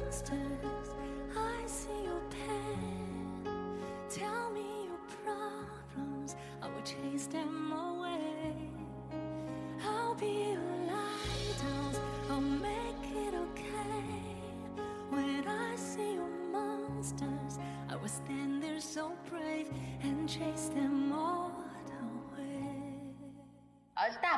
[0.00, 1.15] monsters.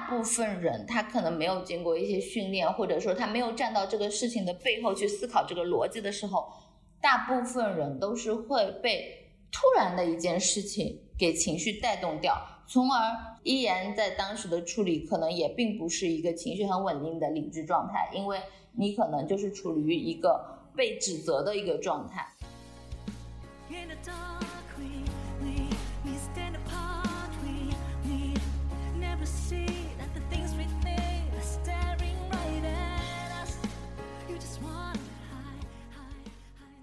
[0.08, 6.52] 部分人他可能没有经过一些训练，或者说他没有站到这个事情的背后去思考这个逻辑的时候，
[7.00, 18.40] 大部分人都是会被突然的一件事情给情绪带动掉，从而依然在当时的处理可能也并不是一个情绪很稳定的理智状态，因为
[18.72, 22.26] 你可能就是处于一个被指责的一个状态。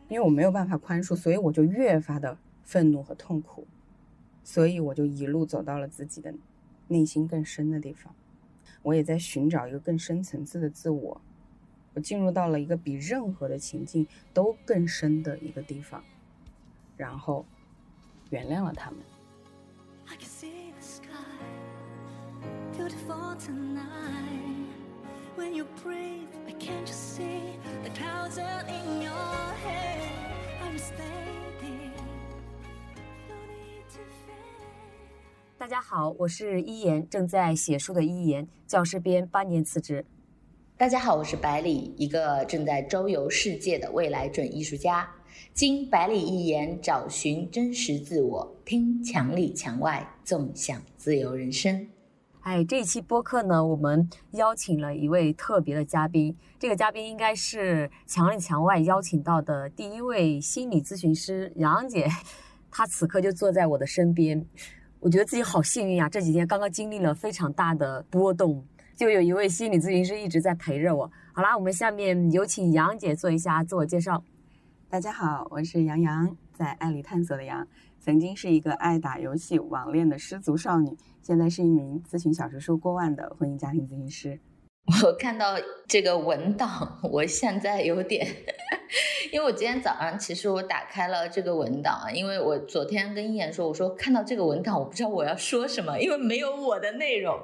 [0.08, 3.68] 因为我没有办法宽恕，所以我就越发的愤怒和痛苦，
[4.44, 6.34] 所以我就一路走到了自己的
[6.88, 8.14] 内心更深的地方。
[8.84, 11.22] 我也在寻找一个更深层次的自我，
[11.96, 16.04] 我进入到了一个比任何的情境都更深的一个地方，
[16.96, 17.46] 然后
[18.30, 19.00] 原谅了他们。
[20.08, 21.08] I can see the sky,
[22.78, 24.55] beautiful tonight.
[25.38, 27.42] When you breathe, I can't just see
[27.84, 30.00] the clouds are in your head.
[30.64, 31.92] I'm standing,
[33.28, 35.58] no need to fear.
[35.58, 40.06] 大家好，我是一言，正在写书的一言，教师编八年辞职。
[40.78, 45.06] 大家好，我是百里，一个正在周游世界的未来准艺术家。
[45.54, 51.86] 经百里一言，找寻真实自我，听墙里墙外，纵享自由人生。
[52.46, 62.08] 哎，这一期播客呢，我们邀请了一位特别的嘉宾，这个嘉宾应该是墙里墙外邀请到的第一位心理咨询师杨洋姐，
[62.70, 64.46] 她此刻就坐在我的身边，
[65.00, 66.08] 我觉得自己好幸运啊！
[66.08, 68.64] 这几天刚刚经历了非常大的波动，
[68.96, 71.12] 就有一位心理咨询师一直在陪着我。
[71.34, 74.24] 好啦，我们下面有请杨姐做一下自我介绍。
[74.88, 77.68] 大家好，我是杨洋，在爱里探索的杨，
[78.06, 84.40] 曾经是一个爱打游戏、网恋的失足少女，现在是一名咨询小时数过万的婚姻家庭咨询师。
[85.04, 85.56] 我看到
[85.88, 88.28] 这个文档，我现在有点，
[89.34, 97.36] 因为我今天早上其实我打开了这个文档，因为我昨天跟一言说，我说看到这个文档，我不知道我要说什么，因为没有我的内容。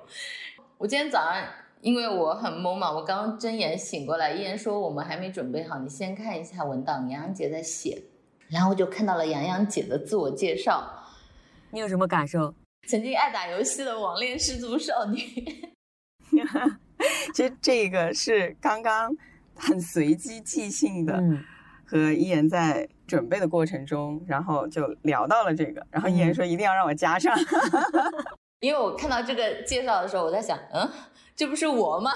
[0.77, 1.43] 我今天早上
[1.81, 8.03] 因为我很懵嘛，我刚睁眼醒过来，一言说我们还没准备好，你先看一下文档，杨洋姐在写，
[8.51, 11.05] 然后我就看到了杨洋姐的自我介绍，
[11.69, 12.53] 你有什么感受？
[12.87, 15.17] 曾经爱打游戏的网恋失足少女。
[17.33, 19.15] 其实这个是刚刚
[19.55, 21.43] 很随机即兴的，嗯，
[21.85, 27.33] 和一言在准备的过程中，然后就聊到了这个，然后一言说一定要让我加上，
[28.59, 30.89] 因为我看到这个介绍的时候，我在想，嗯，
[31.35, 32.11] 这不是我吗？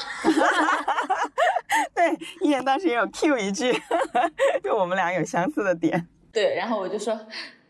[1.96, 3.73] 对，一言当时也有 Q 一句，
[4.63, 6.07] 就我们俩有相似的点。
[6.35, 7.18] 对，然后我就说，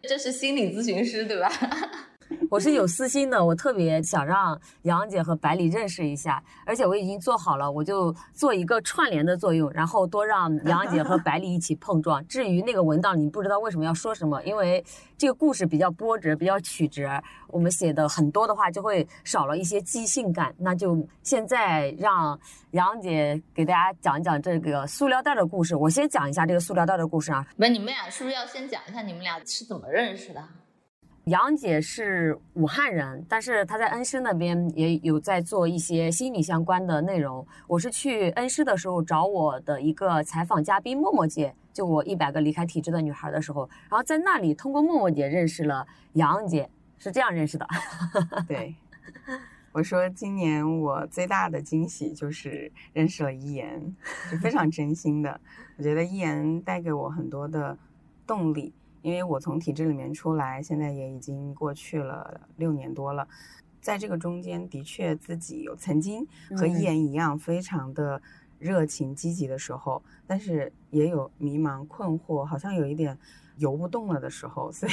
[0.01, 1.47] 这是心理咨询师对吧？
[2.49, 12.25] 我是有私心的，我特别想让杨姐和百里认识一下，而且我已经做好了，我就做一个串联的作用，然后多让杨姐和百里一起碰撞。
[12.27, 14.83] 至于那个文档，你不知道为什么要说什么，因为
[15.17, 20.53] 这个故事比较波折，比较曲折，我们写的很多的话就会少了一些即兴感。
[20.57, 22.39] 那就现在让
[22.71, 25.75] 杨姐给大家讲讲这个塑料袋的故事。
[25.75, 30.41] 我先讲一下这个塑料袋的故事啊，不，你们俩是不是要先讲一下你们俩是怎么认识的？
[31.25, 37.45] 杨姐是武汉人，但是她在恩施那边也有在做一些心理相关的内容。
[37.65, 46.69] 我是去恩施的时候找我的一个采访嘉宾默默姐，就我一百个离开体制的女孩的时候，然后在那里通过默默姐认识了杨姐，
[46.99, 47.67] 是这样认识的。
[48.47, 48.75] 对，
[49.71, 53.95] 我说今年我最大的惊喜就是认识了一言，
[54.29, 55.41] 是非常真心的。
[55.77, 57.75] 我觉得一言带给我很多的
[58.27, 58.71] 动力，
[59.05, 63.27] 因为我从体制里面出来，现在也已经过去了六年多了。
[63.79, 66.25] 在这个中间，的确自己有曾经
[66.57, 68.19] 和一言一样非常的
[68.57, 73.15] 热情积极的时候，但是也有迷茫困惑，好像有一点
[73.57, 74.71] 游不动了的时候。
[74.73, 74.91] 所以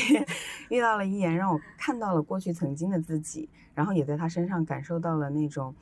[0.68, 5.74] 遇到了一言，让我看到了过去曾经的自己，然后也在他身上感受到了那种。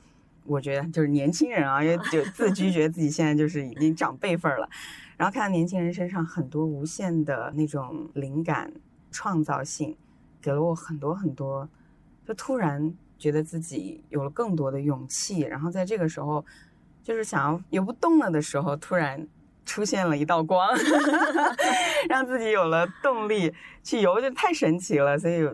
[0.45, 4.69] 我觉得就是年轻人啊，也就自居觉得自己现在就是已经长辈份了，
[5.17, 8.73] 然后看到年轻人身上很多无限的那种灵感、
[9.11, 9.97] 创造性，
[10.41, 11.69] 给了我很多很多，
[12.27, 16.45] 就突然觉得自己有了更多的勇气，然后在这个时候，
[17.03, 19.29] 就是想要游不动了的时候，突然
[19.65, 20.69] 出现了一道光，
[22.09, 23.53] 让自己有了动力
[23.83, 25.19] 去游，就太神奇了。
[25.19, 25.49] 所以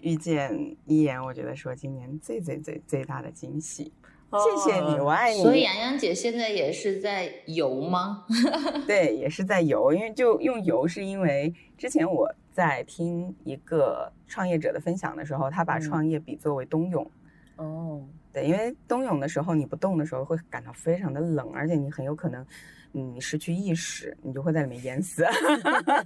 [0.00, 3.92] 遇见一言，我觉得说今年最最最最大的惊喜。
[4.40, 5.42] 谢谢你，我爱你。
[5.42, 8.24] 所以洋洋姐现在也是在游吗？
[8.86, 17.10] 对，也是在游，因为就用游，是因为之前我在听一个创业者的分享的时候，他把创业比作为冬泳。
[17.56, 18.02] 哦，
[18.32, 22.44] 对，因为冬泳的时候你不动的时候会感到非常的冷，而且你很有可能
[22.90, 25.24] 你失去意识，你就会在里面淹死。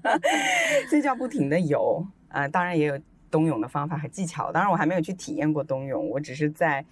[0.91, 2.99] 所以叫不停的游啊、当然也有
[3.31, 4.53] 冬泳的方法和技巧。
[4.53, 6.85] 当然我还没有去体验过冬泳，我只是在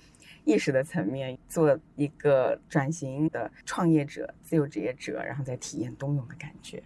[0.45, 6.83] 意识的层面做一个转型的创业者、自由职业者，然后再体验冬泳的感觉。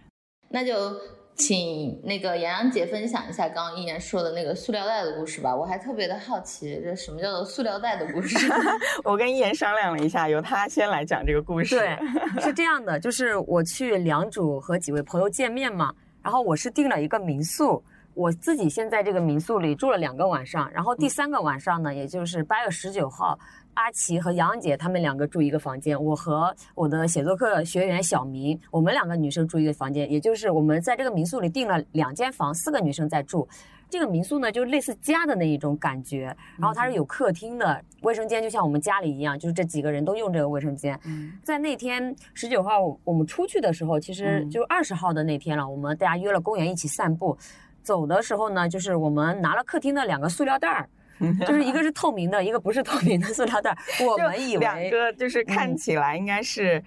[0.49, 0.99] 那就
[1.35, 5.55] 请那个洋洋姐分享一下刚刚一言说的那个塑料袋的故事吧。
[5.55, 8.37] 我还特别的好奇，这什么叫做塑料袋的故事？
[9.05, 11.75] 我跟一言商量了一下，由他先来讲这个故事。
[11.75, 11.97] 对，
[12.41, 17.81] 是这样的，就是我去良渚和几位朋友见面嘛，然后我是订了一个民宿，
[18.13, 23.37] 我自己现在这个民宿里住了两个晚上，然后第三个晚上呢，也就是八月十九号。
[23.75, 33.47] 阿奇和杨姐她们两个住一个房间，我和我的写作课学员小明，我们两个女生住一个房间，也就是我们在这个民宿里订了两间房，四个女生在住。
[33.89, 40.99] 这个民宿呢，就类似家的那一种感觉，然后它是有客厅的，卫生间就像我们家里一样，就是这几个人都用这个卫生间。
[41.05, 47.37] 嗯在那天十九号我们出去的时候，其实嗯就二十号的那天了，我们大家约了公园一起散步。
[47.83, 50.89] 走的时候呢，就是我们拿了客厅的两个塑料袋儿，
[51.45, 53.77] 就是一个是透明的，一个不是透明的塑料袋儿。
[54.05, 56.83] 我们以为两为个就是看嗯起来应该是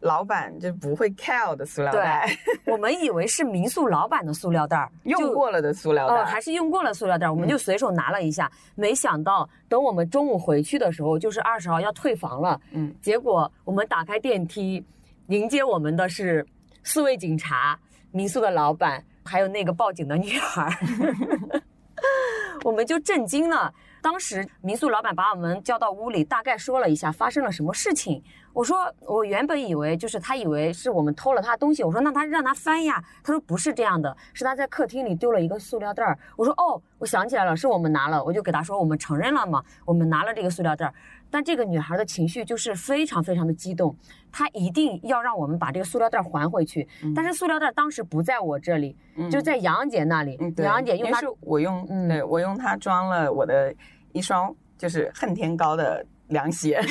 [0.00, 2.28] 老板就不会 care 的塑料袋，
[2.66, 8.50] 我们以为是民宿老板的塑料袋儿，用过了的塑料呃，袋，还是用过了塑料袋儿，我们就随手拿了一下。
[8.76, 12.60] 没想到等我们中午回去的时候，就是二十号要退房了。
[12.70, 14.84] 嗯，结果我们打开电梯，
[15.28, 16.46] 迎接我们的是
[16.84, 17.76] 四位警察、
[18.12, 20.76] 民宿的老板，还有那个报警的女孩。
[22.64, 23.72] 我们就震惊了。
[24.00, 28.22] 当时民宿老板把我们叫到屋里，大概说了一下发生了什么事情。
[28.52, 31.84] 我说我原本以为就是他以为是我们偷了他东西。
[31.84, 33.02] 我说那他让他翻呀。
[33.22, 36.18] 他说不是这样的，是他在客厅里丢了一个塑料袋儿。
[36.36, 38.22] 我说哦，我想起来了，是我们拿了。
[38.22, 40.94] 我就给他说我们承认了嘛，我们拿了这个塑料袋儿。
[41.30, 43.96] 但这个女孩的情绪就是非常非常的激动，
[44.32, 46.88] 她一定要让我们把这个塑料袋还回去。
[47.14, 48.96] 但是塑料袋当时不在我这里，
[49.30, 50.36] 就在杨姐那里。
[50.40, 53.74] 嗯，杨姐用她是我用，嗯对我用它装了我的
[54.12, 56.80] 一双就是恨天高的凉鞋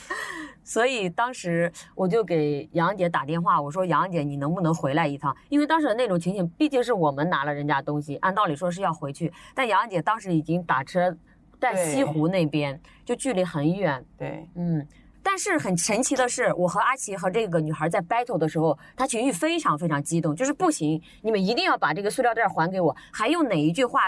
[0.62, 5.34] 所以当时我就给杨姐打电话，我说杨姐，你能不能回来一趟？
[5.48, 11.16] 因为当时的那种情景，毕竟是我们拿了人家东西，按道理说是要回去，但杨姐当时已经打车
[11.60, 14.86] 在西湖那边，就距离很远，对，嗯。
[15.28, 22.94] 但是很神奇的是，我和阿奇和这个女孩在 battle 的时候，她情绪非常非常激动，就是不行，你们一定要把这个塑料袋还给我。
[23.12, 24.02] 还用哪一句话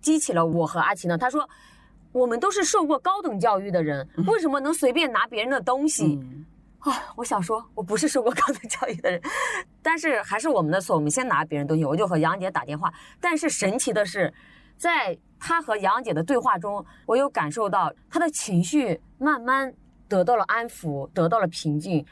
[0.00, 1.18] 激起了我和阿奇呢？
[1.18, 1.46] 她说
[2.10, 6.46] ：“我们都是受过高等教育的人，为什么能随便拿别人的东西？”嗯，
[6.78, 9.20] 啊，我想说，我不是受过高等教育的人，
[9.82, 12.90] 但是还是我们的错，我们先拿别人东西，我就和杨姐打电话。
[13.20, 14.32] 但是神奇的是，
[14.82, 19.72] 在他和杨姐的对话中，我有感受到他的情绪慢慢
[20.08, 22.04] 得到了安抚，得到了平静。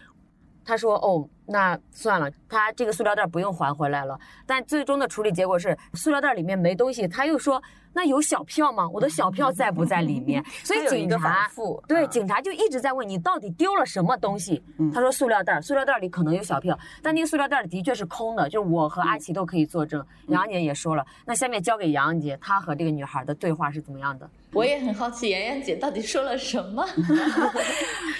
[0.70, 7.08] 他说：“哦，那算了，他这个塑料袋不用还回来了。”但最终的处理结果是，塑料袋里面没东西。
[7.08, 7.60] 他又说
[7.92, 8.88] ：“那有小票吗？
[8.88, 11.50] 我的小票在不在里面？”所以 警察，
[11.88, 14.62] 对，嗯警察就一直在问你到底丢了什么东西。
[14.78, 20.06] 嗯他说塑料袋，塑料袋里可能有小票，但那个塑料袋的确是空的，就是我和阿奇都可以作证。
[20.28, 24.30] 杨姐也说了，那下面交给杨姐，她和这个女孩的对话是怎么样的？
[24.54, 26.84] 我也很好奇，洋洋姐到底说了什么？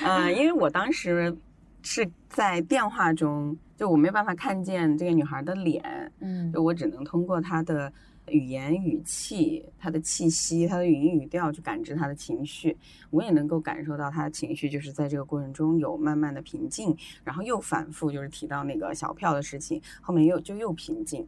[0.04, 1.37] 嗯， 因为我当时
[1.83, 7.93] 是在电话中，就我没有办法看见这个女孩的脸，嗯就我只能通过她的
[8.29, 12.77] 语言语气、她的气息、她的语音语调去感知她的情绪。
[13.11, 21.27] 我也能够感受到她的情绪，就是在这个过程中有慢慢的平静，然后又反复就是提到那个小票的事情，后面又就又平静。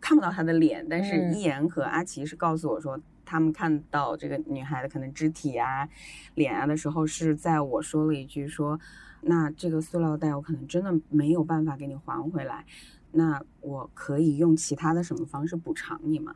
[0.00, 5.88] 看不到她的脸，但是嗯一言和阿奇是告诉我说，他们看到这个女孩的可能肢体啊、
[6.34, 8.78] 脸啊的时候，是在我说了一句说，
[9.26, 12.64] 那这个塑料袋我可能真的没有办法给你还回来，
[13.12, 16.34] 那我可以用其他的什么方式补偿你吗？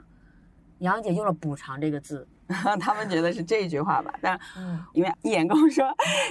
[0.78, 2.26] 杨姐用了“补偿”这个字。
[2.80, 5.84] 他们觉得是这一句话吧，但嗯因为一言跟我说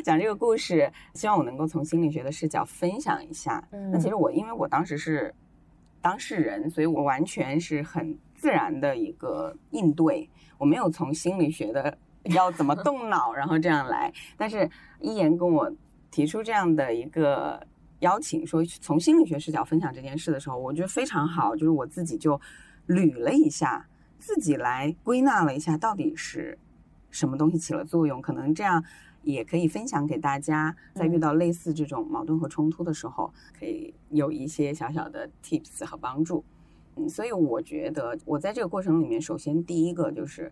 [0.04, 3.64] 讲这个故事，希望我能够从心理学的视角分享一下。
[3.72, 5.32] 嗯那其实我因为我当时是
[6.02, 14.12] 当事人，所以我完全是很自然的一个应对，我没有从心理学的要怎么动脑，然后这样来。
[14.38, 14.68] 但是
[15.00, 15.72] 一言跟我
[16.10, 17.66] 提出这样的一个
[18.00, 22.40] 邀请说从心理学视角分享这件事的时候，我觉得非常好，就是我自己就
[22.88, 23.88] 捋了一下，
[24.18, 26.58] 自己来归纳了一下，到底是
[27.12, 28.84] 什么东西起了作用，可能这样
[29.24, 36.44] 也可以分享给大家，在遇到类似这种矛盾和冲突的时候，可以有一些小小的 tips 和帮助。
[36.96, 40.52] 嗯，所以我觉得我在这个过程里面，首先第一个就是。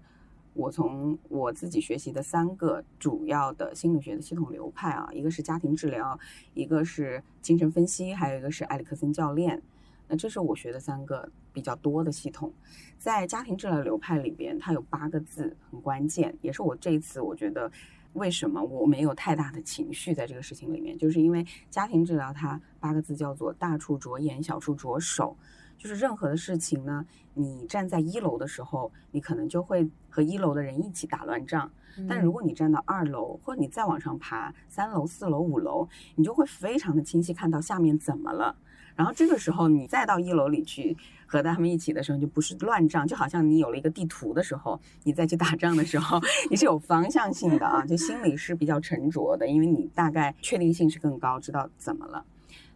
[0.56, 6.18] 我从我自己学习的三个主要的心理学的系统流派啊，一个是家庭治疗，
[6.54, 9.62] 一个是精神分析，还有一个是埃里克森教练。
[10.08, 12.54] 那这是我学的三个比较多的系统。
[12.98, 17.70] 在家庭治疗流派里边，它有八个字很关键，也是我这一次我觉得
[18.14, 25.36] 为什么我没有太大的情绪在这个事情里面，就是因为家庭治疗它八个字叫做大处着眼，小处着手。
[25.78, 31.72] 就是任何的事情呢，你站在一楼的时候，你可能就会和一楼的人一起打乱仗。
[32.10, 38.54] 但如果你站到二楼，或者你再往上爬三楼、四楼、五楼，你就会非常的清晰看到下面怎么了。
[38.98, 46.20] 然后这个时候你再到一楼里去和他们一起的时候，就不是乱仗，就好像你有了一个地图的时候，你再去打仗的时候，
[46.52, 52.26] 你是有方向性的啊，就心里是比较沉着的，因为你大概确定性是更高，知道怎么了。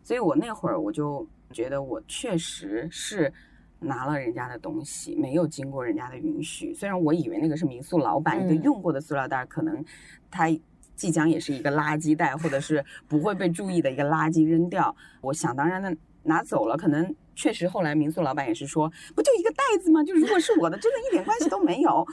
[0.02, 1.28] 所以我那会儿我就。
[1.52, 3.32] 觉得我确实是
[3.80, 6.74] 拿了人家的东西，没有经过人家的允许。
[6.74, 9.84] 虽然我以为那个是民宿老板一个用过的塑料袋，可能
[10.30, 10.48] 他
[10.96, 14.96] 即将也是一个垃圾袋，或者是不会被注意的一个垃圾扔掉。
[15.22, 20.04] 我想当然的拿走了，可能确实后来民宿老板也是说，不就一个袋子吗？
[20.04, 22.06] 就如果是我的，真的一点关系都没有。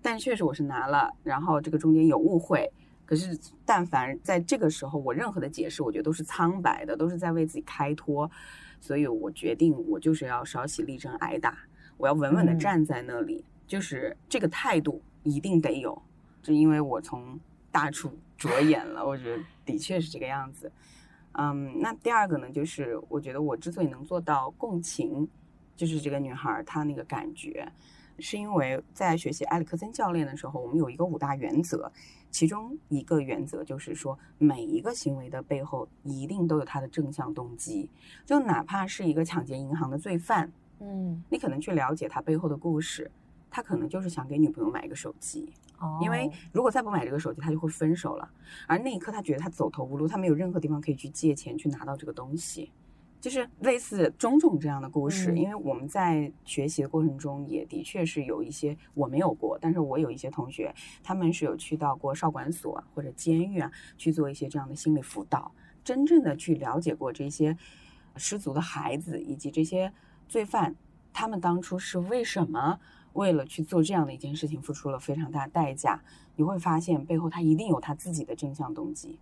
[0.00, 2.72] 但确实我是拿了，然后这个中间有误会。
[3.04, 8.30] 可是但凡在这个时候，我任何的解释，我觉得都是苍白的，都是在为自己开脱。
[8.82, 11.56] 所以我决定，我就是要稍息立正挨打，
[11.96, 16.02] 我要稳稳的站在那里，就是这个态度一定得有，
[16.42, 17.38] 就因为我从
[17.70, 20.70] 大处 着眼了，我觉得的确是这个样子。
[21.34, 25.28] 嗯，那第二个呢，就是我觉得我之所以能做到共情，
[25.76, 27.70] 就是这个女孩她那个感觉。
[28.18, 31.90] 是因为在学习埃里克森教练的时候，我们有一个五大原则，
[32.32, 37.88] 其中一个原则就是说，每一个行为的背后一定都有他的正向动机。
[38.24, 43.08] 就哪怕是一个抢劫银行的罪犯，嗯，你可能去了解他背后的故事，
[43.50, 48.28] 他可能就是想给女朋友买一个手机，哦，因为如果再不买这个手机，他就会分手了。
[48.66, 52.72] 而那一刻，他觉得他走投无路，他没有任何地方可以去借钱去拿到这个东西。
[53.22, 60.74] 就是类似种种这样的故事，因为我们在学习的过程中，也的确是有一些我没有过，但是我有一些同学，
[61.04, 65.52] 他们是有去到过少管所或者监狱啊，去做一些这样的心理辅导，
[65.84, 67.56] 真正的去了解过这些
[68.16, 69.92] 失足的孩子以及这些
[70.28, 70.74] 罪犯，
[71.12, 72.80] 他们当初是为什么
[73.12, 76.02] 为了去做这样的一件事情，付出了非常大代价。
[76.34, 79.16] 你会发现背后他一定有他自己的正向动机，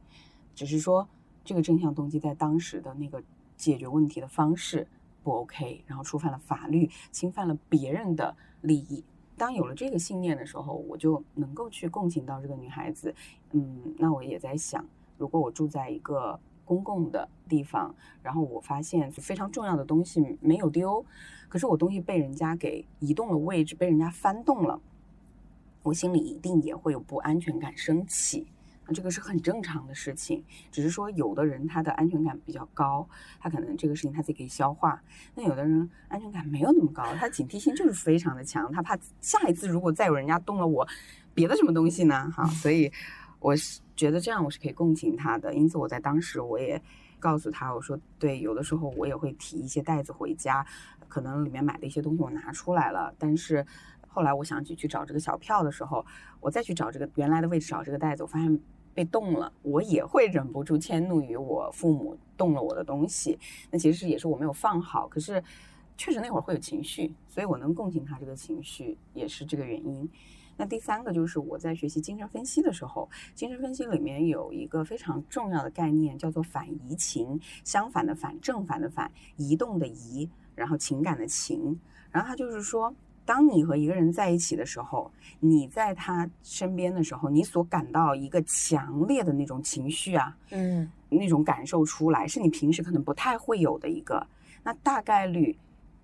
[0.54, 1.06] 只是说
[1.44, 3.22] 这个正向动机在当时的那个。
[3.60, 4.88] 解决问题的方式
[5.22, 9.04] 不 OK，然后触犯了法律，侵犯了别人的利益。
[9.36, 13.14] 当有了这个信念的时候，我就能够去共情到这个女孩子。
[13.52, 14.84] 嗯，那我也在想，
[15.18, 21.04] 如果我住在一个公共的地方，然后我发现非常重要的东西没有丢，
[21.48, 24.80] 可是我东西被人家给移动了位置，被人家翻动了，
[25.82, 28.46] 我心里一定也会有不安全感升起。
[28.92, 34.98] 这个是很正常的事情，只是说有的人他的安全感比较高，他可能这个事情他自己可以消化；
[35.34, 40.86] 那有的人安全感没有那么高，他警惕性就是非常的强，他怕下一次如果再有人家动了我
[41.32, 42.30] 别的什么东西呢？
[42.30, 42.90] 哈，所以
[43.38, 45.54] 我是觉得这样我是可以共情他的。
[45.54, 46.80] 因此我在当时我也
[47.18, 50.66] 告诉他，我说对，有的时候我也会提一些袋子回家，
[51.08, 53.64] 可能里面买的一些东西我拿出来了，但是
[54.08, 56.04] 后来我想起去找这个小票的时候，
[56.40, 58.60] 我再去找这个原来的位置找这个袋子，我发现。
[59.00, 63.38] 被动了，我也会忍不住迁怒于我父母动了我的东西。
[63.70, 65.42] 那其实也是我没有放好，可是
[65.96, 70.06] 确实那会儿会有情绪，所以我能共情他这个情绪，也是这个原因。
[70.58, 81.80] 那第三个就是我在学习精神分析的时候，精神分析里面有一个非常重要的概念，叫做反移情，相反的反，正反的反，移动的移，然后情感的情，
[82.10, 82.94] 然后他就是说。
[83.24, 94.26] 当你和一个人在一起的时候，你在他身边的时候，你所感到一个强烈的那种情绪啊，嗯，那种感受出来，是你平时可能不太会有的一个。
[94.62, 95.56] 那大概率，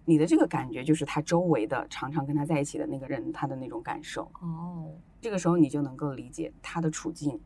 [0.05, 4.31] 你的这个感觉就是他周围的常常跟他在一起的那个人他的那种感受。
[4.41, 4.89] 哦，
[5.21, 7.39] 这个时候你就能够理解他的处境。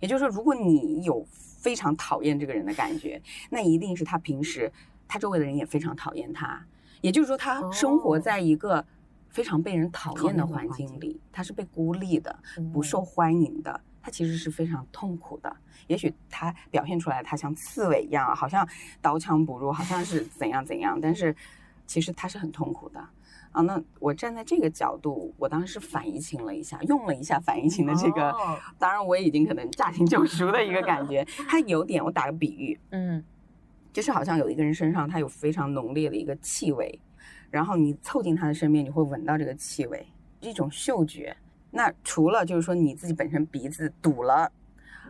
[0.00, 4.70] 也就是说，如果你有非常讨厌这个人的感觉，那一定是他平时
[5.06, 6.62] 他周围的人也非常讨厌他。
[7.00, 8.84] 也就是说，他生活在一个
[9.28, 12.38] 非常被人讨厌的环境里，他是被孤立的，
[12.72, 13.80] 不受欢迎的。
[14.00, 15.54] 他其实是非常痛苦的。
[15.86, 18.66] 也许他表现出来，他像刺猬一样，好像
[19.02, 21.34] 刀枪不入，好像是怎样怎样，但是
[21.86, 23.00] 其实他是很痛苦的。
[23.50, 31.26] 啊，那我站在这个角度，我当时反移情了一下，用了一下反移情的这个，哦当然我已经可能驾轻就熟的一个感觉。
[31.48, 33.22] 他有点，我打个比喻，嗯
[33.98, 37.00] 就是好像有一个人身上他有非常浓烈的一个气味，
[37.50, 40.06] 然后你凑近他的身边，你会闻到这个气味，
[40.38, 41.36] 一种嗅觉。
[41.72, 44.52] 那除了就是说你自己本身鼻子堵了，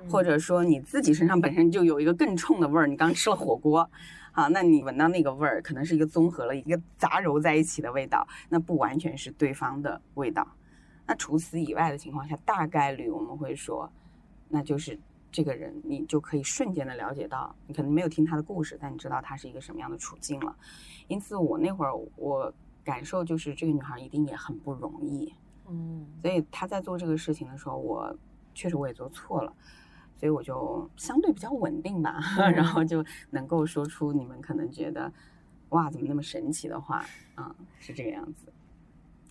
[0.09, 3.91] 或者说你自己身上本身就有一个更冲的味儿，你刚吃了火锅，
[4.33, 10.49] 啊，那你闻到那个味儿，可能是一个综合了一个杂糅在一起的味道，那不完全是对方的味道。
[11.07, 13.93] 那除此以外的情况下，大概率我们会说，
[14.49, 14.99] 那就是
[15.39, 20.57] 这个人，你就可以瞬间的了解到，你可能没有听他的故事，但你知道他是一个什么样的处境了。
[21.07, 22.53] 因此，我那会儿我
[22.83, 25.33] 感受就是这个女孩一定也很不容易，
[25.69, 28.13] 嗯所以她在做这个事情的时候，我
[28.53, 29.55] 确实我也做错了。
[30.17, 32.19] 所以我就相对比较稳定吧，
[32.51, 35.13] 然后就能够说出你们可能觉得
[35.69, 37.05] 哇怎么那么神奇的话，
[37.37, 38.53] 啊、是这个样子。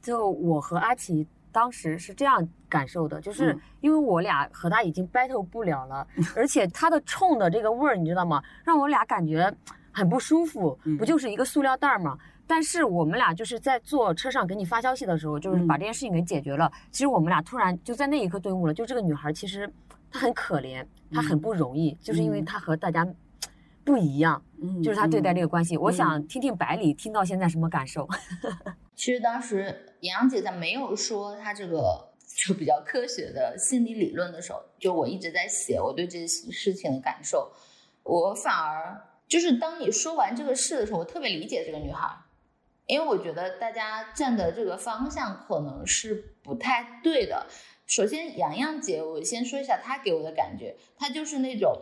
[0.02, 8.44] 就我和阿奇当时是这样感受的，就是嗯因为我俩和他已经 battle 不了了， 而且他的冲的这个味儿，你知道吗？
[8.64, 9.52] 让我俩感觉
[9.92, 12.16] 很不舒服，嗯不就是一个塑料袋儿吗？
[12.46, 16.72] 但是我们俩就是在坐车上给你发消息的时候，就是把嗯这件事情给解决了。
[16.92, 19.68] 其实我们俩突然就在那一刻顿悟了，就这个女孩其实
[20.12, 23.08] 她很可怜，她很不容易，就是因为嗯她和大家
[23.84, 25.76] 不一样，嗯就是她对待这个关系。
[25.76, 28.08] 我嗯想听听百里听到现在什么感受？
[28.96, 32.10] 其实当时杨洋姐在没有说她这个
[32.46, 37.52] 就比较科学的心理理论的时候，就我一直在写我对这些事情的感受，
[38.04, 42.08] 我反而就是当你说完这个事的时候，我特别理解这个女孩，
[42.86, 47.48] 因为我觉得大家站的这个方向可能是不太对的。
[47.86, 51.82] 首先，洋洋姐，我先说一下她给我的感觉，她就是那种，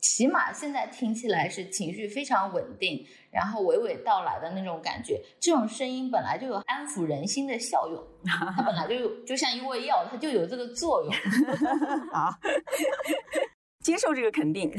[0.00, 5.20] 起码现在听起来是情绪非常稳定，然后娓娓道来的那种感觉。
[5.40, 11.12] 这种声音本来就有安抚人心的效用，它本来就有，就像一味药，它就有这个作用。
[12.12, 12.30] 好，
[13.82, 14.72] 接受这个肯定。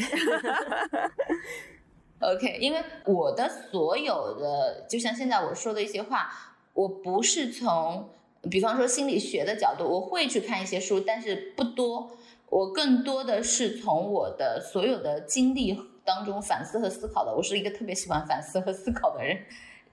[2.19, 6.29] OK，因为我的所有的，就像现在我说的一些话，
[6.73, 8.09] 我不是从，
[8.49, 12.11] 比方说心理学的角度，我会去看一些书，但是不多。
[12.49, 17.35] 我更多的是从我的所有的经历当中反思和思考的。
[17.35, 19.37] 我是一个特别喜欢反思和思考的人，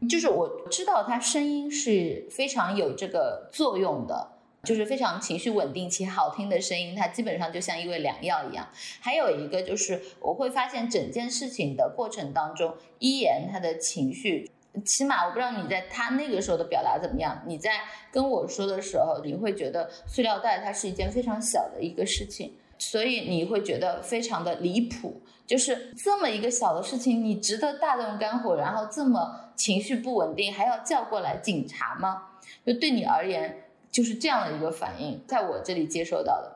[0.08, 4.32] 就是我知道他声音是非常有这个作用的。
[4.64, 8.68] 就是非常情绪稳定且好听的声音，它基本上就像一味良药一样。
[8.98, 14.50] 还有一个就是，我会发现整件事情的过程当中，一言他的情绪，
[14.84, 17.42] 起码我不知道你在他那个时候的表达怎么样。
[17.46, 25.20] 你在跟我说的时候，你会觉得塑料袋它是一件非常小的一个事情，所以你会觉得非常的离谱。
[25.46, 32.22] 就是这么一个小的事情，你值得大动肝火，然后这么情绪不稳定，还要叫过来警察吗？
[32.64, 33.62] 就对你而言。
[33.88, 36.54] 就是这样的一个反应，在我这里接受到的。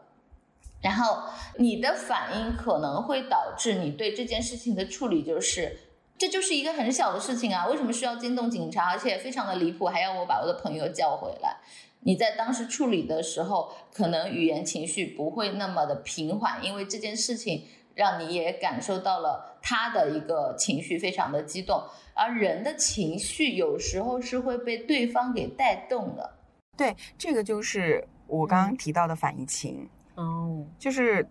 [0.82, 1.22] 然后
[1.56, 5.74] 你的反应可能会导致你对这件事情的处理就是，
[6.20, 11.56] 这就是一个很小的事情啊，为什么需要惊动警察，而且非常的离谱，还要我把我的朋友叫回来？
[12.00, 26.34] 你在当时处理的时候，可能语言情绪不会那么的平缓，因为这件事情让你也感受到了他的一个情绪非常的激动，而人的情绪有时候是会被对方给带动的。
[26.76, 31.26] 对，这个就是我刚刚提到的反移情，哦，就是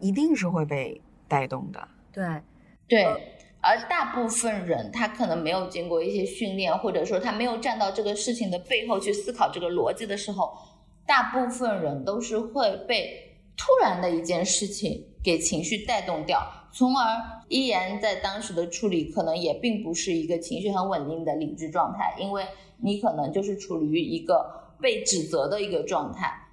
[0.00, 1.88] 一定是会被带动的。
[2.12, 2.42] 对，
[2.88, 3.35] 对，
[3.66, 10.56] 而大部分人他可能没有经过一些训练，或者说他没有站到这个事情的背后去思考这个逻辑的时候，
[11.04, 16.40] 大部分人都是会被突然的一件事情给情绪带动掉，
[16.72, 22.44] 从而依然在当时的处理可能也并不是一个情绪很稳定的理智状态，因为
[22.80, 24.48] 你可能就是处于一个
[24.80, 26.45] 被指责的一个状态。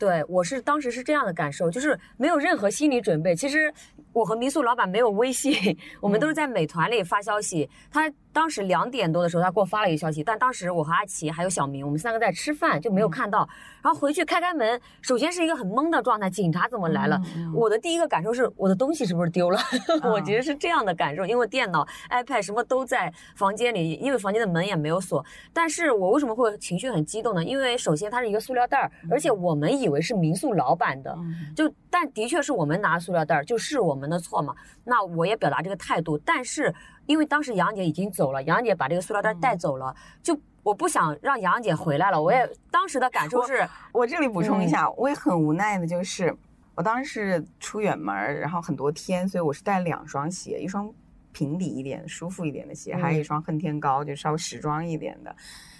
[0.00, 3.36] 对我是当时是这样的感受，就是没有任何心理准备。
[3.36, 3.70] 其实
[4.14, 5.54] 我和民宿老板没有微信，
[6.00, 7.68] 我们都是在美团里发消息。
[7.92, 13.48] 他当时两点多的时候，他给我发了一个消息，但当时我和阿奇还有小明，我们三个在吃饭，就没有看到。
[13.82, 17.20] 然后回去开开门，首先是一个很懵的状态，警察怎么来了？
[17.36, 19.58] 嗯我的第一个感受是我的东西是不是丢了？
[20.04, 25.24] 我觉得是这样的感受，因为电脑、iPad 什么都在房间里，因为房间的门也没有锁。
[25.52, 27.42] 但是我为什么会情绪很激动呢？
[27.42, 34.54] 因为首先它是一个塑料袋儿，而且我们以为是民宿老板的，嗯就但的确是我们拿塑料袋儿，就是我们的错嘛。
[34.84, 36.74] 那我也表达这个态度，但是
[37.10, 39.92] 因为当时杨姐已经走了，杨姐把这个塑料袋带走了，
[40.22, 42.22] 就我不想让杨姐回来了。
[42.22, 46.32] 我也当时的感受是，我这里补充一下，我也很无奈的就是。
[46.76, 50.90] 我当时是出远门儿，然后很多天，所以我是带两双鞋，一双
[51.32, 55.34] 平底一点、舒服一点的鞋，还有一嗯双恨天高，就稍微时装一点的。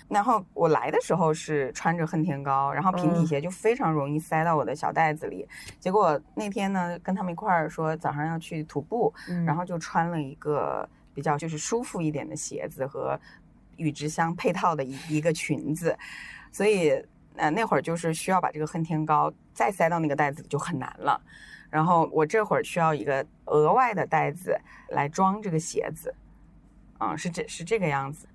[0.08, 5.48] 然后我来的时候是穿着恨天高，然后平底嗯鞋就非常容易塞到我的小袋子里。
[5.78, 13.18] 结果那天呢，跟他们一块儿说早上要去徒步，嗯然后就穿了一个比较就是舒服一点的鞋子和
[13.76, 15.96] 与之相配套的一一个裙子，
[16.52, 16.90] 所以
[17.36, 21.20] 呃那会儿就是需要把这个恨天高再塞到那个袋子里就很难了。
[21.70, 26.12] 然后我这会儿需要一个额外的袋子来装这个鞋子，
[26.98, 28.26] 嗯，是这是这个样子。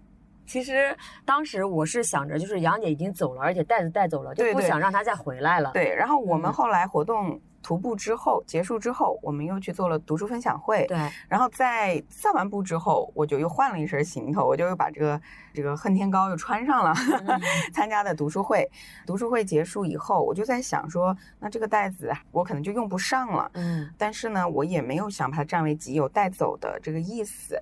[0.46, 10.86] 其实当时我是想着，就是杨姐已经走了，而且袋子带走了，就不想让她再回来了。，对，然后我们嗯后来活动徒步之后结束之后，我们又去做了读书分享会。
[10.86, 10.96] 对，
[11.28, 15.20] 然后在散完步之后，我就又换了一身行头，我就又把这个
[15.52, 16.94] 这个恨天高又穿上了，
[17.26, 17.42] 嗯
[17.74, 18.70] 参加的读书会。
[19.08, 23.50] 读书会结束以后，我就在想说，那这个袋子我可能就用不上了。
[23.56, 27.60] 嗯但是呢，我也没有想把它占为己有带走的这个意思，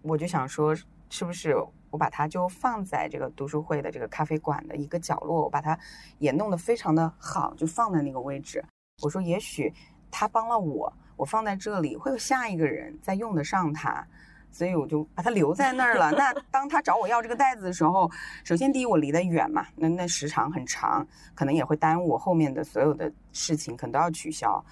[0.00, 0.74] 我就想说，
[1.10, 1.54] 是不是
[1.90, 5.78] 我把它就放在这个读书会的这个咖啡馆的一个角落，我把它
[6.16, 8.64] 也弄得非常的好，就放在那个位置。
[9.02, 9.72] 我说，也许
[10.10, 14.06] 他帮了我，我放在这里会有下一个人再用得上它。
[14.50, 16.12] 所以我就把它留在那儿了。
[16.12, 18.08] 那 当他找我要这个袋子的时候，
[18.44, 21.04] 首先第一我离得远嘛，那那时长很长，
[21.34, 24.64] 可能也会耽误我后面的所有的事情，可能都要取消。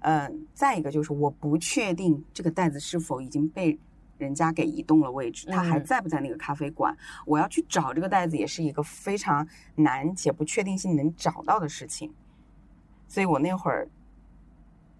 [0.00, 3.78] 嗯，再一个就是我不确定这个袋子是否已经被
[4.18, 6.94] 人家给移动了位置，他还嗯在不在那个咖啡馆？
[7.24, 12.12] 我要去找这个袋子，也是一个非常难且不确定性能找到的事情。
[13.10, 13.88] 所以我那会儿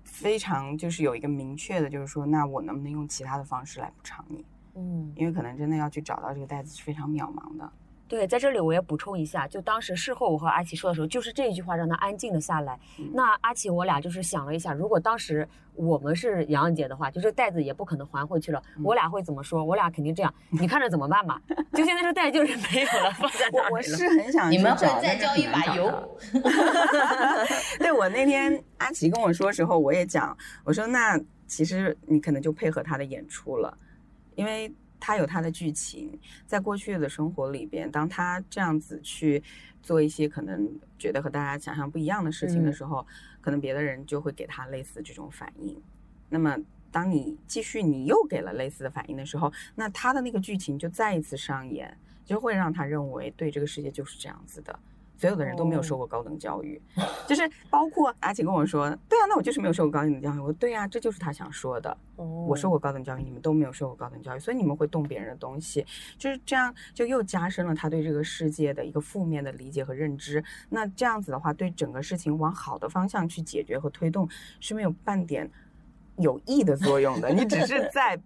[0.03, 4.45] 非常就是有一个明确的，就是说，那我能不能用其他的方式来补偿你？
[4.75, 7.73] 嗯，因为可能真的要去找到这个袋子是非常渺茫的。
[8.11, 12.77] 对，在这里我也补充一下，就当时事后我和阿奇说的时候，就是这一句话让他安静了下来。
[12.99, 19.63] 嗯那阿奇我俩就是想了一下，如果当时我们是杨洋姐的话，就这袋子也不可能还回去了，嗯我俩会怎么说？
[19.65, 21.41] 我俩肯定这样，你看着怎么办吧？
[21.73, 23.83] 就现在这袋子就是 没有了，放在那我我。
[23.83, 25.61] 是很想你们会再交一把。
[25.77, 26.19] 油？
[27.79, 33.79] 对我那天阿奇跟我说的时候，我也讲，我说那其实你可能就配合他的演出了，
[34.35, 39.43] 因为他有他的剧情，在过去的生活里边，当他这样子去
[39.83, 43.05] 做一些可能觉得和大家想象不一样的事情的嗯时候，
[43.41, 45.83] 可能别的人就会给他类似这种反应。
[46.29, 46.57] 那么，
[46.93, 54.79] 当你继续你又给了类似的反应的时候，那他的那个剧情就再一次上演，就会让他认为对这个世界就是这样子的。
[55.21, 56.81] 所有的人都没有受过高等教育，
[57.29, 60.39] 就是包括阿奇跟我说，对啊，那我就是没有受过高等教育。
[60.39, 61.95] 我说对啊，这就是他想说的。
[62.17, 65.85] 我受过高等教育，你们都没有受过高等教育，所以你们会动别人的东西，
[66.17, 70.43] 就是这样，就又加深了他对这个世界的一个负面的理解和认知。
[70.71, 74.27] 那这样子的话，对整个事情往好的方向去解决和推动
[74.59, 75.51] 是没有半点
[76.17, 77.29] 有益的作用的。
[77.29, 78.19] 你只是在，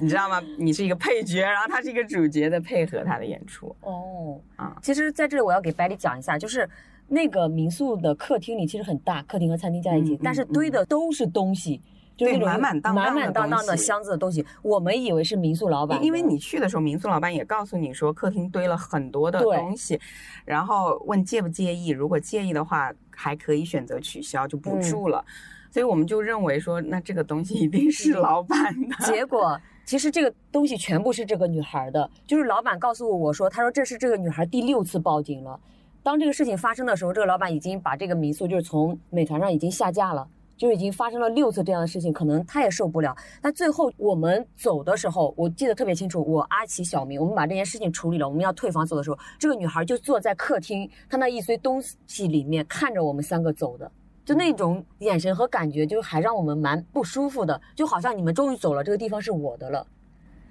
[0.00, 0.42] 你知道吗？
[0.58, 4.76] 你是一个配角，然后他是一个主角的配合他的演出哦，啊。
[4.82, 6.68] 其实在这里我要给百里讲一下，就是
[7.08, 11.80] 那个民宿的客厅里其实很大，客厅和餐厅加在一起，但是堆的都是东西。
[12.14, 19.98] 就是满满当当的满满当当的箱子的东西，我们以为是民宿老板，因为你去的时候，民宿老板也告诉你说，客厅堆了很多的东西，
[20.44, 25.24] 然后问介不介意，如果介意的话，还可以选择取消，就不嗯住了。
[25.70, 28.94] 所以我们就认为说，那这个东西一定是老板的。
[29.06, 35.58] 结果其实这个东西全部是这个女孩的，就是老板告诉我说，他说这是这个女孩第六次报警了。
[36.02, 40.28] 当这个事情发生的时候，这个老板已经把这个民宿就是从美团上已经下架了。
[40.54, 43.16] 就已经发生了六次这样的事情，可能他也受不了。
[43.40, 48.28] 但最后我们走的时候，我记得特别清楚，我阿奇、小明，我们把这件事情处理了。
[48.28, 53.90] 我们要退房走的时候，这个女孩就坐在客厅，她那一堆东西里面看着我们三个走的，
[54.24, 59.86] 就那种眼神和感觉，就还让我们蛮不舒服的，就好像你们终于走了，这个地方是我的了。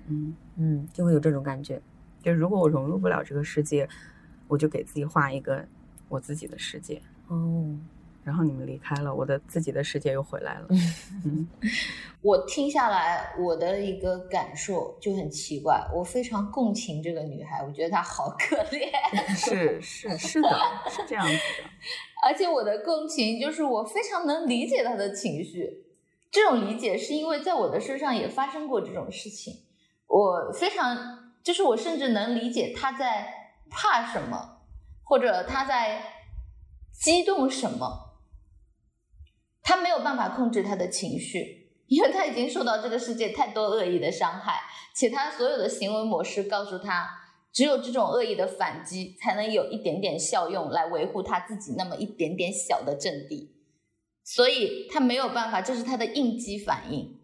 [0.07, 1.81] 嗯，嗯，就会有这种感觉。
[2.21, 3.87] 就如果我融入不了这个世界，
[4.47, 5.65] 我就给自己画一个
[6.09, 7.01] 我自己的世界。
[7.27, 7.75] 哦，
[8.23, 10.67] 然后你们离开了，我的自己的世界又回来了。
[11.25, 11.47] 嗯，
[12.21, 18.89] 我听下来，我的一个感受就很奇怪，我非常共情这个女孩，我觉得她好可怜，
[19.35, 20.49] 是是是的，
[20.89, 21.69] 是这样子的。
[22.23, 25.85] 而且我的共情就是我非常能理解她的情绪，
[26.29, 29.55] 这种理解是因为在我的身上也发生过这种事情，
[30.05, 33.33] 我非常就是我甚至能理解她在
[33.71, 34.59] 怕什么，
[35.03, 36.03] 或者她在
[36.93, 38.10] 激动什么。
[39.63, 44.61] 他没有办法控制他的情绪，因为他已经受到这个世界太多恶意的伤害，
[44.95, 47.07] 且他所有的行为模式告诉他，
[47.53, 53.55] 只有这种恶意的反击才能有一点点效用来维护他自己那么一点点小的阵地。
[54.23, 57.19] 所以他没有办法，这是他的应激反应。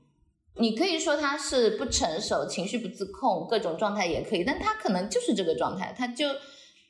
[0.60, 6.28] 你可以说他是不成熟、情绪不自控，各种状态也可以，但他可能就是这个状态，他就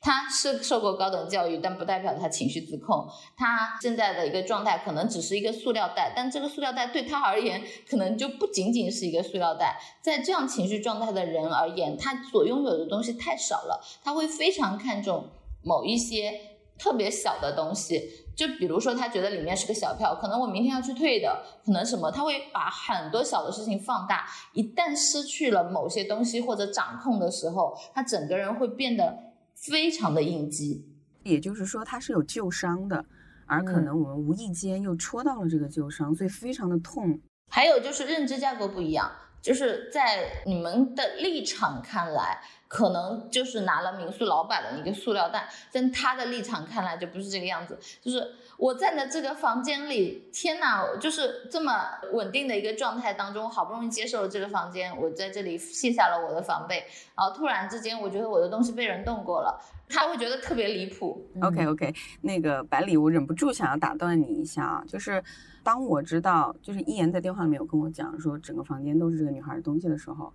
[0.00, 3.08] 他是受过高等教育，但不代表他情绪自控。
[3.36, 9.78] 他现在的一个状态可能只是一个塑料袋，但这个塑料袋对他而言，可能就不仅仅是一个塑料袋。
[10.00, 15.28] 在这样情绪状态的人而言，他所拥有的东西太少了，他会非常看重
[15.62, 16.40] 某一些
[16.78, 18.24] 特别小的东西。
[18.36, 24.28] 就比如说，他觉得里面是个小票，可能我明天要去退的，可能什么，他会把很多小的事情放大。
[24.52, 29.27] 一旦失去了某些东西或者掌控的时候，他整个人会变得
[29.60, 30.86] 非常的应激。
[31.22, 33.04] 也就是说，他是有旧伤的，
[33.46, 37.20] 而可能我们无意间又戳到了这个旧伤，所以非常的痛。
[37.50, 39.10] 还有就是认知架构不一样，
[39.42, 42.40] 就是在你们的立场看来。
[42.68, 47.78] 可能就是拿了民宿老板的一个塑料袋，在他的立场看来就不是这个样子。
[48.02, 48.22] 就是
[48.58, 51.72] 我在的这个房间里，天哪，就是这么
[52.12, 56.84] 稳定的一个状态当中，好不容易接受了这个房间，我在这里卸下了我的防备，
[57.16, 61.24] 然后突然之间，我觉得我的东西被人动过了，他会觉得特别离谱。
[61.40, 65.22] OK OK，那个百里，我忍不住想要打断你一下啊，就是
[65.62, 70.32] 当我知道，就是一言在电话里面有跟我讲说整个房间都是这个女孩的东西的时候。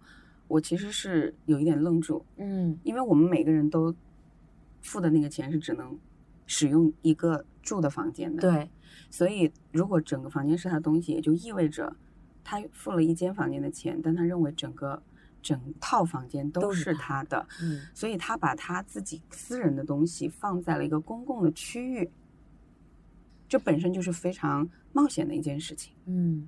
[0.50, 3.96] 我其实是有一点愣住，嗯，因为我们每个人都
[4.82, 5.98] 付的那个钱是只能
[6.46, 8.70] 使用一个住的房间的，对，
[9.10, 11.96] 所以如果整个房间是他的东西，也就意味着
[12.44, 15.02] 他付了一间房间的钱，但他认为整个
[15.42, 22.10] 整套房间都是他的，嗯，所以他把他自己私人的东西放在了一个公共的区域，
[23.48, 26.48] 这本身就是非常冒险的一件事情，嗯。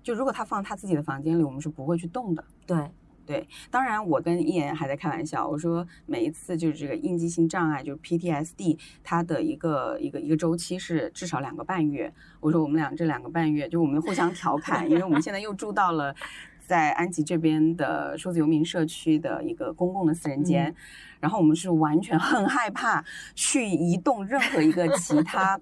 [0.00, 2.42] 就如果他放他自己的房间里，我们是不会去动的。
[2.64, 2.90] 对
[3.28, 12.10] 对，当然我跟一言还在开玩笑，我说每一次就是这个应激性障碍，就是 PTSD，它的一个一个一个周期是至少两个半月。
[12.40, 16.14] 我说我们俩这两个半月，就我们互相调侃，因为我们现在又住到了
[16.66, 20.74] 在安吉这边的数字游民社区的一个公共的四人间，
[21.20, 25.60] 然后我们是完全很害怕去移动任何一个其他。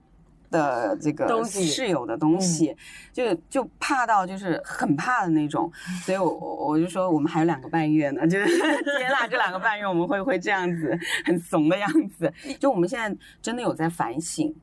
[0.50, 2.76] 的这个室友的东西，
[3.12, 5.70] 就就怕到就是很怕的那种，
[6.04, 6.28] 所以我
[6.66, 8.46] 我就说我们还有两个半月呢，就是
[8.98, 12.32] 接纳这两个半月我们会会这样子很怂的样子。
[12.58, 14.54] 就我们现在真的有在反省，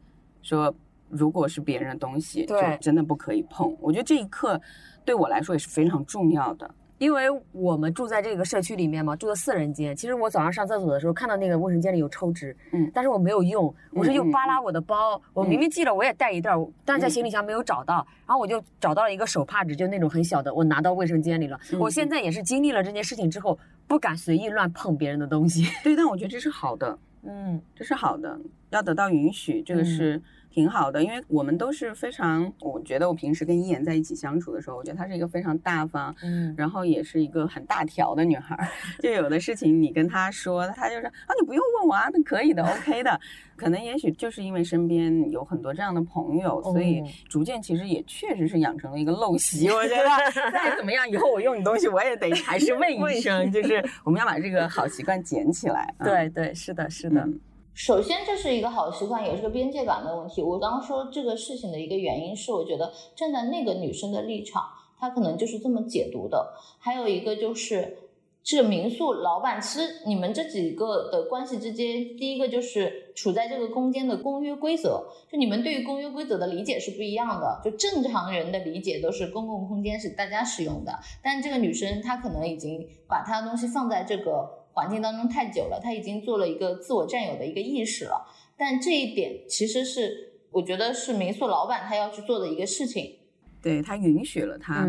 [0.41, 0.73] 说
[1.09, 3.75] 如果是别人的东西，就真的不可以碰。
[3.79, 4.59] 我觉得这一刻
[5.05, 6.73] 对我来说也是非常重要的。
[7.03, 9.93] 因为我们住在这个社区里面嘛，住的四人间。
[9.93, 16.53] 其实我早上上厕所的时候看到那个卫生间里有抽纸，嗯，但是我没有用，我是又扒拉我的包，我明明记了我也带一袋，
[16.85, 21.59] 但是在行李箱没有找到，然后我就找到了一个手帕纸，就那种很小的，我拿到卫生间里了。
[21.77, 25.67] 我现在也是经历了这件事情之后，不敢随意乱碰别人的东西。
[25.83, 28.39] 对，但我觉得这是好的，嗯，这是好的，
[28.69, 30.21] 要得到允许，这个是。
[30.53, 38.55] 挺好的，因为我们都是非常，我觉得我平时跟一言在一起相处的时候，我觉得她是一个非常大方，嗯，然后也是一个很大条的女孩。
[39.01, 43.19] 就有的事情你跟她说，她就说啊，你不用问我啊，那可以的，OK 的。
[43.55, 49.69] 可能也许就是因为身边有很多这样的朋友，所以逐渐其实也确实是养成了一个陋习。
[49.69, 50.03] 我觉得
[50.51, 55.93] 再怎么样，以后我用你东西，我也得还是问一声，就是我们要把这个好习惯捡起来。
[56.03, 57.27] 对对，是的，是的。
[57.73, 60.43] 首先，这是一个好习惯，也是个边界感的问题。
[60.43, 64.63] 我刚刚说这个事情的一个原因是，我觉得站在那个女生的立场，
[64.99, 66.53] 她可能就是这么解读的。
[66.77, 67.97] 还有一个就是，
[68.43, 77.59] 这个民宿老板，其实你们这几个的关系之间，第一个就是处在这个空间的公约规则，就你们对于公约规则的理解是不一样的。
[77.65, 84.62] 就正常人的理解都是公共空间是大家使用的，但这个女生她可能已经把她的东西放在这个。
[84.73, 88.27] 环境当中太久了，他已经做了一个自我占有的一个意识了。
[88.57, 93.19] 但这一点其实是我觉得是民宿老板他要去做的一个事情。
[93.61, 94.87] 对他允许了他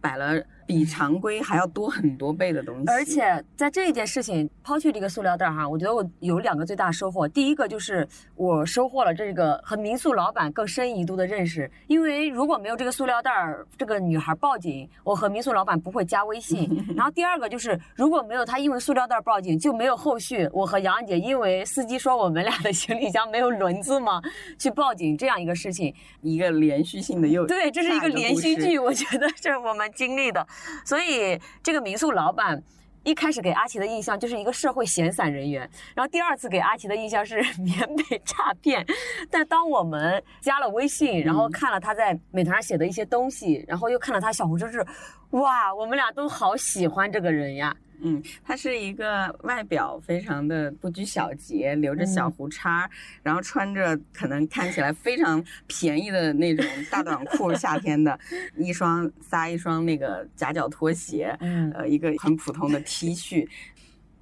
[0.00, 0.42] 摆了。
[0.66, 7.26] 比常规还要多很多倍的东西，而且在这一件事情抛去这个塑料袋哈，我觉得我有两个最大收获。
[7.28, 13.30] 第一个就是我收获了这个和民宿老板更深一度的认识，因为如果没有这个塑料袋，
[13.76, 16.68] 这个女孩报警，我和民宿老板不会加微信。
[16.96, 20.48] 然后第二个就是如果没有她因为塑料袋报警，就没有后续。
[20.52, 24.22] 我和杨姐因为司机说我们俩的行李箱没有轮子嘛，
[24.58, 30.46] 去报警这样一个事情，一个连续性的又对，这是一个连续剧，我觉得这是我们经历的。
[30.84, 32.62] 所以这个民宿老板
[33.04, 38.86] 一开始给阿奇的印象就是一个社会闲散人员，然后第二次给阿奇的印象是 缅北诈骗。
[39.30, 44.86] 但当我们加了微信，然后看了他在美团上写的一些东西，然后又看了他小红书，是
[45.30, 47.76] 哇，我们俩都好喜欢这个人呀。
[48.04, 52.88] 嗯，他是一个外表非常的不拘小节，留着小嗯胡茬，
[53.22, 58.18] 然后穿着可能看起来非常便宜的那种大短裤，夏天的
[58.56, 63.48] 一双撒一双那个夹脚拖鞋，嗯呃，一个很普通的 T 恤。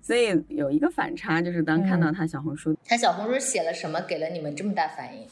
[0.03, 5.27] 所以有一个反差，就是当看到嗯他小红书他小红书写了什么，给了你们这么大反应？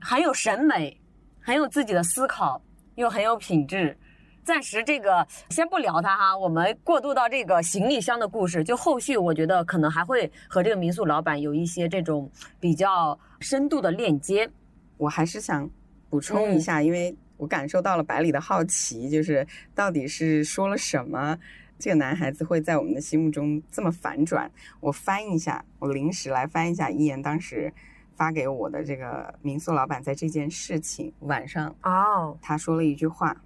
[0.00, 1.00] 很有审美，
[1.40, 2.62] 很有自己的思考，
[2.96, 3.96] 又很有品质。
[4.44, 8.64] 暂时这个先不聊它哈，我们过渡到这个行李箱的故事。
[8.64, 14.50] 就后续我觉得可能还会和这个民宿老板有一些这种比较深度的链接。
[14.96, 15.68] 我还是想
[16.10, 21.38] 补充嗯一下，因为我感受到了百里的好奇，就是到底是说了什么，
[21.78, 24.50] 这个男孩子会在我们的心目中这么反转。
[24.80, 27.72] 我翻一下，我临时来翻一下一言当时
[28.16, 33.36] 发给我的这个民宿老板在这件事情晚上哦，他说了一句话，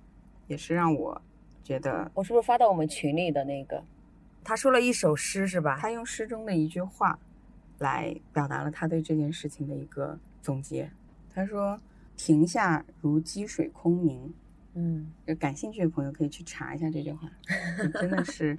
[0.47, 1.21] 也是让我
[1.63, 3.83] 觉得我是不是发到我们群里的那个？
[4.45, 5.79] 他说了一首诗是吧？
[5.81, 7.19] 他用诗中的一句话
[7.79, 10.91] 来表达了他对这件事情的一个总结。
[11.35, 11.81] 他说
[12.17, 14.33] ：“停下如积水空明。”
[14.79, 17.31] 嗯，有感兴趣的朋友可以去查一下这句话，
[17.99, 18.57] 真的是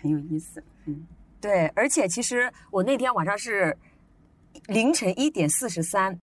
[0.00, 0.62] 很有意思。
[0.86, 1.04] 嗯，
[1.40, 3.76] 对，而且其实我那天晚上是
[4.68, 6.16] 凌晨一点四十三，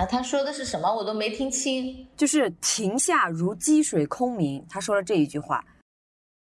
[0.00, 0.90] 啊，他说的是什么？
[0.90, 2.06] 我都没听清。
[2.16, 5.62] 就是停下如积水空明，他说了这一句话。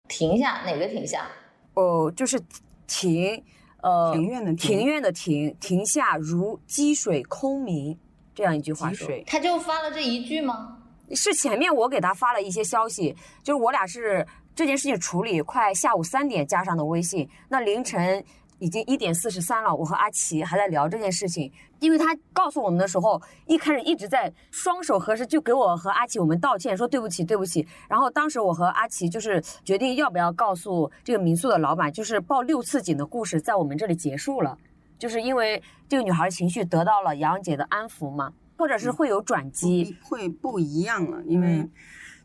[0.08, 1.26] 停下，哪个停下？
[1.74, 2.40] 哦，就是
[2.86, 3.42] 停，
[3.82, 7.98] 呃，庭院的庭庭院的庭，停下如积水空明
[8.32, 10.78] 这样一句话水他就发了这一句吗？
[11.10, 18.24] 是前面我给他发了一些消息，就是我俩是这件事情处理快下午三点加上的微信，那凌晨
[18.58, 27.66] 已经一点四十三了，我和阿奇还在聊这件事情，因为他告诉我们的时候，一开始一直在双手合十，就给我和阿奇我们道歉，说对不起对不起。
[27.88, 34.58] 然后当时我和阿奇就是决定要不要告诉这个民宿的老板，就是报六次警的故事在我们这里结束了，
[34.98, 39.96] 就是因为这个女孩情绪得到了杨姐的安抚嘛，或者是会有转机。
[40.02, 41.70] 会不一样了，因为、嗯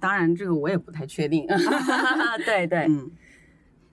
[0.03, 1.47] 当然这个我也不太确定。
[2.45, 3.09] 对对，嗯，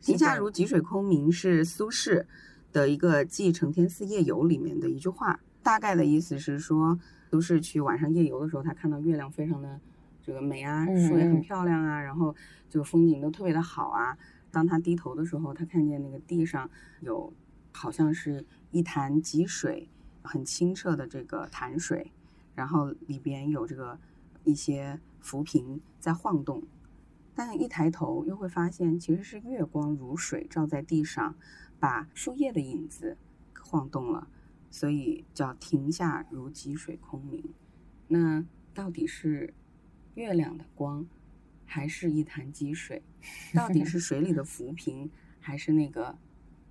[0.01, 2.25] 基本停下如积水空明是苏轼
[2.73, 6.99] 的一个《记承天寺夜游》里面的一句话，大概的意思是说，
[7.31, 9.79] 苏轼去晚上夜游的时候，他看到月亮非常的
[10.23, 12.35] 这个美啊，嗯树也很嗯漂亮啊，然后
[12.69, 14.17] 就风景都特别的好啊。
[14.51, 16.69] 当他低头的时候，他看见那个地上
[17.01, 17.33] 有
[17.73, 19.89] 好像是一潭积水，
[20.23, 22.11] 很清澈的这个潭水，
[22.55, 23.99] 然后里边有这个
[24.45, 26.63] 一些浮萍在晃动，
[27.43, 31.37] 但一抬头又会发现其实是月光如水照在地上，
[31.79, 33.17] 把树叶的影子
[33.59, 34.29] 晃动了，
[34.71, 37.43] 所以叫停下如积水空明。
[38.09, 39.55] 那到底是
[40.17, 41.07] 月亮的光，
[41.65, 43.03] 还是一潭积水？
[43.55, 46.19] 到底是水里的浮萍，还是那个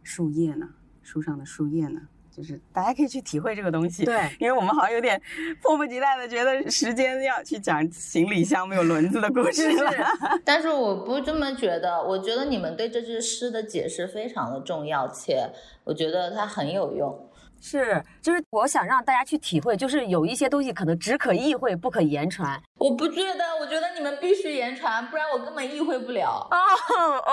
[0.03, 0.75] 树叶呢？
[1.01, 2.09] 树上的树叶呢？
[2.39, 4.05] 就是大家可以去体会这个东西。
[4.05, 5.21] 对，因为我们好像有点
[5.61, 9.91] 迫不及待的觉得时间要去讲行李箱没有轮子的故事了。
[10.45, 15.49] 但是我不这么觉得，我觉得你们对这句诗的解释非常的重要，且
[15.83, 17.29] 我觉得它很有用。
[17.61, 22.57] 是，就是我想让大家去体会，就是有一些东西可能只可意会，不可言传。
[22.77, 26.47] 我不觉得，我觉得你们必须言传，不然我根本意会不了。
[26.49, 26.57] 哦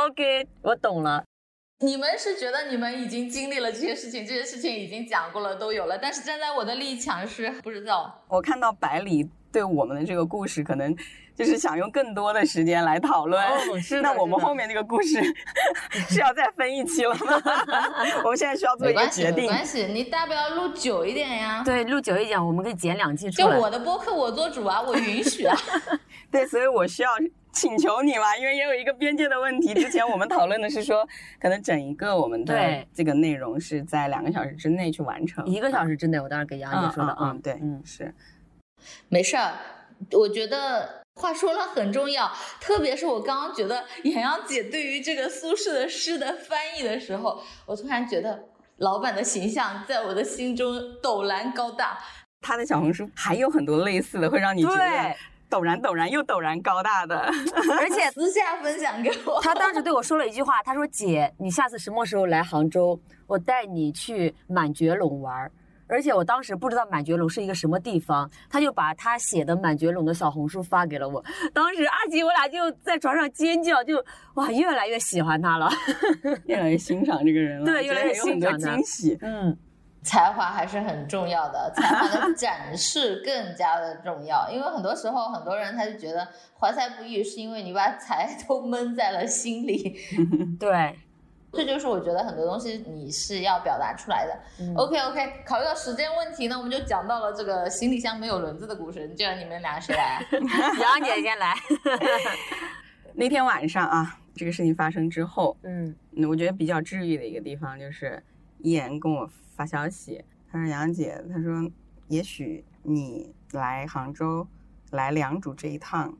[0.08, 1.22] ，OK，我懂了。
[1.80, 5.98] 你们是觉得你们已经经历了这些事情，这些事情已经讲过了，都有了。
[5.98, 8.22] 但是站在我的立场是不知道。
[8.28, 10.96] 我看到百里对我们的这个故事，可能
[11.34, 13.44] 就是想用更多的时间来讨论。
[13.44, 15.20] 哦是 那我们后面这个故事
[16.08, 17.42] 是要再分一期了吗？
[18.24, 19.42] 我们现在需要做一个决定。
[19.44, 21.62] 没关系，你大不了录久一点呀。
[21.62, 23.54] 对，录久一点，我们可以剪两季出来。
[23.54, 25.54] 就我的播客我做主啊，我允许啊。
[26.30, 27.10] 对，所以我需要
[27.56, 29.72] 请求你嘛，因为也有一个边界的问题。
[29.72, 31.08] 之前我们讨论的是说，
[31.40, 35.46] 可能整一个我们的这个内容是在两个小时之内去完成。
[35.46, 38.14] 一个小时之内，我当时给杨姐说的啊、嗯嗯，对，嗯，是。
[39.08, 39.54] 没事儿，
[40.12, 48.44] 我觉得话说了很重要，特别是我刚刚觉得洋洋姐对于这个苏轼的诗的翻译的时候，我突然觉得
[48.76, 51.98] 老板的形象在我的心中陡然高大。
[52.42, 55.16] 他的小红书还有很多类似的，会让你觉得对，
[55.50, 57.18] 陡然陡然又陡然高大的。
[57.78, 59.40] 而且私下分享给我。
[59.42, 65.50] 他当时对我说了一句话，他说：“姐，你下次什么时候来杭州，我带你去满觉陇玩儿。”
[65.88, 71.24] 而且我当时不知道满觉陇是一个什么地方，他就把他写的满觉陇的小红书发给了我。
[71.54, 75.70] 当时阿吉我俩就在床上尖叫，就哇越来越喜欢他了。
[76.46, 79.16] 越来越欣赏这个人了，对越来越欣赏他惊喜。
[79.20, 79.56] 嗯，
[80.06, 84.48] 才华还是很重要的， 才华的展示更加的重要。
[84.48, 86.26] 因为很多时候，很多人他就觉得
[86.58, 89.98] 怀才不遇，是因为你把才都闷在了心里。
[90.60, 90.96] 对，
[91.52, 94.38] 这就是我觉得很多东西你是要表达出来的。
[94.60, 99.12] 嗯 OK OK，考虑到时间问题呢，我们就讲到了这个行李箱没有轮子的故事。
[99.16, 100.24] 这样你们俩谁来？
[100.30, 101.54] 杨姐先来。
[103.14, 108.22] 那天晚上啊，这个事情发生之后，嗯嗯，我觉得比较治愈的一个地方就是
[108.58, 111.70] 一言跟我发消息，他说杨姐，他说
[112.08, 114.46] 也许你来杭州
[114.90, 116.16] 来良渚这一趟，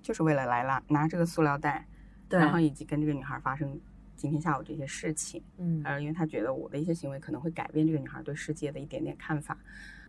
[0.00, 1.86] 就是为了来拿拿这个塑料袋，
[2.28, 3.78] 对，然后以及跟这个女孩发生
[4.14, 5.42] 今天下午这些事情。
[5.58, 9.58] 嗯呃，因为他觉得我的一些行为可能会改变这个女孩对世界的一点点看法。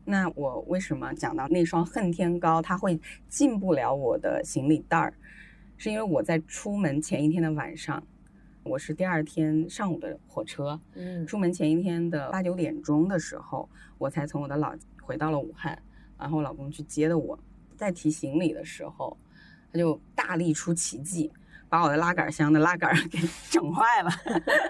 [0.05, 2.97] 那我为什么讲到那双恨天高，它会
[3.27, 5.13] 进不了我的行李袋儿？
[5.75, 8.01] 是因为我在出门前一天的晚上，
[8.67, 15.81] 我是第二天上午的火车，嗯出门前一天的八九点钟的时候，我才从我的老回到了武汉，
[16.19, 17.39] 然后我老公去接的我。
[17.77, 19.17] 在提行李的时候，
[19.71, 21.31] 他就大力出奇迹，
[21.69, 24.09] 把我的拉杆箱的拉杆 给整坏了。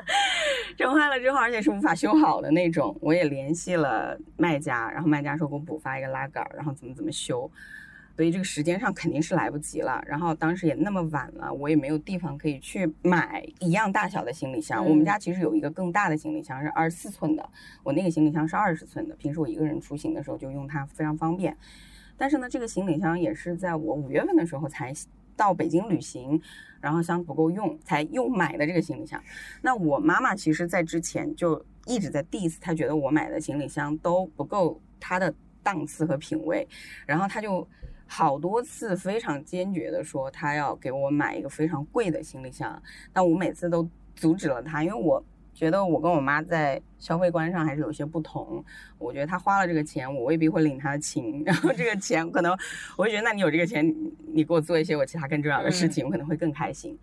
[0.78, 2.96] 整坏了之后，而且是无法修好的那种。
[3.02, 7.50] 我也联系了卖家，然后卖家说给我补发一个拉杆，然后怎么怎么修。
[8.18, 10.04] 所以这个时间上肯定是来不及了。
[10.08, 14.84] 然后当时也那么晚了，我也没有地方可以去买一样大小的行李箱。
[14.84, 17.48] 嗯我们家其实有一个更大的行李箱，是二十四寸的，
[17.84, 19.16] 我那个行李箱是二十寸的。
[19.18, 21.56] 平时我一个人出行的时候就用它，非常方便。
[22.18, 24.92] 但是呢，这个行李箱也是在我五月份的时候才
[25.36, 26.42] 到北京旅行，
[26.82, 29.22] 然后箱子不够用，才又买的这个行李箱。
[29.62, 36.68] 那我妈妈其实在之前就一直在 diss，她觉得我买的行李箱都不够她的档次和品味，
[37.06, 37.68] 然后她就
[38.08, 42.82] 好多次非常坚决的说他要给我买一个非常贵的行李箱，
[43.14, 45.24] 但我每次都阻止了他，因为我。
[45.54, 48.64] 觉得我跟我妈在消费观上还是有些不同，
[49.00, 52.56] 我觉得他花了这个钱，我未必会领他的情，然后这个钱可能
[52.96, 56.96] 我会觉得，那你有这个钱，你你给我做一些我其他更重要的事情，我可能会更开心。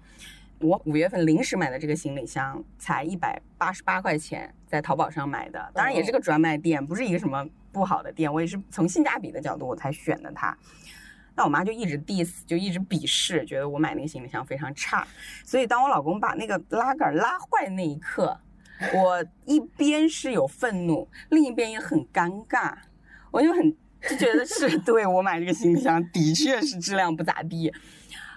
[0.60, 10.56] 我五月份临时买的这个行李箱才一百八十八块钱，在淘宝上买的，当然也是个专卖店，不是一个什么不好的店，我也是从性价比的角度我才选的它。
[11.36, 15.06] 那我妈就一直 diss，就一直鄙视，觉得我买那个行李箱非常差。
[15.44, 18.36] 所以当我老公把那个拉杆拉坏那一刻，
[18.92, 22.74] 我一边是有愤怒，另一边也很尴尬，
[23.30, 23.70] 我就很
[24.08, 27.72] 就觉得是 对我买这个行李箱的确是质量不咋地。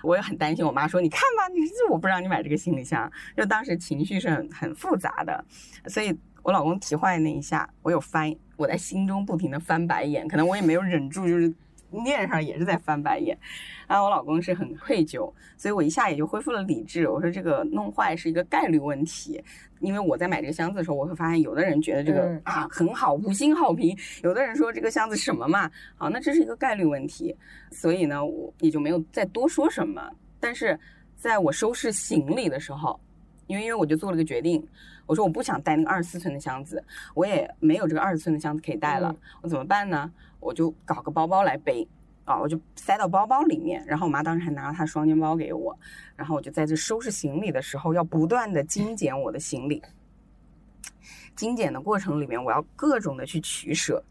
[0.03, 5.43] 我也很担心，我妈说：“你看吧，你这我不让你买这个行李箱。”就当时情绪是很很复杂的，
[5.87, 6.15] 所以
[6.47, 11.53] 我老公提坏那一下，我有翻，我在心中不停的翻白眼，可能我也没有忍住，就是
[11.91, 13.37] 面上也是在翻白眼。
[13.85, 17.09] 然后我老公是很愧疚，所以我一下也就恢复了理智。
[17.09, 19.43] 我说这个弄坏是一个概率问题，
[19.81, 23.93] 因为我在买这个箱子的时候，我会发现有的人觉得这个、嗯啊很好，五星好评；
[24.23, 27.35] 有的人说这个箱子什么嘛，好，那这是一个概率问题。
[27.73, 30.01] 所以呢，我也就没有再多说什么。
[30.39, 30.79] 但是
[31.17, 32.97] 在我收拾行李的时候，
[33.47, 34.65] 因为因为我就做了个决定，
[35.07, 36.83] 我说我不想带那个二十四寸的箱子，
[37.15, 40.11] 我也没有这个二十寸的箱子可以带了，嗯我怎么办呢？
[40.39, 41.87] 我就搞个包包来背。
[42.25, 45.73] 啊，我就塞到包包里面，然后我妈当时还拿了她双肩包给我，
[46.13, 49.81] 然后我就在这收拾行李的时候，要不断的精简我的行李。
[51.37, 54.03] 精简的过程里面，我要各种的去取舍，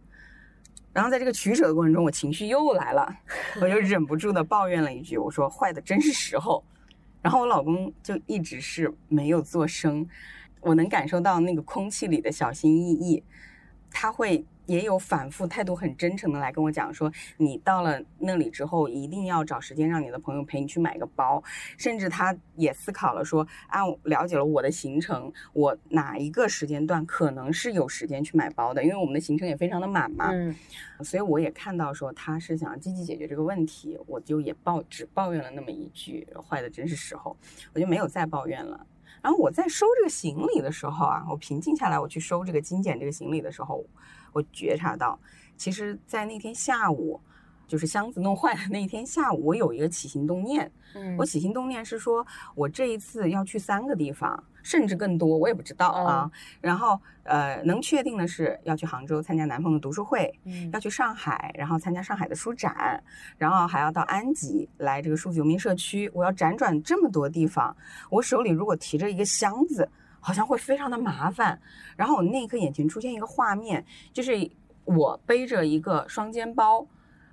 [0.95, 3.15] 然后在这个取舍的过程中，我情绪又来了，
[3.61, 6.65] 我就忍不住的抱怨了一句，我说坏的真是时候。
[7.21, 10.09] 然后我老公就一直是没有做声，
[10.61, 13.23] 我能感受到那个空气里的小心翼翼，
[13.91, 21.41] 他会也有反复态度很真诚的来跟我讲说，你到了那里之后一定要找时间让你的朋友陪你去买个包，
[21.79, 30.53] 甚至他也思考了说，啊，我了解了我的行程，我哪一个时间段可能是有时间去买包的，因为我们的行程也非常的满嘛，嗯。
[31.05, 37.37] 所以我也看到说他是想积极解决这个问题，我就也抱只抱怨了那么一句，坏的真是时候，
[37.73, 38.85] 我就没有再抱怨了。
[39.27, 43.85] 然后我在收这个行李的时候啊，我平静下来，我去收这个精简这个行李的时候，
[44.33, 45.19] 我觉察到，
[45.57, 47.21] 其实，在那天下午，
[47.67, 51.17] 就是箱子弄坏的那一天下午，我有一个起心动念，嗯。
[51.17, 52.25] 我起心动念是说，
[52.55, 56.29] 我这一次要去三个地方，甚至更多，我也不知道啊。
[56.61, 63.01] 然后呃，能确定的是要去杭州参加南方的读书会，嗯要去上海，然后参加上海的书展，
[63.39, 66.11] 然后还要到安吉来这个数字游民社区。
[66.13, 67.77] 我要辗转这么多地方，
[68.11, 69.89] 我手里如果提着一个箱子，
[70.19, 71.57] 好像会非常的麻烦。
[71.97, 74.51] 然后我那一刻眼前出现一个画面，就是
[74.85, 76.85] 我背着一个双肩包。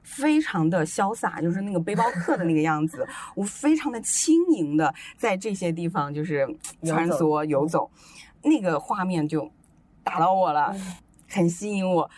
[0.03, 6.45] 非常的潇洒，就是那个背包客的那个样子，我非常的轻盈的在这些地方就是
[6.83, 7.89] 穿梭游走，
[8.43, 9.49] 那个画面就
[10.03, 10.95] 打到我了，嗯
[11.29, 12.09] 很吸引我。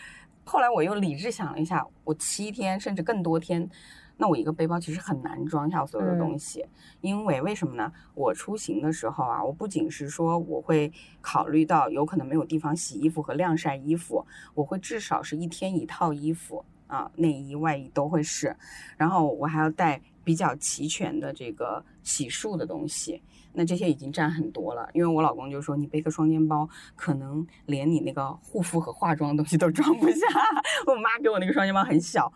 [0.43, 3.69] 后来我又理智想了一下，我七天甚至更多天
[4.17, 6.65] 那我一个背包其实很难装下我所有的东西，
[7.01, 7.91] 因为为什么呢？
[8.13, 18.55] 我出行的时候啊，我不仅是说我会考虑到有可能没有地方洗衣服和晾晒衣服，我会至少是一天一套衣服啊，内衣外衣都会是，
[18.97, 23.21] 然后我还要带比较齐全的这个洗漱的东西。
[23.57, 30.27] 那这些已经占很多了，因为我老公就说你背个双肩包，可能连你那个护肤和化妆的东西都装不下。
[30.87, 32.29] 我妈给我那个双肩包很小，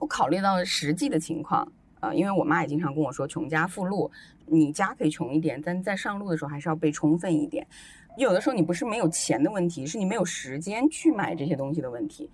[0.00, 4.10] 我考虑到实际的情况，呃，因为我妈也经常跟我说，穷家富路，
[4.46, 7.66] 你家可以穷一点，但在上路的时候还是要备充分一点。
[8.16, 12.30] 有的时候你不是没有钱的问题，是你没有时间去买这些东西的问题。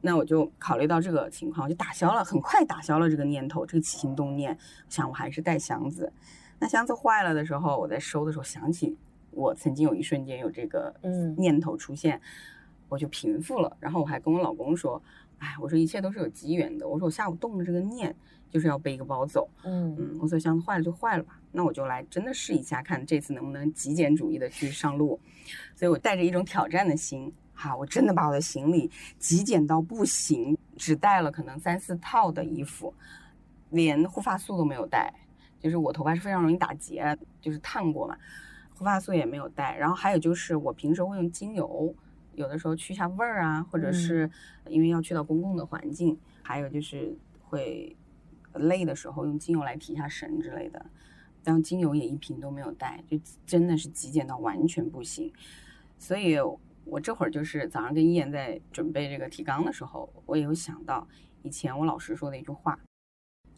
[0.00, 4.56] 那我就考虑到这个情况，我就打消了，很快打消了这个念头，这个起心动念，
[4.88, 6.12] 想我还是带箱子。
[6.58, 8.96] 那箱子坏了的时候，我在收的时候想起
[9.30, 12.20] 我曾经有一瞬间有这个嗯念头出现，
[12.88, 13.76] 我就平复了。
[13.80, 15.02] 然后我还跟我老公说
[15.38, 16.86] ：“哎，我说一切都是有机缘的。
[16.88, 18.14] 我说我下午动了这个念，
[18.50, 19.48] 就是要背一个包走。
[19.64, 25.18] 嗯嗯，我说箱子坏了就坏了吧，那我就来真的试一下，看这次能不能极简主义的去上路。
[25.74, 32.94] 所以我带着一种挑战的心，哈，我真的把我的行李极简到不行，只带了可能三四套的衣服，
[33.68, 35.12] 连护发素都没有带。
[35.60, 38.16] 就是我头发是非常容易打结，就是烫过嘛，
[38.74, 39.76] 护发素也没有带。
[39.76, 41.94] 然后还有就是我平时会用精油，
[42.34, 44.30] 有的时候去一下味儿啊，或者是
[44.68, 47.94] 因为要去到公共的环境，还有就是会
[48.54, 50.86] 累的时候用精油来提一下神之类的。
[51.44, 55.30] 然后精油也一瓶都没有带，就真的是极简到完全不行。
[55.98, 56.38] 所以
[56.90, 61.06] 我这会儿就是早上跟一言在准备这个提纲的时候，我也有想到
[61.42, 62.78] 以前我老师说的一句话，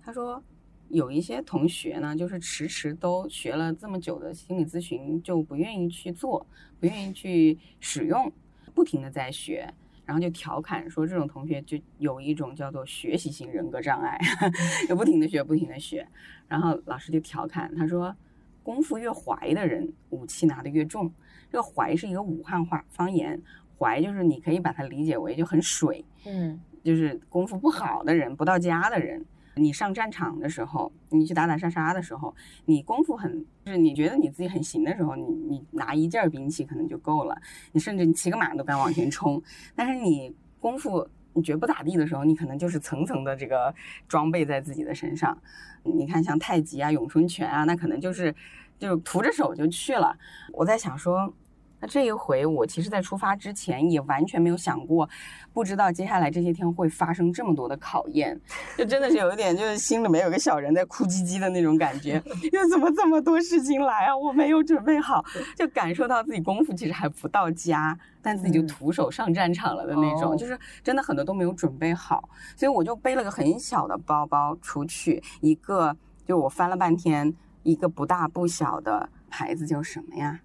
[0.01, 0.43] 他说。
[0.89, 6.47] 有一些同学呢，就是迟迟都学了这么久的心理咨询，就不愿意去做，
[6.79, 8.31] 不愿意去使用，
[8.75, 9.73] 不停的在学，
[10.05, 14.19] 然后就调侃说这种同学就有一种叫做学习型人格障碍，
[14.87, 16.07] 就不停的学，不停的学。
[16.47, 18.15] 然后老师就调侃他说，
[18.63, 21.11] 功夫越怀的人，武器拿得越重。
[21.53, 23.39] 这个怀是一个武汉话方言，
[23.79, 29.23] 怀就是你可以把它理解为就很水，嗯就是功夫不好的人，不到家的人。
[29.55, 32.35] 你上战场的时候，你去打打杀杀的时候，
[32.65, 37.39] 你功夫很，就是你觉得你自己很行的时候，你你拿一件兵器可能就够了，
[37.73, 39.43] 你甚至你骑个马都敢往前冲。
[39.77, 43.75] 但是你功夫你觉得不咋地的时候，你可能就是层层的这个
[44.09, 45.37] 装备在自己的身上。
[45.83, 48.35] 你看像太极啊、咏春拳啊，那可能就是
[48.79, 50.17] 就徒着手就去了。
[50.55, 51.35] 我在想说。
[51.83, 55.09] 那这一回，我其实，在出发之前也完全没有想过，
[55.53, 58.41] 不知道接下来这些天会发生这么多的考验，
[58.79, 62.23] 就真的是有一点，就是心里面有个小人在哭唧唧的那种感觉。
[62.53, 64.17] 又怎么这么多事情来啊？
[64.17, 65.25] 我没有准备好，
[65.57, 80.39] 就感受到自己功夫其实还不到家，但自己就徒手上战场了的那种，哦就是真的很多都没有准备好，所以我就背了个很小的包包出去，一个就我翻了半天，一个不大不小的牌子叫什么呀？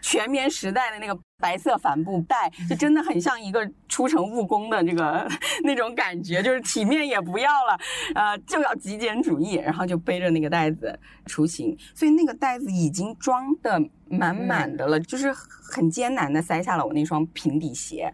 [0.00, 5.28] 全棉时代的那个白色帆布袋，就真的很像一个出城务工的这个
[5.64, 7.78] 那种感觉，就是体面也不要了，
[8.14, 18.12] 呃，就要极简主义，然后就背着那个袋子出行，所以那个袋子已经装的满满的了，就是很艰难的塞下了我那双平底鞋。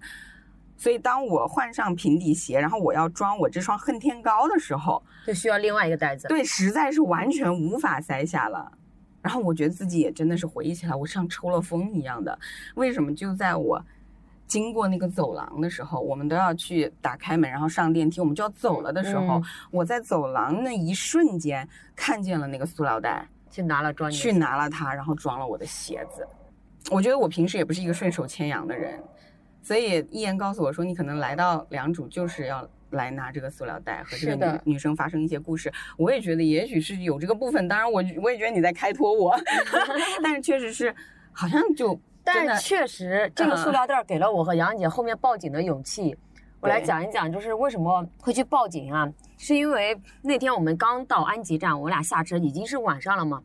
[0.80, 6.28] 所以当我换上平底鞋，然后我要装我这双恨天高的时候，就需要另外一个袋子。
[6.28, 8.70] 对，实在是完全无法塞下了。
[9.28, 12.38] 然后我觉得自己也真的是回忆起来，我像抽了风一样的。
[12.76, 13.14] 为什么？
[13.14, 13.84] 就在我
[14.46, 26.26] 经过那个走廊的时候，我们都要去打开门，然后上电梯，我们就要走了的时候，嗯我在走廊那一瞬间看见了那个塑料袋，去拿了装去拿了它，然后装了我的鞋子。
[26.90, 28.98] 我觉得我平时也不是一个顺手牵羊的人，
[29.60, 35.72] 所以一言告诉我说，你可能来到良渚就是要来拿这个塑料袋和这个女女生发生一些故事。
[35.96, 39.34] 我也觉得也许是有这个部分，当然我我也觉得你在开脱我，
[40.22, 40.94] 但是确实是
[41.32, 46.16] 好像就但确实，这个塑嗯料袋给了我和杨姐后面报警的勇气。
[46.60, 49.08] 我来讲一讲，就是为什么会去报警啊？
[49.38, 53.40] 是因为那天我们刚到安吉站，我俩下车已经是晚上了嘛。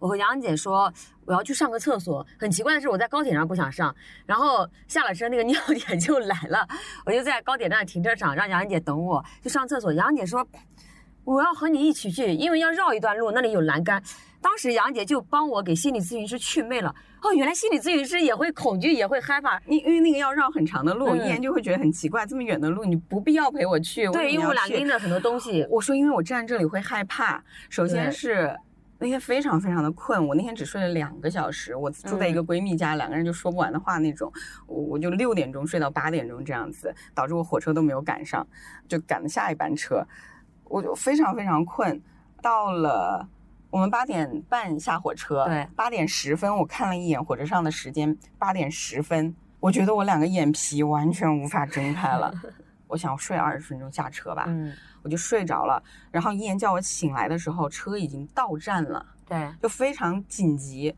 [0.00, 0.92] 我和杨姐说
[1.26, 6.66] 我要去上个厕所，很奇怪的是我在高铁上不想上，然后下了车那个尿点就来了，
[7.04, 9.92] 我就在高铁站停车场让杨姐等我去上厕所。
[9.92, 10.46] 杨姐说
[11.24, 14.02] 我要和你一起去，因为要绕一段路，那里有栏杆。
[14.40, 16.94] 当时杨姐就帮我给心理咨询师祛魅了。
[17.20, 19.60] 哦，原来心理咨询师也会恐惧，也会害怕。
[19.66, 24.06] 因因为那个要绕很长的路，嗯一言就会觉得很奇怪，这么远的路你不必要陪我去。
[24.12, 25.66] 对，因为我俩拎拎着很多东西。
[25.68, 27.42] 我说，因为我站这里会害怕。
[27.68, 28.56] 首先是
[29.06, 31.76] 那天非常非常的困，我那天只睡了两个小时。
[31.76, 34.32] 我住在一个闺蜜家，两个人就说不完的话那种。
[34.66, 38.44] 我我就六点钟睡到八点钟这样子，导致我火车都没有赶上，
[38.88, 40.04] 就赶了下一班车。
[40.64, 42.02] 我就非常非常困。
[42.42, 43.28] 到了
[43.70, 52.34] 我们八点半下火车，对八点十分我看了一眼火车上的时间，八点十分，我觉得我两个眼皮完全无法睁开了。
[52.88, 54.72] 我想睡二十分钟下车吧，嗯，
[55.06, 55.80] 我就睡着了。
[56.10, 59.06] 然后一言叫我醒来的时候，车已经到站了。
[59.24, 60.92] 对，就非常紧急，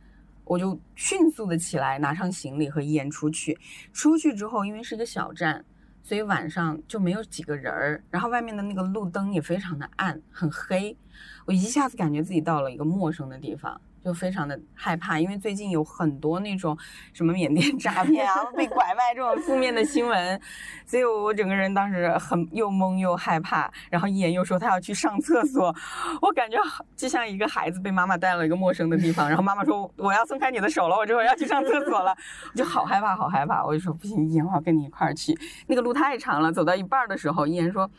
[0.44, 3.58] 我就迅速的起来，拿上行李和一言出去。
[3.92, 5.62] 出去之后，因为是一个小站，
[6.02, 10.96] 所以晚上就没有几个人儿，然后外面的那个路灯也非常的暗，很黑。
[11.44, 13.78] 我一下子感觉自己到了一个陌生的地方。
[14.08, 16.76] 就非常的害怕，因为最近有很多那种
[17.12, 20.40] 什么缅甸诈骗啊、 被拐卖这种负面的新闻，
[20.86, 23.70] 所以我整个人当时很又懵又害怕。
[23.90, 25.74] 然后一言又说他要去上厕所，
[26.22, 26.56] 我感觉
[26.96, 32.16] 就像一个孩子被妈妈带了一个陌生的地方，然后妈妈说我要松开你的手了，我这会儿要去上厕所了，
[32.50, 33.62] 我就好害怕，好害怕。
[33.62, 35.38] 我就说不行，一言我要跟你一块儿去。
[35.66, 37.90] 那个路太长了，走到一半的时候，一言说，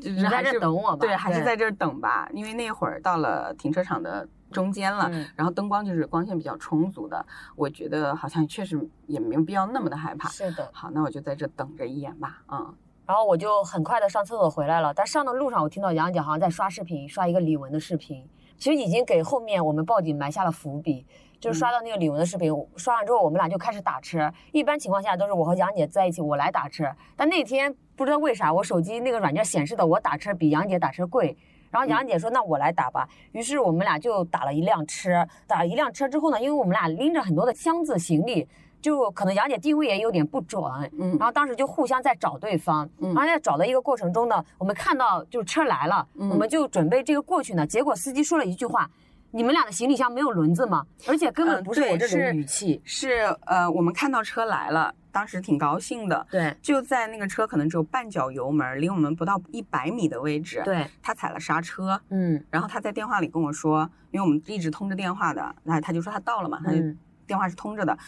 [0.00, 4.26] 就是在这还是等我吧对，还是在这儿等吧，因为那会儿到了停车场的。
[4.50, 7.24] 中间了，嗯然后灯光就是光线比较充足的，
[7.56, 10.28] 我觉得好像确实也没有必要那么的害怕。
[10.28, 10.68] 是的。
[10.72, 12.42] 好，那我就在这等着一眼吧。
[12.48, 12.74] 嗯，
[13.06, 21.06] 然后我就很快的上厕所回来了，但上的路上我听到杨姐好像在刷视频，刷一个李玟的视频，其实已经给后面我们报警埋下了伏笔。
[21.40, 24.28] 就是刷到那个李玟的视频，刷完之后我们俩就开始打车。
[24.50, 26.84] 一般情况下都是我和杨姐在一起，我来打车。
[27.14, 31.38] 但那天不知道为啥，我手机那个软件显示的我打车比杨姐打车贵。
[31.70, 35.26] 然后杨姐说：“那我来打吧。”于是我们俩就打了一辆车。
[35.46, 38.46] 打了一辆车之后呢，因为我们俩拎着很多的箱子行李，
[38.80, 40.62] 就可能杨姐定位也有点不准，
[40.98, 42.88] 嗯然后当时就互相在找对方。
[42.98, 47.66] 嗯然后在找的一个过程中呢，我们看到就是车来了，嗯我们就准备这个过去呢。
[47.66, 48.88] 结果司机说了一句话
[49.30, 52.80] ：“你们俩的行李箱没有轮子吗？”而且根本嗯不是我这种语气。
[52.84, 56.24] 是呃，我们看到车来了，当时挺高兴的。
[56.30, 66.96] 对就在那个车可能只有半脚油门，离我们不到一百米的位置，对，他踩了刹车，嗯然后他在电话里跟我说，因为我们一直通着电话的，那他就说他到了嘛，他就嗯，
[67.26, 67.98] 电话是通着的，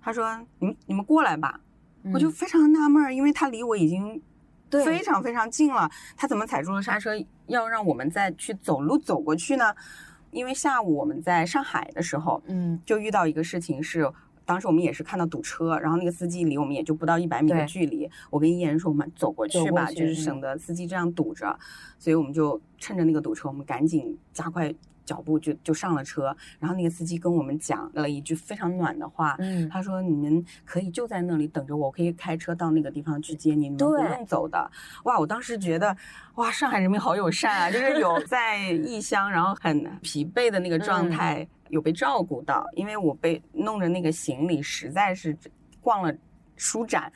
[0.00, 1.58] 他说你们你们过来吧，
[2.14, 4.22] 我就嗯非常纳闷，因为他离我已经
[4.70, 7.10] 对非常非常近了，他怎么踩住了刹车，
[7.48, 9.74] 要让我们再去走路走过去呢？
[10.30, 14.08] 因为下午我们在上海的时候，嗯就遇到一个事情是。
[14.52, 18.06] 当时我们也是看到堵车，然后那个司机离我们也就不到一百米的距离。
[18.28, 21.58] 我跟依言说我们走过去吧，就是省嗯得司机这样堵着，
[21.98, 24.70] 所以我们就趁着那个堵车，我们赶紧加快
[25.12, 26.34] 脚步就就上了车。
[26.58, 34.70] 然后那个司机跟我们讲了一句非常暖的话，嗯，他说：“你们可以就在那里等着我，我可以开车到那个地方去接你，你们不用走的。”
[35.04, 35.94] 哇，我当时觉得，
[36.36, 45.36] 哇，上海人民好友善啊，就是有 在异乡，然后很疲惫的那个状嗯态，有被照顾到，因为我被弄着那个行李，实在是
[45.80, 46.14] 逛了
[46.56, 47.12] 书展，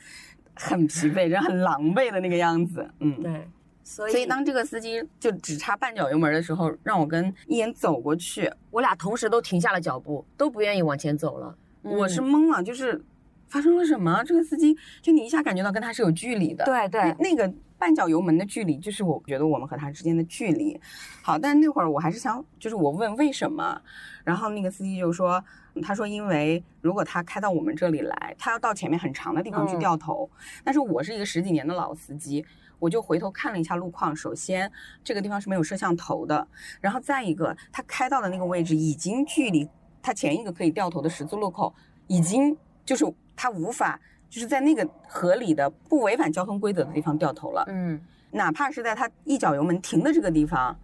[0.53, 3.21] 很疲惫，人很狼狈的那个样子，嗯。
[3.21, 3.47] 对，
[3.89, 11.55] 所以所以当这个司机就只差半脚油门的时候，让我跟一眼走过去，我俩同时都停下了脚步，都不愿意往前走了。
[11.83, 13.01] 我是嗯懵了，就是
[13.47, 14.21] 发生了什么？
[14.25, 20.77] 这个司机就你一下感觉到跟他是有距离的，对对那，个半脚油门的距离，就是我觉得我们和他之间的距离。
[21.21, 23.81] 好，但是那会儿我还是想，就是我问为什么，
[24.25, 25.41] 然后那个司机就说，
[25.81, 30.29] 他说因为如果他开到我们这里来，他要到前面很长的地方去嗯掉头，
[30.65, 32.45] 但是我是一个十几年的老司机。
[32.79, 34.71] 我就回头看了一下路况，首先
[35.03, 36.47] 这个地方是没有摄像头的，
[36.81, 39.67] 然后再一个，他开到的那个位置已经距离
[40.01, 41.73] 他前一个可以掉头的十字路口，
[42.07, 42.55] 已经
[42.85, 43.05] 就是
[43.35, 43.99] 他无法
[44.29, 47.99] 就是在那个合理的不违反交通规则的地方掉头了，嗯，
[48.31, 50.77] 哪怕是在他一脚油门停的这个地方，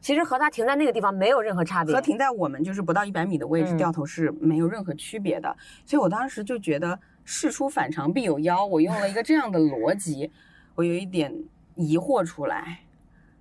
[0.00, 2.00] 其实和他停在那个地方没有任何差别和。
[2.00, 5.54] 停在我们就是不到一百米的位置嗯掉头是没有任何区别的。
[5.84, 10.30] 所以我当时就觉得事出反常必有妖，我用了一个这样的逻辑，
[10.74, 11.34] 我有一点
[11.76, 12.80] 疑惑出来，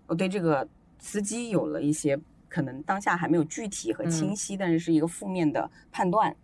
[0.07, 0.67] 我对这个
[0.97, 6.35] 司机有了一些可能当下还没有具体和清晰，但是是一个负面的判断。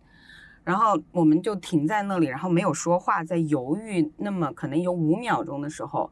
[0.64, 6.12] 然后我们就停在那里，然后没有说话，在犹豫那么可能有五秒钟的时候，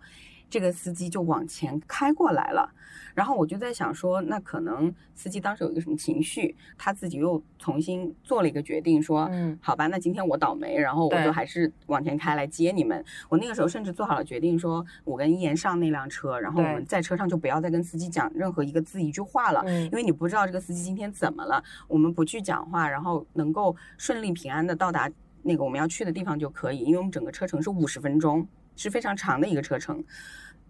[0.53, 2.71] 这个司机就往前开过来了。
[3.15, 13.03] 然后我就在想说，那可能司机当时有一个什么情绪，他自己又重新做了一个决定，说，嗯好吧，那今天我倒霉，然后我就还是往前开来接你们。
[13.29, 25.09] 我那个时候甚至做好了决定，说我跟一言上那辆车，然后我们在车上就不要再跟司机讲任何一个字一句话了，嗯因为你不知道这个司机今天怎么了，我们不去讲话，然后能够顺利平安的到达
[25.41, 30.03] 那个我们要去的地方就可以，因为我们整个车程是五十分钟，是非常长的一个车程。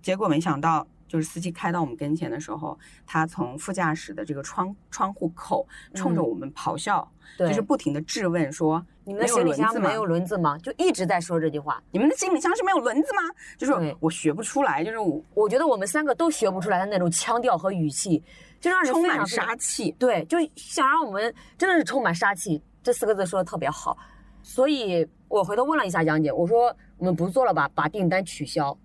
[0.03, 2.77] 结果没想到，就是司机开到我们跟前的时候，
[3.07, 10.57] 他从副驾驶的这个窗窗户口冲着嗯我们咆哮，对，就是不停的质问说：“你们的行李箱没有轮子吗？
[10.57, 11.81] 就一直在说这句话。
[11.91, 13.21] 你们的行李箱是没有轮子吗？”
[13.57, 18.21] 就是我学不出来，就是我我觉得我们三个都学不出来的那种腔调和语气，
[18.59, 19.91] 就让人充满杀气。
[19.97, 23.97] 对，就想让我们真的是充满杀气，这四个字说的特别好。
[24.41, 28.77] 所以我回头问了一下杨姐，我说我们不做了吧，把订单取消。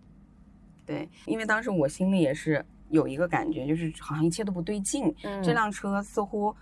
[0.89, 5.15] 对，因为当时我心里也是有一个感觉，就是好像一切都不对劲。
[5.23, 6.57] 嗯这辆车似乎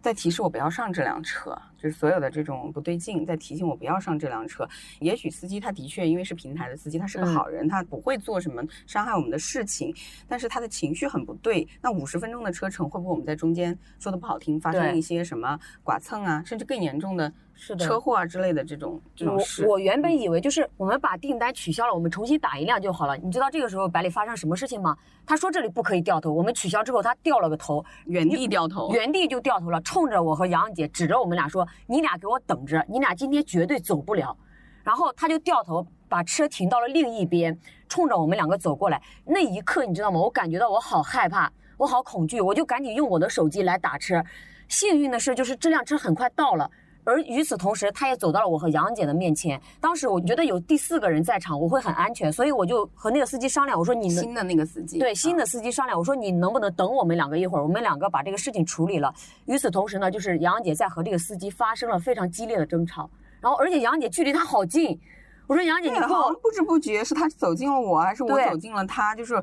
[0.00, 1.54] 在提示我不要上这辆车，
[1.84, 4.66] 就是所有的这种不对劲在提醒我不要上这辆车。
[5.00, 9.94] 也许司机他的确因为是平台的司机，他是个嗯好人，他不会做什么伤害我们的事情，
[10.26, 11.68] 但是他的情绪很不对。
[11.82, 19.66] 那五十分钟的车程，会不会我们在中间说的不好听，发生一些什么剐蹭啊，甚至更严重的是的车祸啊之类的这种这种事？
[19.66, 23.14] 我我原本以为就是我们把订单取消了，我们重新打一辆就好了。
[23.18, 24.96] 你知道这个时候百里发生什么事情吗？
[25.26, 34.36] 他说这里不可以掉头，我们取消之后他掉了个头，原地掉头，原地就掉头了，冲着我和杨姐指着我们俩说：“你俩给我等着，你俩今天绝对走不了。”
[34.84, 37.58] 然后他就掉头把车停到了另一边，
[37.88, 39.00] 冲着我们两个走过来。
[39.24, 40.20] 那一刻你知道吗？
[40.20, 44.22] 我感觉到我好害怕，我好恐惧，我就赶紧用我的手机来打车。
[44.68, 46.70] 幸运的是，就是这辆车很快到了。
[47.04, 49.60] 而与此同时，他也走到了我和杨姐的面前。
[49.80, 59.12] 当时我觉得有第四个人在场，我会很安全，所以我就和那个司机商量，我说你新的那个司机，对新啊的司机商量，我说你能不能等我们两个一会儿，我们两个把这个事情处理了。
[59.44, 64.98] 与此同时呢，就是杨姐在和这个司机发生了非常激烈的争吵，然后而且杨姐距离他好近，
[65.46, 69.42] 我说杨姐你对，跟我好像不知不觉是他走近了我，还是我走近了他，就是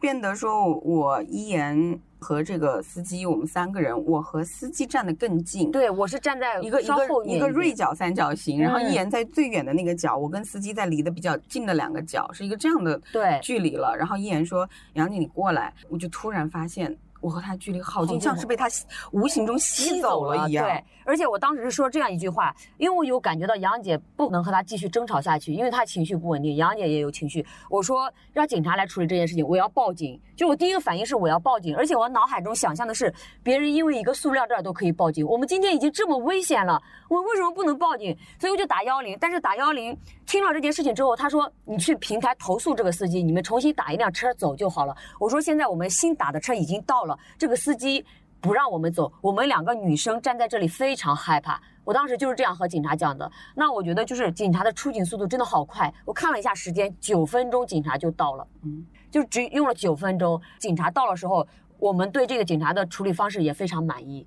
[0.00, 5.70] 变得说我一言和这个司机，我们三个人，我和司机站得更近。
[5.72, 13.94] 对我是站在一个一稍后面个一个锐角三角形，然后嗯一言在最远的那个角，我跟司机在离得比较近的两个角，是一个这样的对距离了。
[13.96, 18.68] 然后一言说：“杨姐，你过来。”我就突然发现我和他距离好近，好像是被他
[19.10, 20.64] 无形中吸走了一样。
[20.64, 27.44] 对，而且我当时是说这样一句话，因为我有感觉到杨姐不能和他继续争吵下去，因为她情绪不稳定，杨姐也有情绪。
[27.68, 30.20] 我说让警察来处理这件事情，我要报警。
[30.34, 38.16] 就我第一个反应是我要报警，而且我脑海中想象的是别人因为一个塑料袋都可以报警，我们今天已经这么危险了，我为什么不能报警？
[38.40, 39.96] 所以我就打幺零，但是打幺零
[40.26, 44.96] 听了这件事情之后，他说你去平台投诉这个司机，你们重新打一辆车走就好了。
[45.20, 48.04] 我说现在我们新打的车已经到了，这个司机
[48.42, 51.62] 不让我们走，我们两个女生站在这里非常害怕。
[51.84, 53.30] 我当时就是这样和警察讲的。
[53.54, 60.40] 那我觉得就是警察的出警速度真的好快，我看了一下时间，九分钟警察就到了，嗯，就只用了九分钟。
[60.58, 61.46] 警察到了时候，
[61.78, 64.26] 我们对这个警察的处理方式也非常满意。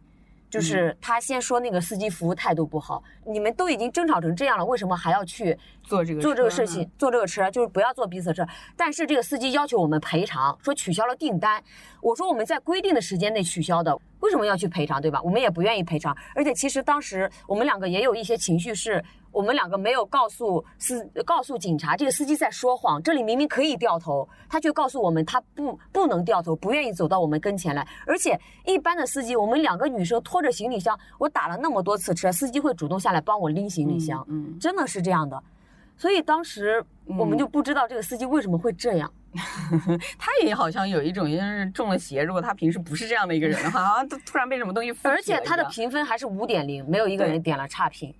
[0.49, 8.47] 就是他先说那个司机服务态度不好，你们都已经争吵成这样了，为什么还要去做这个做这个事情，坐这个车，就是不要坐彼此的车。
[8.77, 11.61] 但是这个司机要求我们赔偿，说取消了订单。
[12.01, 15.21] 我说我们在规定的时间内取消的，为什么要去赔偿，对吧？
[15.23, 16.15] 我们也不愿意赔偿。
[16.33, 27.87] 而且其实当时我们两个也有一些情绪是，我们两个没有告诉司告诉警察，这个司机在说谎，这里明明可以掉头，他却告诉我们他不不能掉头，不愿意走到我们跟前来。
[28.07, 34.25] 而且一般的司机，我们两个女生拖着行李箱，我打了那么多次车，司机会主动下来帮我拎行李箱。
[34.27, 35.41] 嗯，真的是这样的。
[35.97, 39.11] 所以当时我们嗯就不知道这个司机为什么会这样。
[40.17, 48.13] 他也好像有一种就是中了邪，如果他平时不是这样的一个人的话， 好像突突然被什么东西而且他的评分还是五点零，没有一个人点了差评。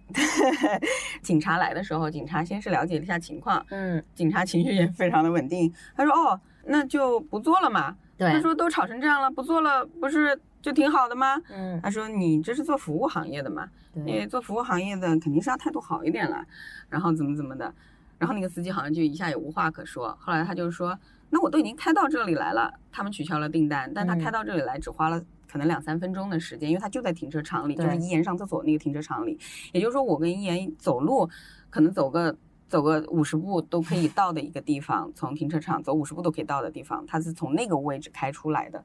[1.24, 5.74] 警察来的时候，警察先是了解了一下情况，嗯，警察情绪也非常的稳定。
[5.96, 16.46] 他说：“哦，那就不做了嘛。”对他，说：“都吵成这样了，不做了不是就挺好的吗？”嗯，他说：“你这是做服务行业的嘛，因为，做服务行业的肯定是要态度好一点了，
[16.90, 17.74] 然后怎么怎么的。”
[18.18, 20.18] 然后那个司机好像就一下也无话可说。
[20.20, 20.98] 后来他就说
[21.30, 29.40] ：“那我都已经开到这里来了，他们取消了订单，但他嗯开到这里来只花了。”可能两三分钟的时间，因为他就在停车场里，就是对一言上厕所那个停车场里。
[29.72, 31.30] 也就是说，我跟一言走路，
[31.70, 32.36] 可能走个
[32.68, 38.84] 走个五十步都可以到的一个地方，从停车场走五十步都可以到的地方，他是从那个位置开出来的。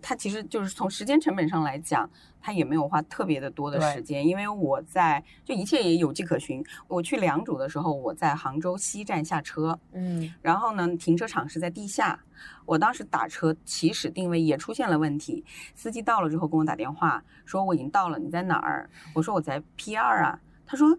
[0.00, 2.08] 他其实就是从时间成本上来讲，
[2.40, 6.64] 他也没有花特别的多的时间，因为我在就一切也有迹可循。
[6.88, 12.20] 我去良渚的时候，我在杭州西站下车，嗯，然后呢，停车场是在地下。
[12.64, 15.44] 我当时打车起始定位也出现了问题，
[15.74, 18.88] 司机到了之后跟我打电话说我已经到了，你在哪儿？
[19.14, 20.40] 我说我在 P 二啊。
[20.66, 20.98] 他说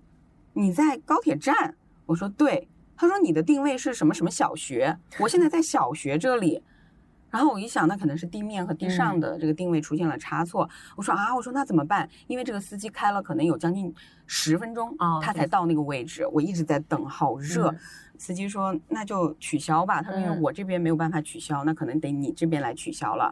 [0.53, 1.75] 你在高铁站。
[2.05, 2.67] 我说对。
[2.95, 4.97] 他说你的定位是什么什么小学？
[5.19, 6.63] 我现在在小学这里。
[7.29, 10.69] 然后我一想，那可能是地面和地上的这个定位出现了差错。
[10.95, 12.09] 我说啊，我说那怎么办？
[12.27, 13.93] 因为这个司机开了可能有将近
[14.25, 17.69] 十分钟，哦他才到那个位置，我一直在等，好热。
[17.69, 17.79] 嗯
[18.19, 23.31] 司机说那就取消吧，他说因为嗯我这边没有办法取消，那可能得你这边来取消了。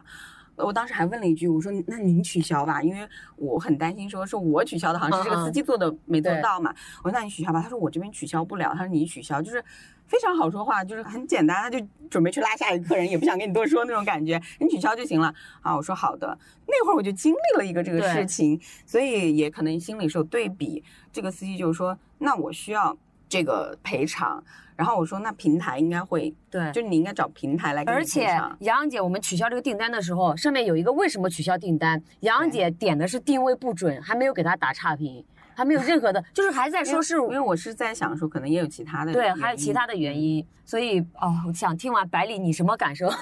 [0.54, 3.00] 我当时还问了一句，我说那您取消吧，因为
[3.34, 6.72] 我很担心说是我取消的，好像是这个司机做的没做到嘛。
[7.02, 9.64] 我说那你取消吧，他说我这边取消不了，他说你取消就是
[10.06, 11.78] 非常好说话，就是很简单，他就
[12.08, 15.76] 准备去拉下一个客人，也不想跟你多说那种感觉，你取消就行了啊。
[15.76, 20.82] 我说好的，那会儿我就经历了一个这个事情，所以也可能心里是有对比。
[21.12, 22.96] 这个司机就说，那我需要
[23.28, 24.42] 这个赔偿，
[24.76, 28.56] 然后我说那平台应该会，对就你应该找平台来给你赔而且偿。
[28.60, 32.00] 杨洋姐，我们取消这个订单的时候，上面有一个为什么取消订单？
[32.20, 35.24] 杨洋姐点的是定位不准，还没有给他打差评，
[35.56, 40.46] 还没有任何的，就是还在说是因为我是在想说，可能也有其他的对，还有其他的原因。
[40.66, 43.10] 所以哦，我想听完百里你什么感受？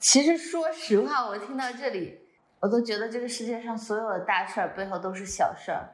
[0.00, 2.18] 其实说实话，我听到这里，
[2.58, 5.88] 我都觉得这个世界上所有的大事儿背后都是小事儿，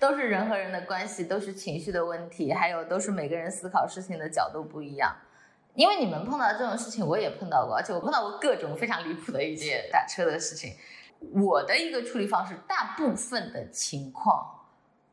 [0.00, 5.14] 都是人和人的关系，都是情绪的问题，还有都是每个人思考事情的角度不一样。
[5.74, 10.72] 因为你们碰到这种事情，我也碰到过，而且我碰到过各种非常离谱的一些打车的事情。
[11.32, 14.44] 我的一个处理方式，大部分的情况，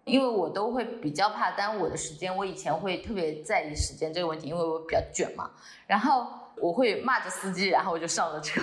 [0.05, 5.49] 因为我都会比较怕耽误我的时间，我以前会特别在意时间这个问题，因为我比较卷嘛。
[5.87, 8.61] 然后我会骂着司机，然后我就上了车，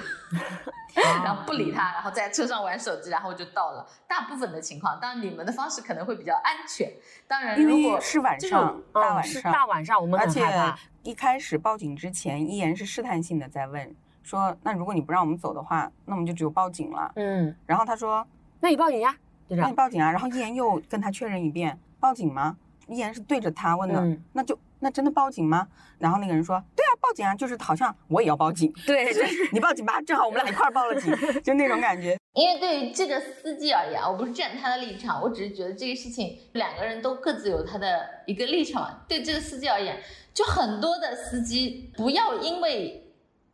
[0.94, 3.86] 然后不理他，然后在车上玩手机，然后就到了。
[4.06, 6.90] 大部分的情况，当然你们的方式可能会比较安全。
[7.26, 10.78] 当然，因如果为是晚上，大晚上，大晚上，我们而且很害怕。
[11.02, 13.94] 一开始报警之前，依然是试探性的在问
[14.28, 17.10] 说，那如果你不让我们走的话，那我们就只有报警了。
[17.16, 18.26] 嗯，然后他说，
[18.60, 19.16] 那你报警呀，
[19.48, 19.64] 就这样。
[19.64, 20.10] 那你报警啊。
[20.12, 22.56] 然后一言又跟他确认一遍，报警吗？
[22.86, 25.66] 一言是对着他问的，嗯那就那真的报警吗？
[25.98, 32.16] 然后那个人说，对啊，报警啊，就是好像我也要报警， 对就是你报警吧，正好我们俩一块儿报了警， 就那种感觉。
[32.34, 39.00] 因为对于这个司机而言，我不是站他的立场，我只是觉得这个事情两个人都各自有他的一个立场嘛。
[39.08, 40.00] 对这个司机而言，
[40.32, 43.07] 就很多的司机不要因为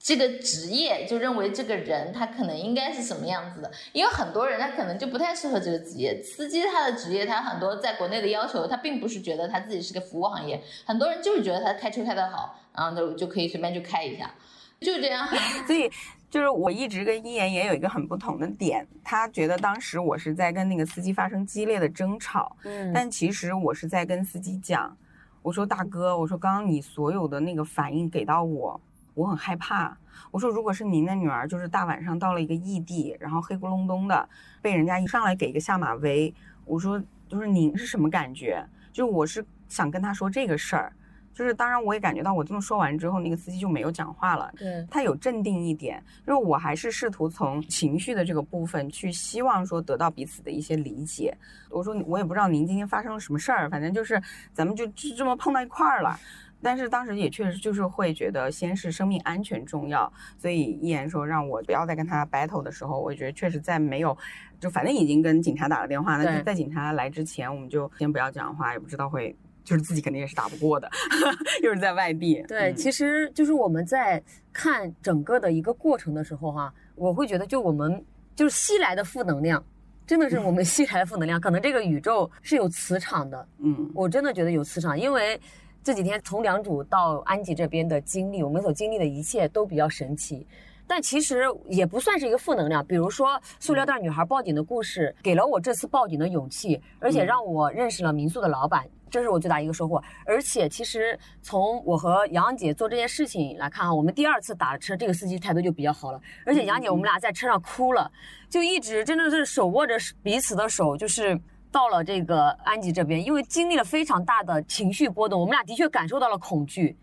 [0.04, 6.22] 这个职业就认为这个人他可能应该是什么样子的，因为很多人他可能就不太适合这个职业。
[6.22, 14.30] 司机他的职业，他很多在国内的要求，他并不是觉得他自己是个服务行业，很多人就是觉得他开车开得好，然后就就可以随便就开一下，
[14.78, 15.26] 就这样。
[15.66, 15.90] 所以
[16.28, 24.94] 就是我一直跟一言也有一个很不同的点，他觉得当时我是在跟那个司机发生激烈的争吵，嗯，但其实我是在跟司机讲，
[25.40, 28.78] 我说大哥，我说刚刚你所有的那个反应给到我，
[29.14, 29.96] 我很害怕。
[30.30, 34.28] 我说如果是您的女儿，就是大晚上到了一个异地，然后黑咕隆咚的
[34.60, 36.32] 被人家一上来给一个下马威，
[36.64, 38.64] 我说就是您是什么感觉？
[38.92, 40.92] 就是我是想跟他说这个事儿。
[41.34, 44.52] 就是当然，我也感觉到我这么说完之后，那个司机就没有讲话了。
[44.56, 51.36] 对，他有镇定一点，就是我还是试图从情绪的这个部分去希望说得到彼此的一些理解。
[51.70, 56.16] 我说我也不知道您今天发生了什么事儿，反正就是咱们就就这么碰到一块儿了。
[56.64, 64.16] 但是当时也确实就是会觉得先是生命安全重要，所以一言说让我不要再跟他 battle 的时候，我觉得确实在没有，
[64.58, 69.36] 就反正已经跟警察打了电话，那就在警察来之前，我们就先不要讲话，也不知道会。
[69.64, 70.86] 就是自己肯定也是打不过的，
[71.64, 72.44] 又是在外地。
[72.46, 78.04] 对，嗯其实就是我们在看整个的一个过程的时候哈、我会觉得就我们
[78.36, 79.64] 就是吸来的负能量，
[80.06, 81.40] 真的是我们 吸来的负能量。
[81.40, 85.40] 可能这个宇宙是有磁场的，嗯我真的觉得有磁场，因为
[85.84, 90.46] 这几天从良渚到安吉这边的经历，我们所经历的一切都比较神奇。
[90.86, 100.02] 但其实也不算是一个负能量，比如说塑料袋女孩报警的故事，给了我这次报警的勇气，而且嗯让我认识了民宿的老板，这是我最大一个收获。
[100.24, 106.20] 而且其实从我和杨洋姐做这件事情来看啊，我们第二次打车，这个司机态度就比较好了。
[106.46, 108.10] 而且杨姐，我们俩在车上哭了，
[108.48, 111.38] 就一直真的是手握着彼此的手，就是。
[111.74, 116.96] 到了这个安吉这边，因为经历了非常大的情绪波动，我们俩的确感受到了恐惧。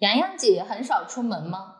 [0.00, 1.74] 洋洋姐很少出门吗？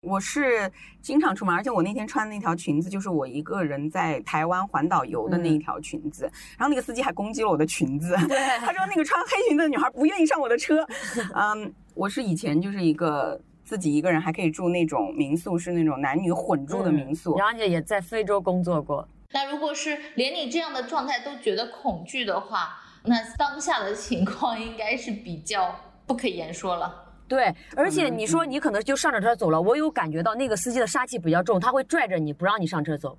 [0.00, 0.68] 我是
[1.00, 6.28] 经常出门，而且我那天穿的那条裙子就是我一个人在台湾环岛游的那一条裙子。
[6.58, 8.16] 然后那个司机还攻击了我的裙子，
[8.58, 10.84] 他说那个穿黑裙子的女孩不愿意上我的车。
[11.34, 17.38] 嗯，我是以前就是一个自己一个人还可以住那种民宿，是那种男女混住的民宿。
[17.38, 25.74] 杨姐也在非洲工作过，那如果是连你这样的状态都觉得恐惧的话，那当下的情况应该是比较
[26.06, 27.04] 不可言说了。
[27.28, 33.18] 对，而且你说你可能就上着车走了，我有感觉到那个司机的杀气比较重，他会拽着你不让你上车走，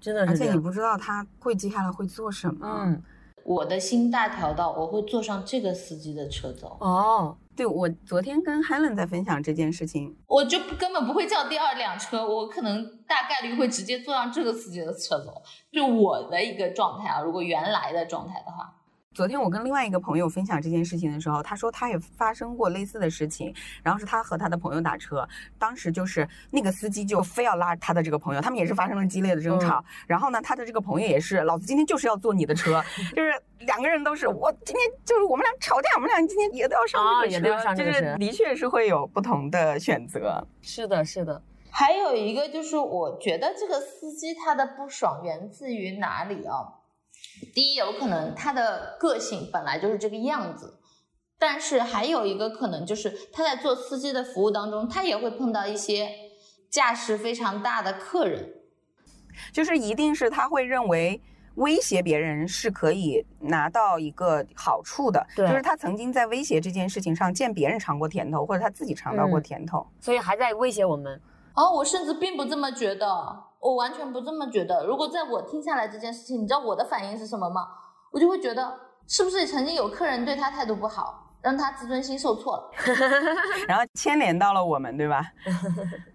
[0.00, 0.58] 真的而且你。
[0.58, 2.84] 不知道他会接下来会做什么。
[2.86, 3.02] 嗯，
[3.44, 17.20] 我的心大条到我会坐上这个司机的车走，哦，对我昨天跟 Helen 在分享这件事情，我就根本不会叫第二辆车，我可能大概率会直接坐上这个司机的车走，就我的一个状态啊。
[17.20, 18.81] 如果原来的状态的话，
[19.14, 32.82] 昨天我跟另外一个朋友分享这件事情的时候，他说他也发生过类似的事情，然后是他和他的朋友打车，当时就是那个司机就非要拉他的这个朋友，他们也是发生了激烈的争吵，然后呢，他的这个朋友也是，老子今天就是要坐你的车，
[33.14, 40.46] 就是两个人都是，我今天就是我们俩吵架，我们俩今天也都要上哦这个车，也都要上这个就是的确是会有不同的选择。
[40.62, 46.80] 是的，是的，还有一个就是，我觉得这个司机他的不爽源自于哪里啊？
[47.54, 50.78] 第一，有可能他的个性本来就是这个样子，
[51.38, 56.10] 但是还有一个可能就是他在做司机的服务当中，他也会碰到一些
[56.70, 58.48] 架势非常大的客人。
[59.52, 61.20] 就是一定是他会认为
[61.56, 69.86] 威胁别人是可以拿到一个好处的，对就是他曾经在威胁这件事情上见别人尝过甜头，或者他自己尝到过嗯甜头。
[70.00, 71.20] 所以还在威胁我们。
[71.54, 73.06] 哦，我甚至并不这么觉得，
[73.62, 74.84] 我完全不这么觉得。
[74.84, 77.68] 如果在我听下来这件事情，你知道我的反应是什么吗？
[78.10, 82.70] 我就会觉得，是不是曾经有客人对他态度不好，让他自尊心受挫了？
[83.68, 85.22] 然后牵连到了我们，对吧？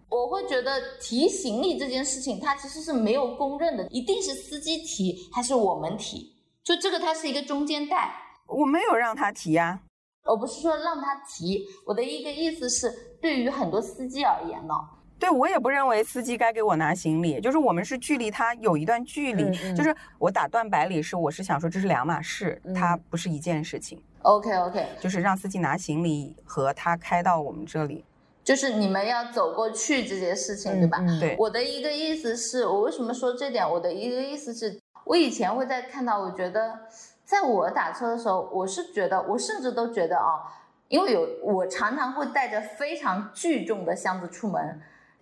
[0.09, 6.35] 我会觉得提行李这件事情，它其实是没有公认的，一定是司机提还是我们提？
[6.63, 8.13] 就这个，它是一个中间带。
[8.47, 9.79] 我没有让他提呀、
[10.25, 12.89] 我不是说让他提，我的一个意思是，
[13.21, 14.73] 对于很多司机而言呢，
[15.19, 28.05] 对我也不认为司机该给我拿行李，就是我们是距离他有一段距离，嗯嗯就是我打断百里是我是想说这是两码事，嗯它不是一件事情，OK OK，就是让司机拿行李和他开到我们这里，
[28.43, 30.99] 就是你们要走过去这件事情，对吧？
[31.01, 33.67] 嗯对我的一个意思是我为什么说这点？
[33.67, 36.81] 我的一个意思是我以前会在看到，我觉得
[37.25, 40.45] 在我打车的时候，我是觉得，我甚至都觉得啊，
[40.89, 44.79] 因为有我常常会带着非常巨重的箱子出门。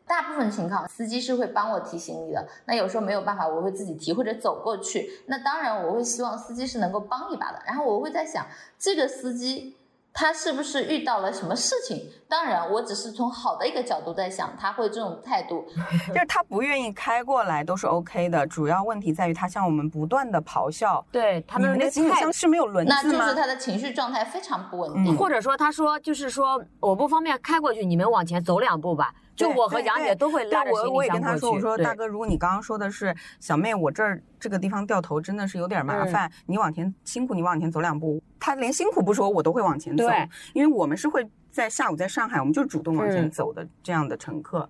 [0.08, 2.48] 大部分情况，司机是会帮我提行李的。
[2.66, 5.10] 那有时候没有办法，我会自己提或者走过去。
[5.26, 7.60] 那当然，我会希望司机是能够帮一把的。
[7.66, 8.46] 然后我会在想，
[8.78, 9.76] 这个司机
[10.14, 12.10] 他是不是遇到了什么事情？
[12.30, 15.66] 当然，我只是从好的一个角度在想，他会这种态度。
[16.14, 21.04] 就是他不愿意开过来都是 OK 的，主要问题在于他向我们不断的咆哮。
[21.12, 23.10] 对他们那你们的行李态箱是没有轮子那就？
[23.10, 25.16] 是他的情绪状态非常不稳定。
[25.16, 29.14] 嗯或者说他说就是说我不方便开过去，你们往前走两步吧。
[29.36, 40.06] 就我和杨姐都会拉着对我我行李跟他说，我说大哥，如果你刚刚说的是小妹，我这儿这个地方掉头真的是有点麻嗯烦，你往前辛苦你往前走两步，他连辛苦不说，我都会往前走，
[40.54, 44.70] 因为我们是会在下午在上海，我们就主动往前嗯走的这样的乘客。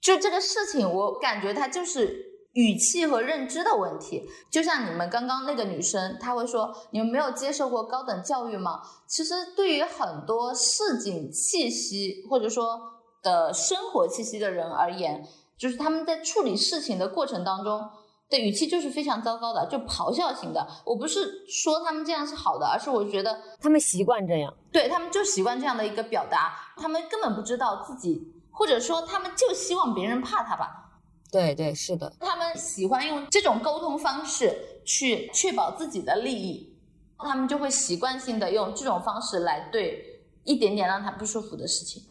[0.00, 2.14] 就这个事情，我感觉他就是
[2.52, 4.22] 语气和认知的问题。
[4.50, 12.78] 就像你们刚刚那个女生，她会说：“你们没有接受过高等教育吗？”其实对于很多市井气息或者说
[13.24, 15.26] 的生活气息的人而言，
[15.58, 17.90] 就是他们在处理事情的过程当中。
[18.30, 20.66] 的语气就是非常糟糕的，就咆哮型的。
[20.86, 24.52] 我不是说他们这样是好的，而是我觉得他们习惯这样。
[24.72, 30.90] 对他们就习惯这样的一个表达，他们根本不知道自己，或者说他们就希望别人怕他吧。
[31.30, 32.10] 对对，是的。
[32.18, 36.74] 他们喜欢用这种沟通方式去确保自己的利益，
[37.18, 42.02] 他们就会习惯性的用这种方式来对一点点让他不舒服的事情。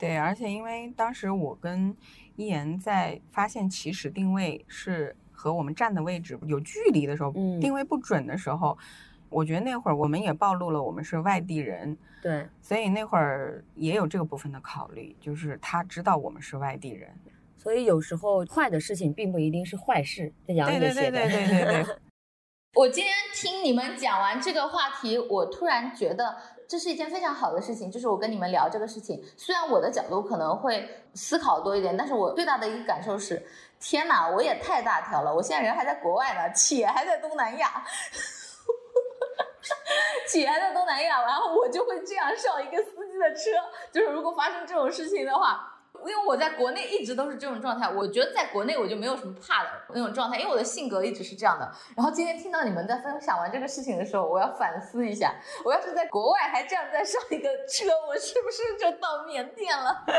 [0.00, 1.94] 对，而且因为当时我跟
[2.36, 8.76] 一言在发现起始定位是和我们站的位置有距离的时候，嗯定位不准的时候，
[9.28, 17.10] 我觉得那会儿我们也暴露了我们是外地人，对，所以那会儿也有这个部分的考虑，就是他知道我们是外地人。
[17.56, 20.32] 所以有时候坏的事情并不一定是坏事。
[20.46, 20.94] 杨对对。
[20.94, 21.96] 对对对对。
[22.74, 26.36] 我今天听你们讲完这个话题，我突然觉得
[26.70, 29.20] 这是一件非常好的事情，就是我跟你们聊这个事情。
[29.36, 33.44] 虽然我的角度可能会思考多一点，但是我最大的一个感受是，
[33.80, 35.34] 天哪，我也太大条了！
[35.34, 37.84] 我现在人还在国外呢，且还在东南亚，
[40.30, 43.50] 且还在东南亚，然后我就会这样上一个司机的车，
[43.90, 45.79] 就是如果发生这种事情的话。
[46.00, 51.70] 因为我在国内一直都是这种状态，我觉得在国内我就没有什么怕的那种状态，因为我的性格一直是这样的。
[51.96, 55.34] 然后今天听到你们在分享完这个事情的时候，我要反思一下，
[55.64, 60.04] 我要是在国外还这样再上一个车，我是不是就到缅甸了？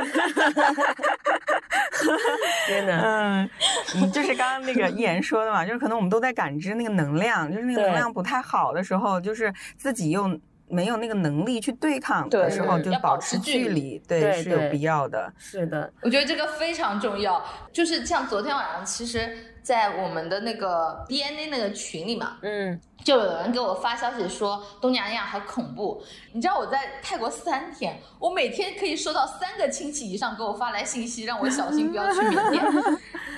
[2.67, 2.97] 真的。
[3.01, 3.49] 嗯，
[3.95, 10.29] 嗯就是刚刚那个一言说的嘛，就是可能我们都在感知那个能量，就是那个能量不太好的时候，就是自己又
[10.71, 15.31] 没有那个能力去对抗的时候，对要保就保持持距离，对是有必要的。
[15.37, 26.01] 是的，我觉得这个非常重要，就是像昨天晚上，其实，在我们的那个 DNA 那个群里嘛，嗯，就有人给我发消息说东南亚很恐怖。
[26.31, 32.63] 你知道我在泰国三天，我每天可以收到三个亲戚以上给我发来信息，让我小心不要去缅甸。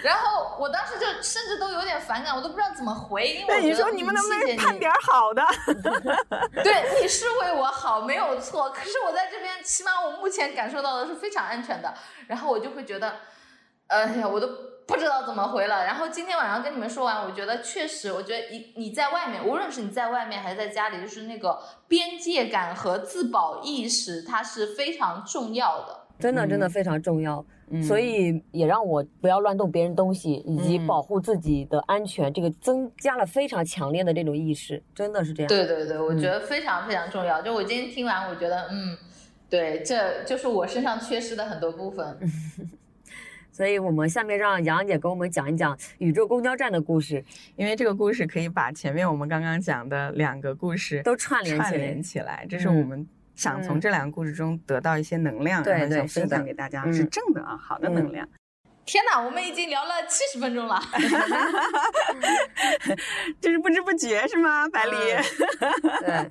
[0.04, 5.42] 然后我当时就甚至都有点反感，我都不知道怎么回，因为你我觉得嗯说你们能不能盼点儿好的？
[6.62, 8.70] 对，你是为我好，没有错。
[8.70, 11.94] 可是我在这边，起码我目前感受到的是非常安全的。
[12.28, 13.16] 然后我就会觉得，
[13.88, 14.48] 哎呀，我都
[14.86, 15.86] 不知道怎么回了。
[15.86, 26.02] 然后今天晚上跟你们说完，我觉得确实，我觉得你你在外面，无论是你在外面还是在家里，就是那个边界感和自保意识，它是非常重要的。
[26.20, 27.36] 真的真的嗯非常重要。
[27.38, 30.84] 嗯所以也让我不要乱动别人东西，以及嗯。
[30.86, 35.48] 保护自己的安全，这个增加了非常强烈的这种意识，真的是这样。
[35.48, 37.42] 对对对，我嗯觉得非常非常重要。
[37.42, 38.98] 就我今天听完，我觉得，嗯，
[39.50, 42.20] 对，这就是我身上缺失的很多部分。
[43.50, 47.24] 所以我们下面让杨姐给我们讲一讲宇宙公交站的故事，
[47.56, 51.82] 因为这个故事可以把前面我们刚刚讲的两个故事都串联串起来。
[51.86, 52.78] 联起来，这是嗯。
[52.80, 58.28] 我们想从这两个故事中得到一些能量，对然后想分享给大家，嗯是正的啊，好的能量。
[58.86, 60.78] 天哪，我们已经聊了七十分钟了。
[63.40, 64.92] 就是不知不觉是吗，百里？
[66.02, 66.30] 对，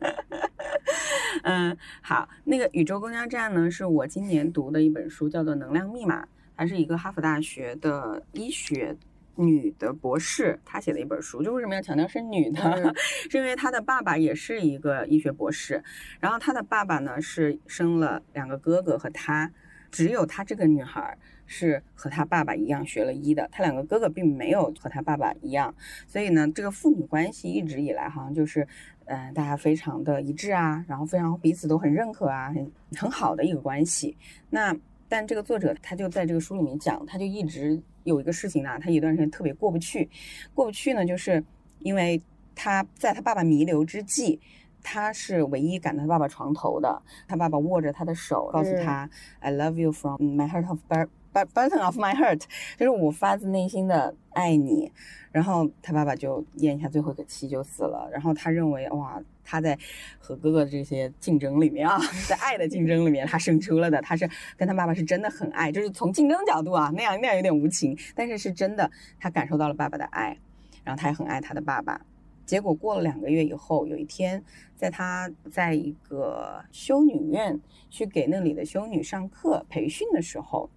[1.45, 6.23] 嗯，好，那个宇宙公交站呢，是我今年读的一本书，叫做《能量密码》，
[6.55, 8.95] 它是一个哈佛大学的医学
[9.37, 11.43] 女的博士，她写的一本书。
[11.43, 12.61] 就为什么要强调是女的？
[12.63, 12.95] 嗯
[13.31, 15.83] 是因为她的爸爸也是一个医学博士，
[16.21, 19.51] 然后她的爸爸呢是生了两个哥哥和她，
[19.91, 21.17] 只有她这个女孩。
[21.45, 25.75] 是和她爸爸一样学了医的，她两个哥哥并没有和她爸爸一样，
[26.07, 28.67] 所以呢，这个父女关系一直以来好像就是，
[29.05, 34.17] 呃，大家非常的一致啊，然后非常彼此都很认可啊，很很好的一个关系。
[34.49, 34.75] 那
[35.11, 40.09] 但这个作者他就在这个书里面讲，他就一直有一个事情呢，他有一段时间特别过不去，
[40.55, 41.43] 过不去呢，就是
[41.81, 42.21] 因为
[42.55, 44.41] 他在他爸爸弥留之际。
[44.85, 52.13] 他是唯一赶到他爸爸床头的，他爸爸握着他的手，告诉嗯他、“I love you from my heart of b u r b u r button of my
[52.13, 52.43] heart”，
[52.77, 54.91] 就是我发自内心的爱你。
[55.31, 58.09] 然后他爸爸就咽下最后一口气就死了。
[58.11, 59.79] 然后他认为，哇，他在
[60.19, 64.01] 和哥哥的这些竞争里面啊，在爱的竞争里面，他胜出了的。
[64.03, 70.39] 他是跟他爸爸是真的很爱，就是从竞争角度啊，那样那样有点无情，但是是真的，他感受到了爸爸的爱，
[70.85, 72.01] 然后他也很爱他的爸爸。
[72.45, 74.43] 结果过了两个月以后，有一天，
[74.77, 80.69] 在他在一个修女院去给那里的修女上课培训的时候，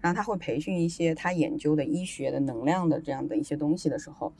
[0.00, 4.32] 然后他会培训一些他研究的医学的能量的这样的一些东西的时候，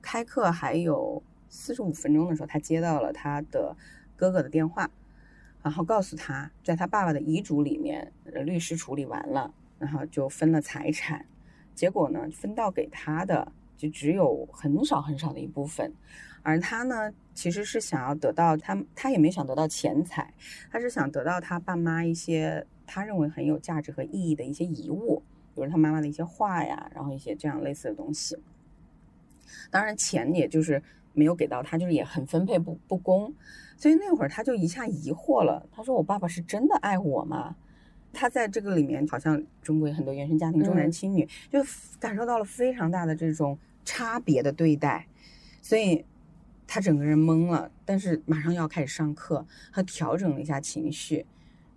[0.00, 1.22] 开课还有
[1.54, 3.76] 四十五分钟的时候，他接到了他的
[4.16, 4.90] 哥哥的电话，
[5.62, 11.24] 然后告诉他，在他爸爸的遗嘱里面，律师处理完了，然后就分了财产，
[11.72, 15.92] 结果呢，分到给他的就只有很少很少的一部分，
[16.42, 20.34] 而他呢，其实是想要得到他，他也没想得到钱财，
[20.72, 25.22] 他是想得到他爸妈一些他认为很有价值和意义的一些遗物，
[25.54, 28.36] 比如他妈妈的一些画呀，然后一些这样类似的东西。
[29.70, 30.82] 当然，钱也就是
[31.14, 33.32] 没有给到他，就是也很分配不不公，
[33.76, 35.66] 所以那会儿他就一下疑惑了。
[35.72, 37.56] 他说：“我爸爸是真的爱我吗？”
[38.12, 41.58] 他在这个里面，好像中国有很多原生家庭重男嗯轻女，就
[41.98, 45.08] 感受到了非常大的这种差别的对待，
[45.60, 46.04] 所以
[46.66, 47.70] 他整个人懵了。
[47.84, 51.26] 但是马上要开始上课，他调整了一下情绪，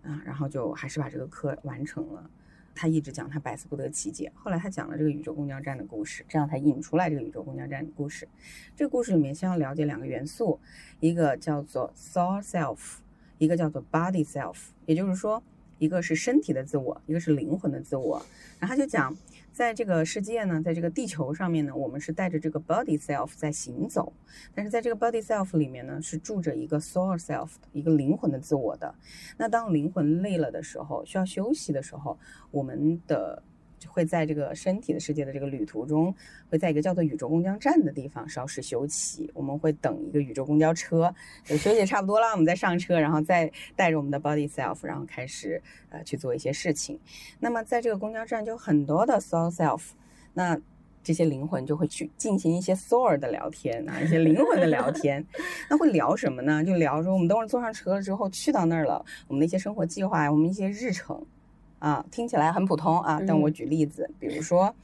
[0.04, 2.30] 啊，然后就还是把这个课完成了。
[2.78, 8.28] 他一直讲他百思不得其解，后来他讲了这个宇宙公交站的故事，这样才引出来这个宇宙公交站的故事。
[8.76, 10.60] 这个故事里面先要了解两个元素，
[11.00, 12.78] 一个叫做 soul self，
[13.40, 14.56] 一个叫做 body self，
[14.86, 15.42] 也就是说，
[15.80, 18.24] 一个是身体的自我，一个是灵魂的自我。
[18.60, 19.16] 然后他就讲，
[19.58, 24.14] 在这个世界呢，在这个地球上面呢，我们是带着这个 body self 在行走，
[24.53, 28.93] 但是在这个 body self 里面呢，是住着一个 soul self，一个灵魂的自我的。
[29.36, 32.20] 那当灵魂累了的时候，需要休息的时候，
[32.51, 33.41] 我们的
[33.86, 36.14] 会在这个身体的世界的这个旅途中，
[36.50, 39.30] 会在一个叫做宇宙公交站的地方稍事休息。
[39.34, 41.14] 我们会等一个宇宙公交车，
[41.44, 46.99] 就休息差不多了，我们再上车，然后再带着我们的 body self，然后开始呃去做一些事情。
[47.40, 49.82] 那么在这个公交站就有很多的 soul self，
[50.34, 50.60] 那
[51.04, 55.26] 这些灵魂就会去进行一些 soul 的聊天啊，一些灵魂的聊天。
[55.70, 56.64] 那会聊什么呢？
[56.64, 61.26] 就聊说我们等会儿坐上车了之后去到那儿了，我们的一些生活计划，我们一些日程
[61.80, 64.76] 啊，听起来很普通啊，但我举例子，比如说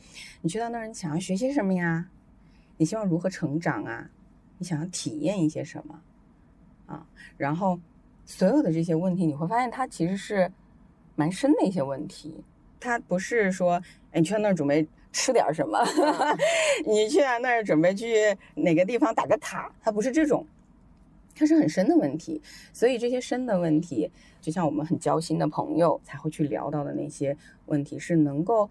[0.42, 2.08] 你去到那儿，你想要学些什么呀？
[2.78, 4.10] 你希望如何成长啊？
[4.58, 6.02] 你想要体验一些什么
[6.86, 7.06] 啊？
[7.38, 7.80] 然后
[8.26, 10.52] 所有的这些问题，你会发现它其实是
[11.16, 12.44] 蛮深的一些问题。
[12.80, 15.80] 它不是说，哎，你去到那儿准备吃点什么，
[16.86, 20.46] 你去到那儿准备去哪个地方打个卡，它不是这种，
[21.36, 22.42] 它是很深的问题。
[22.72, 24.10] 所以这些深的问题，
[24.42, 27.36] 就像我们很交心的朋友才会去聊到的那些
[27.66, 28.70] 问题，是能够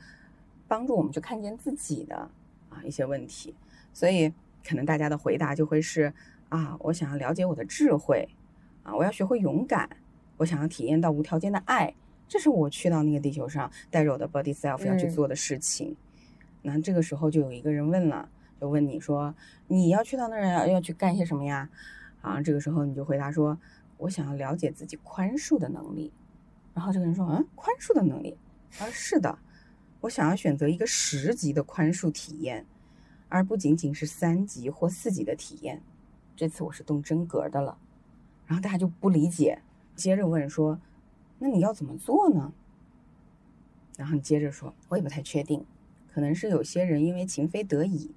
[0.69, 2.31] 帮助我们去看见自己的
[2.69, 3.55] 啊一些问题。
[3.93, 4.33] 所以
[4.67, 6.13] 可能大家的回答就会是
[6.49, 8.29] 啊，我想要了解我的智慧，
[8.83, 9.89] 啊，我要学会勇敢，
[10.37, 11.95] 我想要体验到无条件的爱。
[12.29, 15.95] 这是我去到那个地球上带着我的 body self 要去做的事情。
[16.63, 19.35] 那这个时候就有一个人问了，就问你说
[19.67, 21.69] 你要去到那儿要要去干些什么呀？
[22.23, 23.59] 啊，这个时候你就回答说，
[23.99, 26.11] 我想要了解自己宽恕的能力。
[26.73, 28.39] 然后这个人说，嗯，宽恕的能力？
[28.71, 29.39] 他说是的，
[30.01, 32.65] 我想要选择一个十级的宽恕体验，
[33.29, 35.83] 而不仅仅是三级或四级的体验。
[36.35, 37.77] 这次我是动真格的了。
[38.47, 39.61] 然后大家就不理解，
[39.95, 40.81] 接着问说。
[41.39, 42.53] 那你要怎么做呢？
[43.97, 45.67] 然后你接着说，我也不太确定，
[46.07, 48.15] 可能是有些人因为情非得已，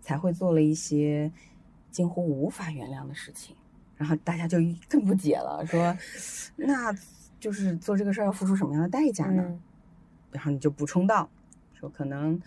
[0.00, 1.30] 才会做了一些
[1.94, 3.54] 近乎无法原谅的事情。
[3.96, 4.58] 然后大家就
[4.88, 5.96] 更不解了，说，
[6.56, 6.92] 那
[7.38, 9.60] 就是做这个事儿要付出什么样的代价呢？
[10.32, 11.28] 然后你就补充到，
[11.72, 12.42] 说可能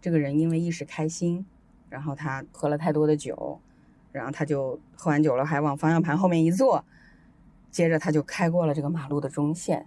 [0.00, 1.44] 这个人因为一时开心，
[1.90, 3.60] 然后他喝了太多的酒，
[4.12, 6.84] 然后他就喝完酒了还往方向盘后面一坐。
[7.72, 9.86] 接着他就开过了这个马路的中线，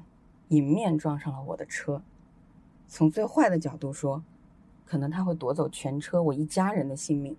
[0.49, 2.01] 迎面撞上了我的车。
[2.89, 4.21] 从最坏的角度说，
[4.85, 7.37] 可能他会夺走全车我一家人的性命，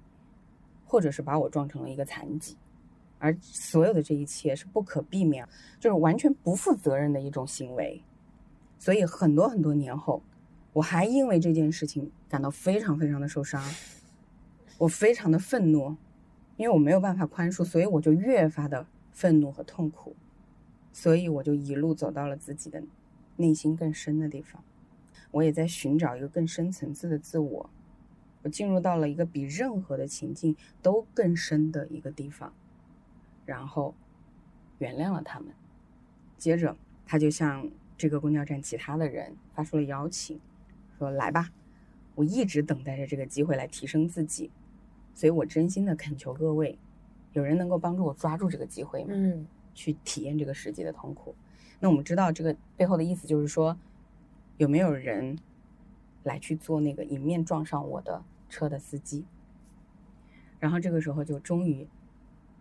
[0.87, 2.57] 或者是把我撞成了一个残疾。
[3.19, 5.47] 而所有的这一切是不可避免，
[5.81, 8.03] 就是完全不负责任的一种行为。
[8.79, 10.23] 所以很多很多年后，
[10.73, 13.63] 我还因为这件事情感到非常非常的受伤，
[14.79, 15.97] 我非常的愤怒，
[16.57, 20.15] 因为我没有办法宽恕，所以我就越发的愤怒和痛苦。
[20.93, 22.83] 所以我就一路走到了自己的
[23.37, 24.63] 内心更深的地方，
[25.31, 27.71] 我也在寻找一个更深层次的自我。
[28.47, 32.53] 我进入到了一个比任何的情境都更深的一个地方，
[33.45, 33.93] 然后
[34.79, 35.53] 原谅了他们。
[36.39, 37.69] 接着，他就向
[37.99, 40.41] 这个公交站其他的人发出了邀请，
[40.97, 41.51] 说：“来吧，
[42.15, 44.53] 我一直等待着这个机会来提升自己，
[45.13, 46.79] 所以我真心的恳求各位，
[47.33, 49.49] 有人能够帮助我抓住这个机会吗？”嗯。
[49.75, 51.35] 去体验这个实际的痛苦，
[51.81, 53.77] 那我们知道这个背后的意思就是说，
[54.57, 55.37] 有没有人
[56.23, 59.25] 来去做那个迎面撞上我的车的司机？
[60.59, 61.87] 然后这个时候就终于，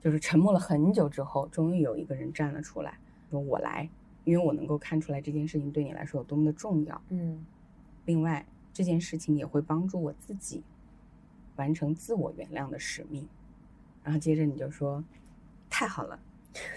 [0.01, 2.99] 就是沉默了很久之后，终于有一个人站了出来，
[3.29, 3.89] 说我来，
[4.23, 7.01] 因为我能够看出来这件事情对你来说有多么的重要。
[7.09, 7.45] 嗯，
[8.05, 10.63] 另外这件事情也会帮助我自己
[11.55, 13.27] 完成自我原谅的使命。
[14.03, 15.03] 然后接着你就说，
[15.69, 16.19] 太好了。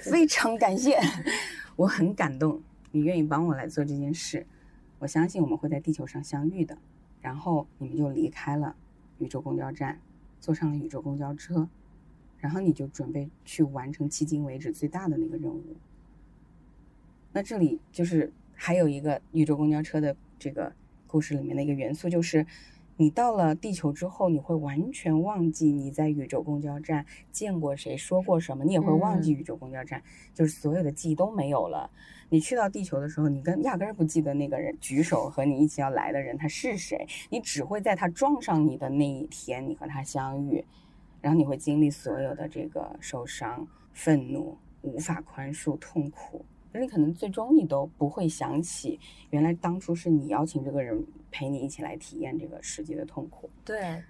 [0.03, 0.99] 非常感谢，
[1.77, 2.61] 我很感动，
[2.91, 4.47] 你愿意帮我来做这件事，
[4.99, 6.79] 我相信我们会在地球上相遇的。
[7.21, 8.75] 然后你们就离开了
[9.19, 10.01] 宇宙公交站，
[10.41, 11.69] 坐上了宇宙公交车，
[12.39, 15.77] 然后你就准备去完成迄今为止最大的那个任务。
[17.33, 20.73] 那这里就是还有一个宇宙公交车的这个
[21.07, 22.47] 故事里面的一个元素，就是。
[23.01, 30.03] 你到了地球之后，你会完全忘记你在宇宙公交站见过谁、说过什么，你也会忘记宇宙公交站，
[30.35, 31.89] 就是所有的记忆都没有了。
[32.29, 40.65] 你去到地球的时候，你跟压根儿不记得那个人举手和你一起要来的人他是谁，你只会在他撞上你的那一天，你和他相遇，
[41.21, 46.45] 然后你会经历所有的这个受伤、愤怒、无法宽恕、痛苦。
[46.79, 48.99] 你可能最终你都不会想起，
[49.31, 53.51] 原来当初是你邀请这个人陪你一起来体验这个世界的痛苦。
[53.65, 54.03] 对，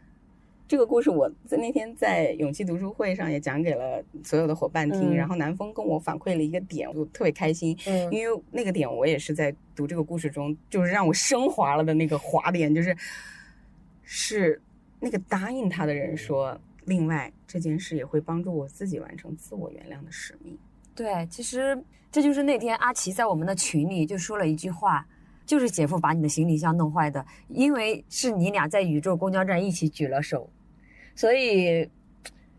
[0.66, 12.95] 这个故事我在那天在勇气读书会上也讲给了所有的伙伴听，然后南风跟我反馈了一个点，我特别开心，嗯，因为那个点我也是在读这个故事中，就是让我升华了的那个华点，就是
[14.03, 14.61] 是
[15.01, 20.57] 那个答应他的人说，另外这件事也会帮助我自己完成自我原谅的使命。
[20.99, 21.81] 对，其实。
[22.11, 25.07] 这就是那天阿奇在我们的群里就说了一句话，
[25.45, 30.49] 就是姐夫把你的行李箱弄坏的，因为是你俩在宇宙公交站一起举了手，
[31.15, 31.87] 所以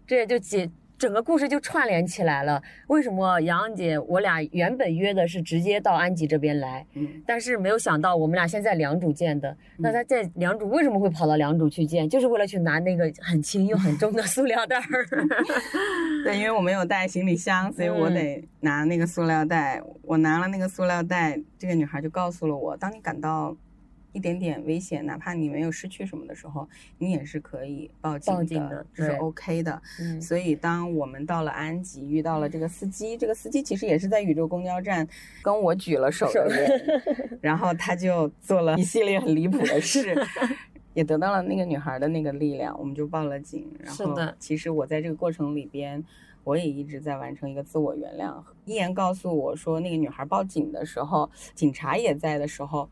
[0.05, 0.69] 这也就解。
[0.99, 2.61] 整个故事就串联起来了。
[2.87, 9.55] 为什么杨洋姐我俩原本约的是直接到安吉这边来，嗯，但是没有想到我们俩现在良渚见的。
[9.77, 12.07] 那他在良渚为什么会跑到良渚去见？
[12.09, 14.83] 就是为了去拿那个很轻又很重的塑料袋儿。
[16.25, 19.81] 对，因为我没有带行李箱，所以我得拿那个塑料袋。
[20.03, 23.55] 我拿了那个塑料袋，这个女孩就告诉了我：当你感到
[24.11, 26.67] 一点点危险，哪怕你没有失去什么的时候，
[26.97, 28.33] 你也是可以报警
[28.67, 29.81] 的这是 OK 的。
[29.99, 35.07] 嗯，所以，当我们到了安吉，遇到了这个司机，这个司机其实也是在宇宙公交站
[35.43, 37.01] 跟我举了手的人，
[37.39, 40.15] 然后他就做了一系列很离谱的事，
[40.95, 43.71] 也得到了那个女孩的那个力量，我们就报了警。
[43.79, 46.03] 然后其实我在这个过程里边，
[46.43, 48.41] 我也一直在完成一个自我原谅。
[48.65, 52.89] 一言告诉我说，那个女孩报警的时候，警察也在的时候。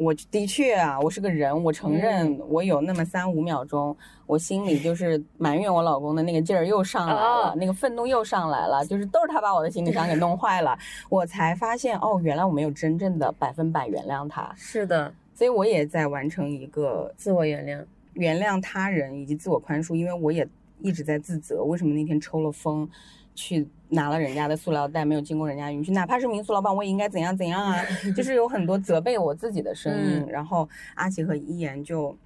[0.00, 3.94] 我的确啊，我是个人，我承认我有那么三五秒钟，
[4.24, 7.54] 我心里就是埋怨我老公的那个劲儿又上来了，哦。
[7.54, 10.74] 那个愤怒又上来了，就是都是他把我的行李箱给弄坏了，
[11.10, 17.84] 我才发现哦，原来我没有真正的百分百原谅他，是的，所以我也在完成一个自我原谅。
[18.14, 20.48] 原谅他人以及自我宽恕，因为我也
[20.80, 22.88] 一直在自责，为什么那天抽了风，
[23.34, 27.84] 去拿了人家的塑料袋，没有经过人家允许，哪怕是民宿老板，我也应该怎样怎样啊，
[28.16, 30.24] 就是有很多责备我自己的声音。
[30.26, 32.16] 嗯然后阿奇和一言就，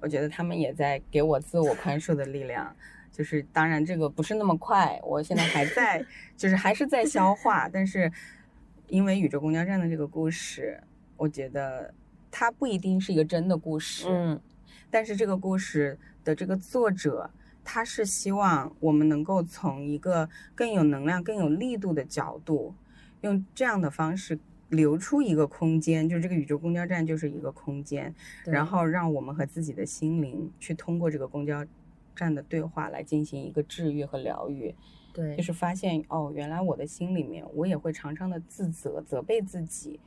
[0.00, 2.74] 我觉得他们也在给我自我宽恕的力量。
[3.10, 6.04] 就是当然这个不是那么快，我现在还在，
[6.36, 8.12] 就是还是在消化，但是
[8.86, 10.80] 因为宇宙公交站的这个故事，
[11.16, 11.92] 我觉得
[12.30, 14.40] 它不一定是一个真的故事，嗯，
[14.88, 17.28] 但是这个故事的这个作者，
[17.70, 22.74] 他是希望我们能够从一个更有能量、更有力度的角度，
[23.20, 24.38] 用这样的方式
[24.70, 28.14] 留出一个空间，就是这个宇宙公交站就是一个空间，
[28.46, 31.62] 然后让我们和自己的心灵去通过这个公交
[32.16, 34.74] 站的对话来进行一个治愈和疗愈。
[35.12, 40.00] 对，就是发现哦，原来我的心里面我也会常常的自责、责备自己，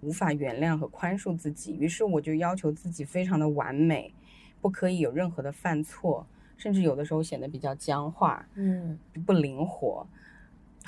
[0.00, 4.12] 无法原谅和宽恕自己，于是我就要求自己非常的完美，
[4.60, 6.26] 不可以有任何的犯错，
[6.56, 10.06] 甚至有的时候显得比较僵化、嗯，不灵活。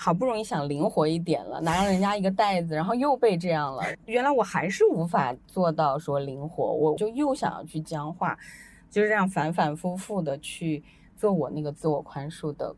[0.01, 3.82] 好不容易想灵活一点了，拿了人家一个袋子，然后又被这样了。
[4.07, 8.39] 原来我还是无法做到说灵活，我就又想要去僵化，
[8.89, 10.85] 就是这样反反复复的去
[11.16, 12.73] 做我那个自我宽恕的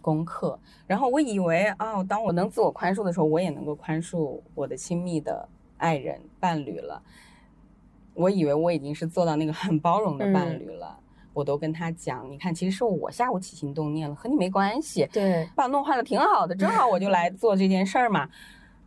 [0.00, 0.58] 功课。
[0.86, 5.46] 然后我以为哦，当我能自我宽恕的时候，我也能够宽恕我的亲密的
[5.76, 7.02] 爱人、伴侣了。
[8.14, 10.98] 我以为我已经是做到那个很包容的伴侣了。
[11.32, 15.08] 我都跟他讲，你看，其实是我下午起心动念了，和你没关系。
[15.12, 18.28] 对，把我弄坏了挺好的，正好我就来 做这件事儿嘛。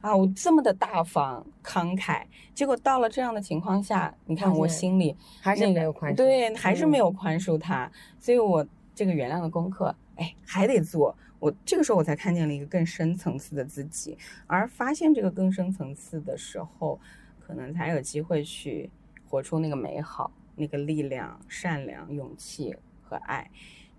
[0.02, 2.22] 啊，我这么的大方慷慨，
[2.54, 8.64] 结果到了这样的情况下，你看我心里还是那个没有宽恕对，还是嗯没有宽恕他，所以我
[8.94, 11.16] 这个原谅的功课，哎，还得做。
[11.40, 14.16] 我这个时候我才看见了一个更深层次的自己，
[14.46, 17.00] 而发现这个更深层次的时候，
[17.40, 18.88] 可能才有机会去
[19.28, 23.49] 活出那个美好、那个力量、善良、勇气和爱。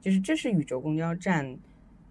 [0.01, 1.59] 就是这是宇宙公交站，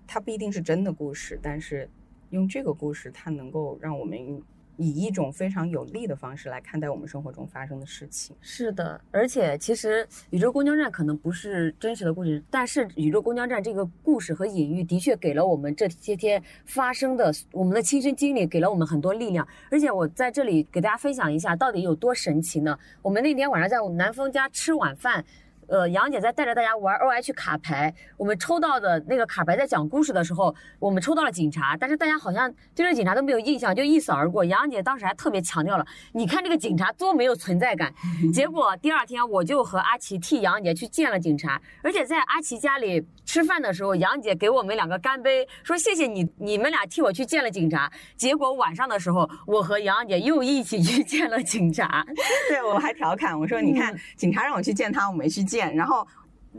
[0.05, 1.89] 它不一定是真的故事，但是
[2.29, 4.41] 用这个故事，它能够让我们
[4.77, 8.35] 以一种非常有利的方式来看待我们生活中发生的事情。
[8.41, 19.47] 是的，而且其实宇宙公交站可能不是真实的故事，但是宇宙公交站这个故事和隐喻的确给了我们这些天发生的我们的亲身经历，给了我们很多力量。
[19.71, 22.77] 而且我在这里给大家分享一下，到底有多神奇呢？
[23.01, 25.25] 我们那天晚上在南风家吃晚饭。
[25.67, 34.45] 呃，杨姐在带着大家玩 O H 卡牌，我们抽到的那个卡牌在讲故事的时候，我们抽到了警察，但是大家好像对这个警察都没有印象，就一扫而过。
[34.45, 37.93] 杨姐当时还特别强调了，你看这个警察多没有存在感。
[38.33, 47.91] 结果第二天我就和阿奇替杨姐去见了警察，而且在阿奇家里吃饭的时候，杨姐给我们两个干杯，说谢谢你，你们俩替我去见了警察。
[48.15, 52.05] 结果晚上的时候，我和杨姐又一起去见了警察。
[52.49, 55.54] 对我还调侃我说：“你看，警察让我去见他，我没去见。
[55.59, 56.05] 然后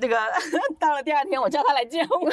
[0.00, 0.16] 这个
[0.78, 2.30] 到了第二天，我叫他来见我。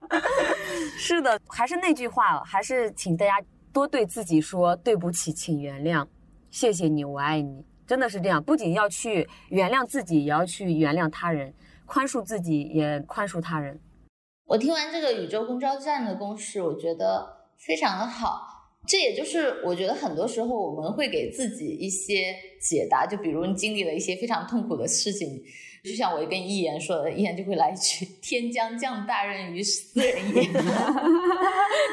[0.96, 6.06] 是的，还是那句话，还是请大家多对自己说对不起，请原谅，
[6.50, 8.42] 谢谢你，我爱你，真的是这样。
[8.42, 11.52] 不仅要去原谅自己，也要去原谅他人，
[11.84, 13.80] 宽恕自己，也宽恕他人。
[14.46, 18.54] 我听完这个宇宙公交站的公式，我觉得非常的好。
[18.86, 25.42] 这也就是我觉得很多时候我们会给自己一些解答，就比如你经历了一些非常痛苦的事情，
[25.86, 30.42] 就像我跟一言说的，一言就会来一句“天将降大任于斯人也”，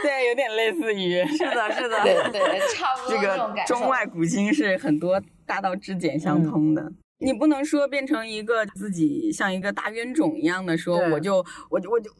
[0.02, 3.76] 对，有点类似于是的，是的，对对，差不多这这种感受。
[3.76, 6.92] 个中外古今是很多大道至简相通的。
[7.20, 12.12] 你不能说变成一个自己像一个大冤种一样的说，我就我就我就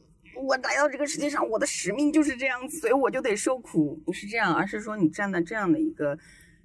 [0.42, 6.18] 我来到这个世界上，我的使命就是这样，所以我就得受苦，不是这样，而是说你站在这样的一个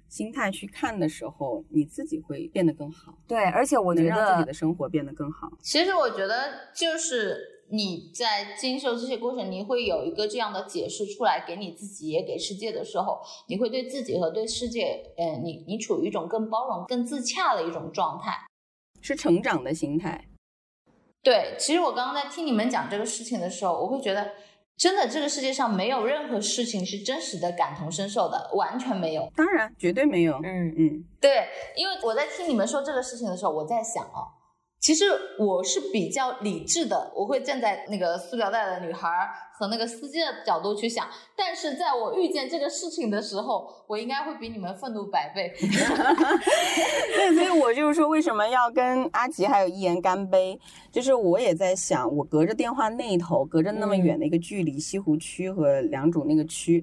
[0.09, 5.47] 心态去看的时候，你自己会变得更好，对，而且我觉能让自己的生活变得更好。
[5.61, 18.35] 其实我觉得就是你在经受这些过程，你会有一个这样的解释出来给你自己也给世界的时候，你会对自己和对世界，呃，你你处于一种更包容、更自洽的一种状态。
[19.01, 20.25] 是成长的心态。
[21.21, 24.31] 对，其实我刚刚在听你们讲这个事情的时候，我会觉得，
[24.79, 29.29] 真的这个世界上没有任何事情是真实的感同身受的，完全没有。
[29.35, 30.39] 当然，绝对没有。
[30.41, 34.23] 嗯嗯，对，因为我在听你们说这个事情的时候，我在想啊，
[34.79, 35.05] 其实
[35.37, 39.09] 我是比较理智的，我会站在那个塑料袋的女孩
[39.59, 41.05] 儿和那个司机的角度去想，
[41.35, 45.51] 但是在我遇见这个事情的时候，我应该会比你们愤怒百倍。
[45.59, 50.57] 对，所以我就是说，为什么要跟阿吉还有一言干杯？
[50.93, 56.81] 就是我也在想，我隔着电话那头，隔着那么远的一个距离，西湖区和良渚那个区。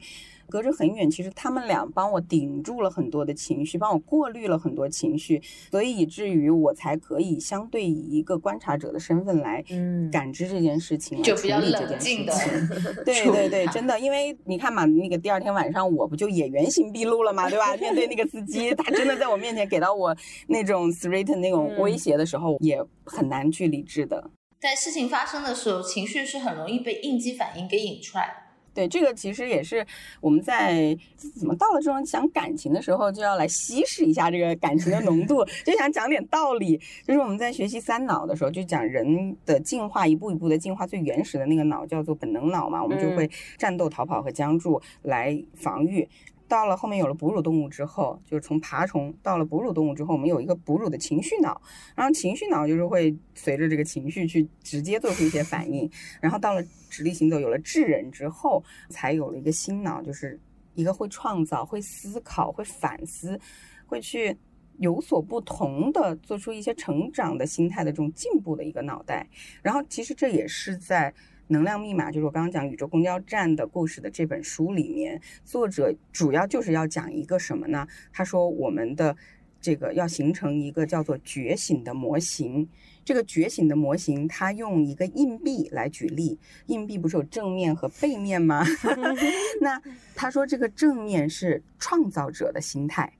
[0.48, 5.40] 隔着很远，其实他们俩帮我顶住了很多的情绪，帮我过滤了很多情绪，
[5.70, 12.68] 所以以至于我才可以相对以一个观察者的身份来嗯感知这件事情，来就比较处理这冷件事静的情。
[13.04, 17.76] 对对对，真的，因为你看嘛，那个第二天晚上我不就也原形毕露了嘛，对吧？
[17.76, 20.16] 面对那个司机，他真的在我面前给到我
[20.48, 24.30] 那种 threat 那种嗯威胁的时候，也很难去理智的。
[24.60, 28.45] 在事情发生的时候，情绪是很容易被应激反应给引出来的。
[28.76, 29.84] 对，这个其实也是
[30.20, 30.94] 我们在
[31.34, 36.76] 怎么到了这种讲感情的时候，就要来稀释一下这个感情的浓度， 就想讲点道理。
[37.02, 46.06] 就是我们在学习三脑的时候，就讲人的进化，一步一步的进化，最原始的那个脑叫做本能脑嘛，我们就会战斗、逃跑和僵住来防御。
[46.48, 51.60] 到了后面有了哺乳动物之后，就是从爬虫到了哺乳动物之后，我们有一个哺乳的情绪脑，
[51.94, 55.90] 然后情绪脑就是会随着这个情绪去直接做出一些反应，
[56.20, 60.38] 然后到了直立行走，有了智人之后，才有了一个新脑，就是
[60.74, 63.38] 一个会创造、会思考、会反思、
[63.86, 64.36] 会去
[64.78, 69.26] 有所不同的做出一些成长的心态的这种进步的一个脑袋。
[69.62, 71.12] 然后其实这也是在。
[71.48, 77.86] 能量密码就是我刚刚讲宇宙公交站的故事的这本书里面，作者主要就是要讲一个什么呢？
[78.12, 79.16] 他说我们的
[79.60, 82.68] 这个要形成一个叫做觉醒的模型。
[83.04, 86.36] 这个觉醒的模型，它用一个硬币来举例，
[86.66, 88.66] 硬币不是有正面和背面吗？
[89.62, 89.80] 那
[90.16, 93.12] 他说这个正面是创造者的心态，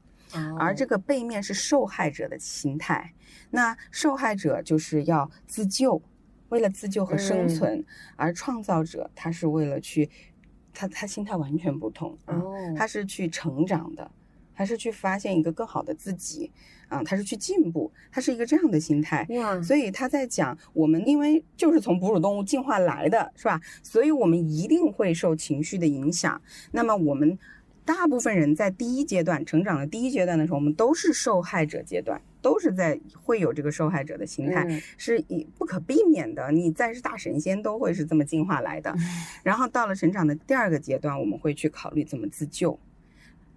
[0.59, 3.13] 而这个背面是受害者的心态。
[3.51, 6.03] 那受害者就是要自救，
[6.49, 7.85] 为了自救和生存，
[8.17, 10.09] 而创造者他是为了去，
[10.73, 14.11] 他他心态完全不同啊，哦他是去成长的，
[14.55, 16.51] 他是去发现一个更好的自己
[16.89, 19.27] 啊，他是去进步，他是一个这样的心态。
[19.31, 23.61] 哇，所以他在讲，我们因为就是从哺乳动物进化来的，是吧？
[23.83, 26.41] 所以我们一定会受情绪的影响。
[26.71, 27.37] 那么我们
[27.85, 36.53] 大部分人在第一阶段成长的第一阶段的时候，我们都是受害者阶段，都是在会有这个受害者的心态，嗯是以不可避免的。
[36.53, 38.95] 你再是大神仙都会是这么进化来的。
[39.43, 42.79] 然后到了成长的第二个阶段，我们会去考虑怎么自救。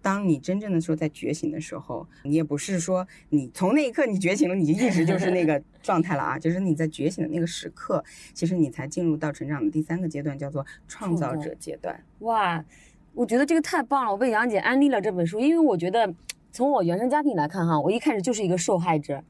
[0.02, 8.04] 当你真正的说在觉醒的时候，你也不是说你从那一刻你觉醒了，你就一直就是那个 状态了啊，就是你在觉醒的那个时刻，
[8.34, 12.04] 其实你才进入到成长的第三个阶段，叫做创造者阶段。
[12.22, 12.66] 哇，
[13.14, 14.12] 我觉得这个太棒了！
[14.12, 16.12] 我被杨姐安利了这本书，因为我觉得
[16.52, 19.24] 从我原生家庭来看哈，我一开始就是一个受害者。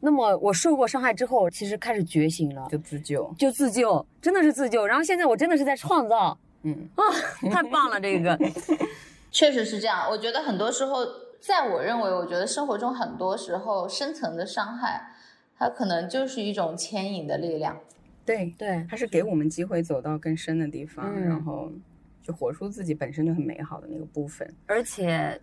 [0.00, 4.86] 那么我受过伤害之后，其实开始觉醒了，就自救，就自救，真的是自救。
[4.86, 7.02] 然后现在我真的是在创造嗯，啊，
[7.50, 7.98] 太棒了！
[8.00, 8.38] 这个，
[9.32, 10.98] 确实是这样，我觉得很多时候，
[11.40, 15.14] 在我认为，我觉得生活中很多时候深层的伤害，
[15.58, 17.78] 它可能就是一种牵引的力量。
[18.24, 21.72] 对，对，它是给我们机会走到更深的地方，嗯然后
[22.22, 24.54] 就活出自己本身就很美好的那个部分。
[24.66, 25.40] 而且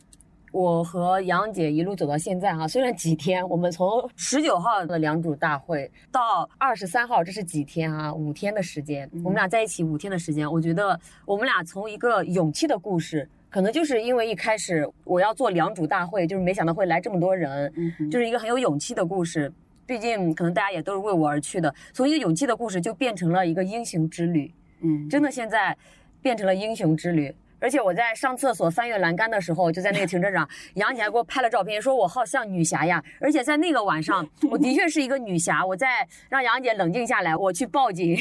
[0.53, 8.13] 我和杨姐一路走到现在哈，虽然几天，我们从十九号的良渚大会到二十三号，这是几天啊？
[8.13, 13.27] 五天的时间，嗯我们俩在一起五天的时间，我觉得我们俩从一个勇气的故事。
[13.49, 19.51] 可能就是因为一开始我要做良渚大会，就是没想到会来这么多人，嗯，就是一个很有勇气的故事。
[19.87, 24.53] 毕竟可能大家也都是为我而去的，从一个勇气的故事就变成了一个英雄之旅。
[24.81, 25.75] 嗯，真的现在
[26.21, 27.33] 变成了英雄之旅。
[27.63, 30.45] 而且我在上厕所翻越栏杆的时候，就在那个停车场，
[30.75, 33.01] 杨姐还给我拍了照片，说我好像女侠呀。
[33.21, 35.65] 而且在那个晚上，我的确是一个女侠。
[35.65, 38.17] 我在让杨姐冷静下来，我去报警。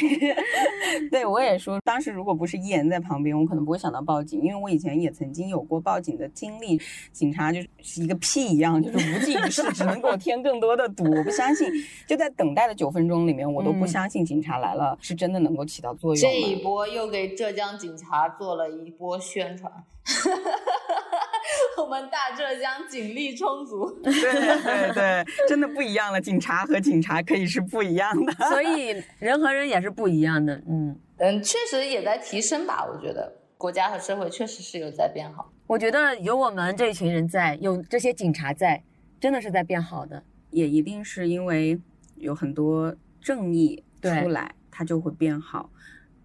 [1.11, 6.81] 对我也说，当时如果不是一言在旁边，我可能不会想到报警，因为我以前也曾经有过报警的经历。
[7.11, 11.03] 警察就是一个屁一样，就是无济于事，只能给我添更多的堵。
[11.13, 11.69] 我不相信，
[12.07, 16.63] 就在等待的九分钟里面，我都不嗯相信警察来了是真的能够起到作用这一。
[16.63, 19.73] 波又给浙江警察做了一波宣传。
[21.79, 23.91] 我们大浙江警力充足。
[24.03, 26.21] 对对对，真的不一样了。
[26.21, 28.33] 警察和警察可以是不一样的。
[28.51, 30.55] 所以人和人也是不一样的。
[30.69, 35.51] 嗯嗯，确实也在提升吧，我觉得国家和社会确实是有在变好。
[35.67, 38.83] 我觉得有我们这一群人在，有这些警察在，
[39.21, 40.23] 真的是在变好的。
[40.51, 41.81] 也一定是因为
[42.17, 45.71] 有很多正义出来，它就会变好。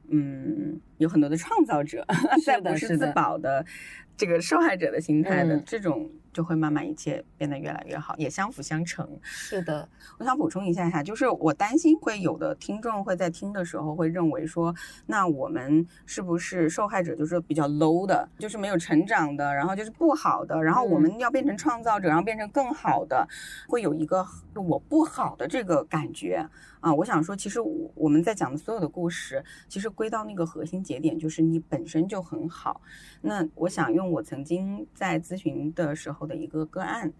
[0.09, 2.05] 嗯，有很多的创造者，
[2.45, 3.65] 在不是自保的
[4.15, 9.07] 这个受害者的心态的、嗯这种，就会慢慢一切变得越来越好，也相辅相成。
[9.21, 14.73] 是的，我想补充一下下，就是我担心会有的听众会在听的时候会认为说，
[15.07, 23.27] 那我们是不是受害者就是比较 low 的，就是没有成长的，然后就是不好的，然后我们要变成创造者，然后变成更好的，
[23.67, 24.25] 会有一个
[24.55, 26.47] 我不好的这个感觉
[26.87, 26.93] 啊。
[26.93, 32.81] 我想说，其实我我们在讲的所有的故事，其实归到那个核心节点，就是你本身就很好。
[33.21, 37.11] 那我想用我曾经在咨询的时候的一个个案，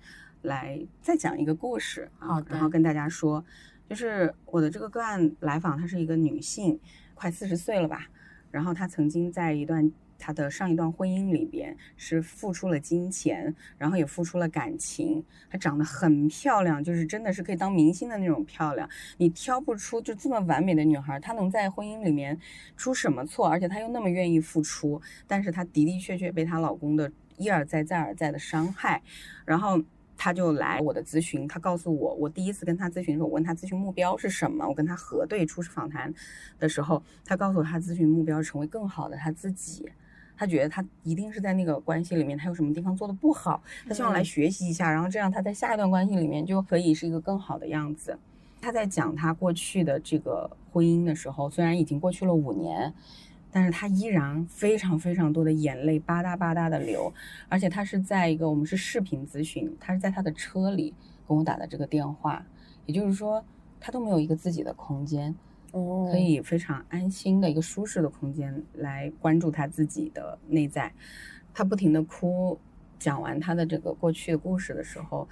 [0.42, 3.44] 来再讲一个故事然后跟大家说，
[3.90, 6.80] 就是我的这个个案来访，她是一个女性，
[7.14, 8.08] 快四十岁了吧，
[8.50, 9.92] 然后她曾经在一段。
[10.18, 15.24] 她的上一段婚姻里边是付出了金钱，然后也付出了感情。
[15.50, 18.90] 她长得很漂亮，就是真的是可以当明星的那种漂亮。
[19.18, 22.40] 你挑不出就这么完美的女孩，她能在婚姻里面
[22.76, 23.48] 出什么错？
[23.48, 29.02] 而且她又那么愿意付出，但是她的的确确被她老公的一而再再而再的伤害，
[29.46, 29.82] 然后。
[30.20, 36.12] 她就来我的咨询，她告诉我，我第一次跟她咨询的时候，我问她咨询目标是什么，我跟她核对初始访谈
[36.58, 39.88] 的时候，她告诉我她咨询目标成为更好的她自己。
[40.38, 48.18] 她觉得他一定是在那个关系里面，他有什么地方做的不好，他希望来学习一下，然后这样他在下一段关系里面就可以是一个更好的样子。
[48.62, 52.94] 他在讲他过去的这个婚姻的时候，虽然已经过去了五年，
[53.52, 57.12] 但是他依然非常非常多的眼泪吧嗒吧嗒的流，
[57.50, 60.94] 而且他是在一个我们是视频咨询，他是在他的车里
[61.28, 62.46] 跟我打的这个电话，
[62.86, 63.44] 也就是说
[63.80, 65.34] 他都没有一个自己的空间，
[66.12, 70.94] 可以非常安心的一个舒适的空间来关注他自己的内在。
[71.54, 72.60] 他不停的哭，
[73.00, 75.28] 讲完他的这个过去的故事的时候，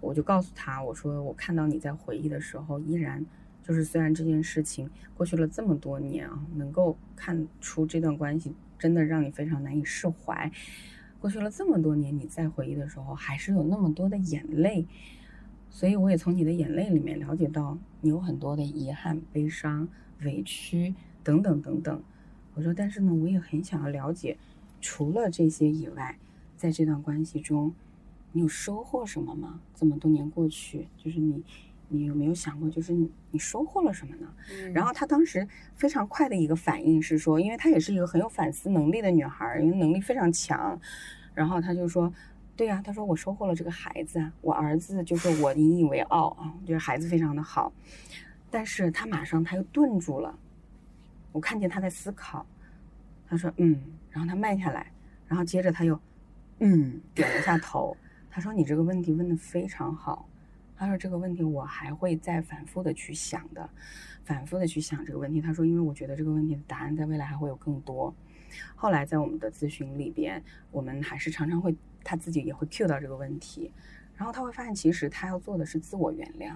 [0.00, 3.24] 我就告诉他，我说我看到你在回忆的时候，依然
[3.62, 10.50] 就是虽然这件事情过去了这么多年啊，能够看出这段关系真的让你非常难以释怀。
[11.20, 14.86] 过去了这么多年，你再回忆的时候，还是有那么多的眼泪。
[15.70, 19.88] 所以我也从你的眼泪里面了解到，你有很多的遗憾、悲伤、
[20.22, 22.02] 委屈等等等等。
[22.54, 24.36] 我说，但是呢，我也很想要了解，
[24.80, 26.18] 除了这些以外，
[26.56, 27.72] 在这段关系中，
[28.32, 29.60] 你有收获什么吗？
[29.74, 31.44] 这么多年过去，就是你，
[31.88, 34.34] 你有没有想过，就是你你收获了什么呢？
[34.72, 35.46] 然后她当时
[35.76, 40.80] 非常快的一个反应是说，因为她也是一个很有反思能力的女孩，因为能力非常强，
[41.34, 42.12] 然后她就说。
[42.58, 47.72] 对呀、他说我收获了这个孩子，我儿子就是我引以为傲啊，我觉得孩子非常的好，
[48.50, 50.36] 但是他马上他又顿住了，
[51.30, 52.44] 我看见他在思考，
[53.28, 53.80] 他说嗯，
[54.10, 54.90] 然后他慢下来，
[55.28, 56.00] 然后接着他又
[56.58, 57.96] 嗯点了一下头，
[58.28, 60.28] 他说你这个问题问的非常好，
[60.76, 63.70] 他说这个问题我还会再反复的去想的，
[64.24, 65.40] 反复的去想这个问题。
[65.40, 68.12] 他说因为我觉得这个问题的答案在未来还会有更多。
[68.74, 71.72] 后来在我们的咨询里边，我们还是常常会
[72.08, 73.70] 他自己也会 cue 到这个问题，
[74.16, 76.54] 然后他会发现其实他要做的是自我原谅。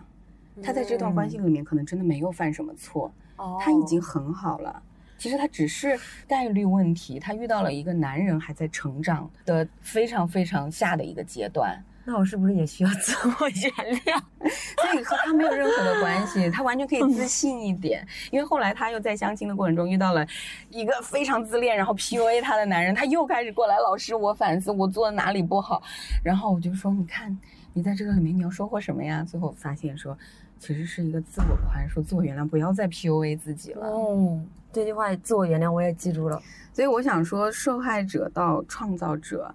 [0.63, 4.83] 他在这段关系里面可能真的没有犯什么错，哦他已经很好了。
[5.19, 14.21] 其实他只是概率问题，他遇到了一个男人还在成长的非常非常下的一个阶段，那我是不是也需要自我原谅？
[14.83, 18.07] 所以和他没有任何的关系，他完全可以自信一点。
[18.31, 20.27] 因为后来他又在相亲的过程中遇到了
[20.69, 25.83] 一个非常自恋，然后 PUA 他的男人，他又开始过来，老师我反思我做的哪里不好，
[26.25, 27.37] 然后我就说，你看
[27.73, 29.25] 你在这个里面你要收获什么呀？
[29.25, 30.19] 最后发现说，
[30.59, 33.87] 其实是一个自我宽恕、自我原谅，不要再 PUA 自己了。
[33.87, 36.43] 嗯，这句话自我原谅我也记住了。
[36.73, 39.55] 所以我想说，受害者到创造者，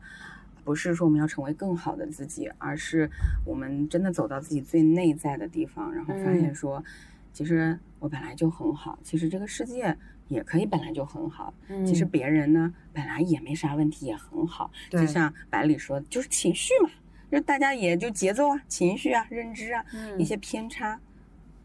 [0.68, 3.10] 不是说我们要成为更好的自己，而是
[3.46, 6.84] 我们真的走到自己最内在的地方，然后发现说，
[7.32, 9.96] 其实我本来就很好，其实这个世界
[10.28, 11.54] 也可以本来就很好，
[11.86, 14.70] 其实别人呢本来也没啥问题，也很好。
[14.90, 16.90] 就像百里说，就是情绪嘛，
[17.32, 21.00] 就大家也就节奏啊、情绪啊、认知啊、嗯一些偏差，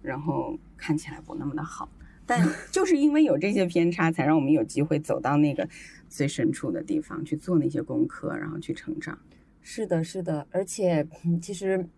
[0.01, 1.89] 然后看起来不那么的好。
[2.25, 5.69] 但 就是因为有这些偏差，才让我们有机会走到那个
[6.13, 9.19] 最深处的地方去做那些功课，然后去成长。
[9.63, 11.89] 是的，是的，而且嗯其实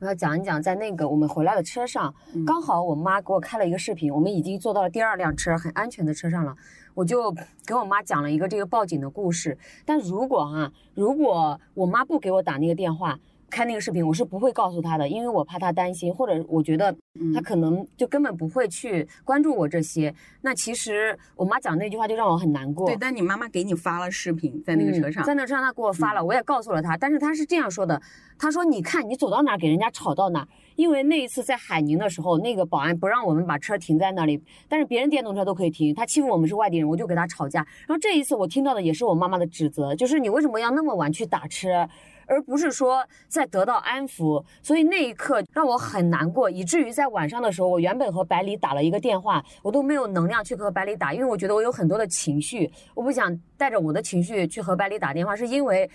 [0.00, 6.56] 我要讲一讲，在那个我们回来的车上，嗯刚好我妈给我开了一个视频，我们已经坐到了第二辆车，很安全的车上了。
[6.94, 7.30] 我就
[7.66, 9.56] 给我妈讲了一个这个报警的故事。
[9.84, 13.18] 但如果哈、如果我妈不给我打那个电话，
[13.50, 16.94] 开那个视频，我是不会告诉他的，因为我怕他担心，或者我觉得
[17.34, 20.12] 他可能就根本不会去关注我这些。
[20.42, 22.86] 那其实我妈讲那句话就让我很难过。
[22.86, 28.00] 对，但你妈妈给你发了视频，在那个车上，嗯在那车上他给我发了，我也告诉了他，但是他是这样说的，
[28.38, 37.60] 他说你看你走到哪儿给人家吵到哪儿，因为那一次在海宁的时候，那个保安不让我们把车停在那里，但是别人电动车都可以停，他欺负我们是外地人，我就给他吵架。
[37.86, 41.88] 然后这一次我听到的也是我妈妈的指责，就是你为什么要那么晚去打车？
[42.26, 55.90] 而不是说在得到安抚，所以那一刻让我很难过，以至于在晚上的时候，我原本和百里打了一个电话，我都没有能量去和百里打，因为我觉得我有很多的情绪，我不想带着我的情绪去和百里打电话，是因为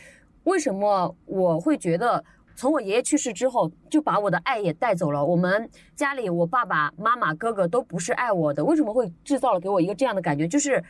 [0.46, 2.24] 为什么我会觉得？
[2.54, 5.26] 从我爷爷去世之后，就把我的爱也带走了。
[5.26, 10.48] 我们家里，我爸爸妈妈、哥哥都不是爱我的，为什么会制造了给我一个这样的感觉？
[10.48, 10.84] 就是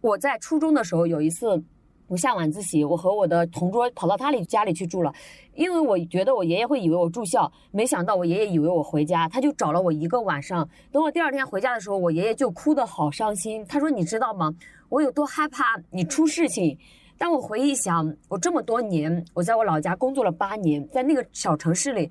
[0.00, 1.62] 我在初中的时候有一次，
[2.08, 5.12] 我下晚自习，我和我的同桌跑到他里家里去住了，
[5.54, 10.66] 因为我觉得我爷爷会以为我住校，没想到我爷爷以为我回家，他就找了我一个晚上。
[10.90, 13.62] 等我第二天回家的时候，我爷爷就哭得好伤心。
[13.66, 14.50] 他说：“你知道吗？
[14.88, 16.78] 我有多害怕你出事情。”
[17.18, 22.10] 当我回忆想，我这么多年，我在我老家工作了八年，在那个小城市里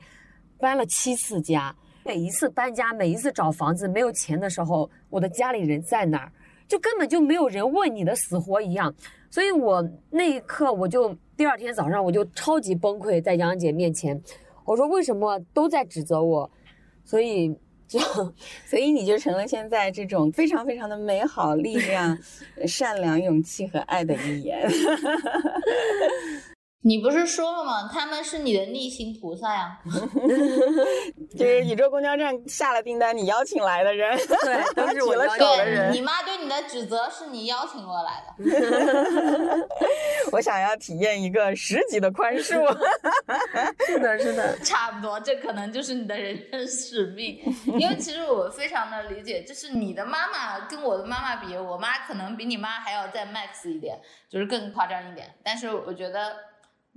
[0.59, 1.75] 搬了七次家，
[2.05, 6.31] 每一次搬家，每一次找房子没有钱的时候，我的家里人在哪儿？
[6.67, 8.93] 就根本就没有人问你的死活一样。
[9.29, 14.21] 所以我那一刻，我就第二天早上我就超级崩溃，在杨姐面前，
[14.65, 16.49] 我说为什么都在指责我？
[17.03, 17.55] 所以
[17.87, 17.99] 就
[18.65, 22.17] 所以你就成了现在这种非常非常的美好、力量、
[22.65, 24.67] 善良、勇气和爱的一言。
[26.81, 27.89] 你不是说了吗？
[27.91, 29.79] 他们是你的逆行菩萨呀。
[31.37, 39.67] 就是宇宙公交站下了订单，你邀请来的人，对，都是 我邀请的人人你妈对你的指责是你邀请过来的。
[40.31, 42.65] 我想要体验一个十级的宽恕。
[43.85, 47.39] 是的，是的，差不多，这可能就是你的人生使命。
[47.77, 53.99] 因为其实我非常的理解，就是你的妈妈跟我的妈妈比，我妈可能比你妈还要再 max 一点，
[54.29, 55.33] 就是更夸张一点。
[55.43, 56.35] 但是我觉得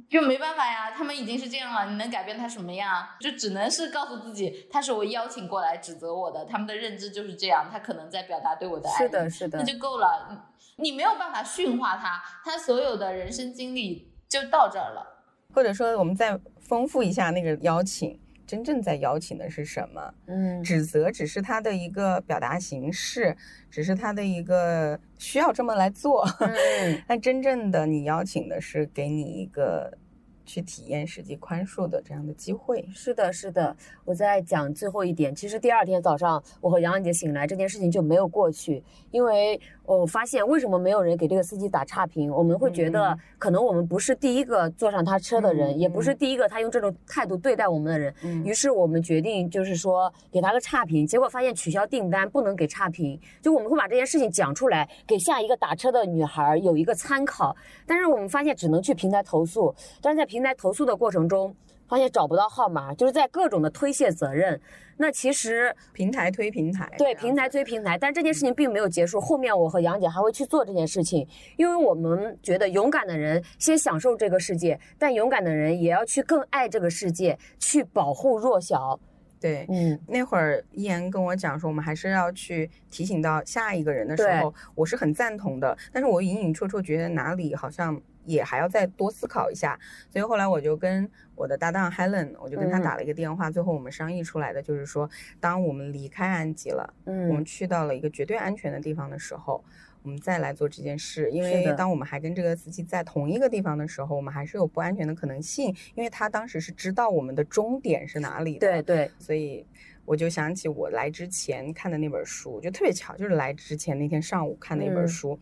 [0.09, 3.17] 就没办法呀，他们已经是这样了，你能改变他什么呀？
[3.21, 9.09] 就只能是告诉自己，他是我邀请过来指责我的，他们的认知就是这样，他可能在表达对我的爱意。
[9.09, 10.29] 是的，是的那，就够了。
[10.31, 15.25] 你你没有办法驯化他，他所有的人生经历就到这儿了。
[15.53, 18.19] 或者说，我们再丰富一下那个邀请，
[18.51, 20.13] 真正在邀请的是什么？
[20.27, 23.37] 嗯，指责只是他的一个表达形式，
[23.71, 26.27] 只是他的一个需要这么来做。
[26.41, 29.97] 嗯 但真正的你邀请的是给你一个
[30.45, 32.85] 去体验实际宽恕的这样的机会。
[32.93, 33.77] 是的，是的。
[34.05, 38.83] 我在讲最后一点，其实第二天早上我和杨洋姐醒来，这件事情就没有过去，
[39.13, 39.61] 因为
[39.99, 42.31] 我发现为什么没有人给这个司机打差评？
[42.31, 48.15] 我们会觉得嗯可能我们不是第一个坐上他车的人，嗯也不是第一个他用这种态度对待我们的人。
[48.23, 57.57] 嗯于是我们决定就是说给他个差评，结果发现取消订单不能给差评，就我们会把这件事情讲出来，给下一个打车的女孩有一个参考。
[57.85, 61.53] 但是我们发现只能去平台投诉，但是在平台投诉的过程中，
[61.91, 64.61] 发现找不到号码，就是在各种的推卸责任。
[64.97, 69.21] 那其实平台推平台，对平台推平台，但这件事情并没有结束。
[69.21, 71.27] 后面我和杨姐还会去做这件事情，
[71.57, 79.01] 因为我们觉得勇敢的人先享受这个世界，但勇敢的人也要去更爱这个世界，去保护弱小。
[79.41, 79.65] 对。
[79.71, 85.75] 嗯，那会儿依言跟我讲说，我们还是要去提醒到下一个人的时候，我是很赞同的。
[85.91, 89.79] 但是我隐隐绰绰觉得哪里好像也还要再多思考一下。
[90.11, 93.51] 所以后来我就跟我的搭档 Helen，我就跟他嗯打了一个电话。
[93.51, 99.65] 最后我们商议出来的就是说，当我们离开安吉了，我们嗯，去到了一个绝对安全的地方的时候，
[100.03, 101.31] 我们再来做这件事。
[101.31, 108.61] 因为当我们还跟这个司机在同一个地方的时候，我们还是有不安全的可能性，因为他当时是知道我们的终点是哪里的。
[108.61, 109.67] 对对，所以
[110.05, 115.39] 我就想起我来之前看的那本书，就特别巧，就是来之前那天上午看的一本嗯书，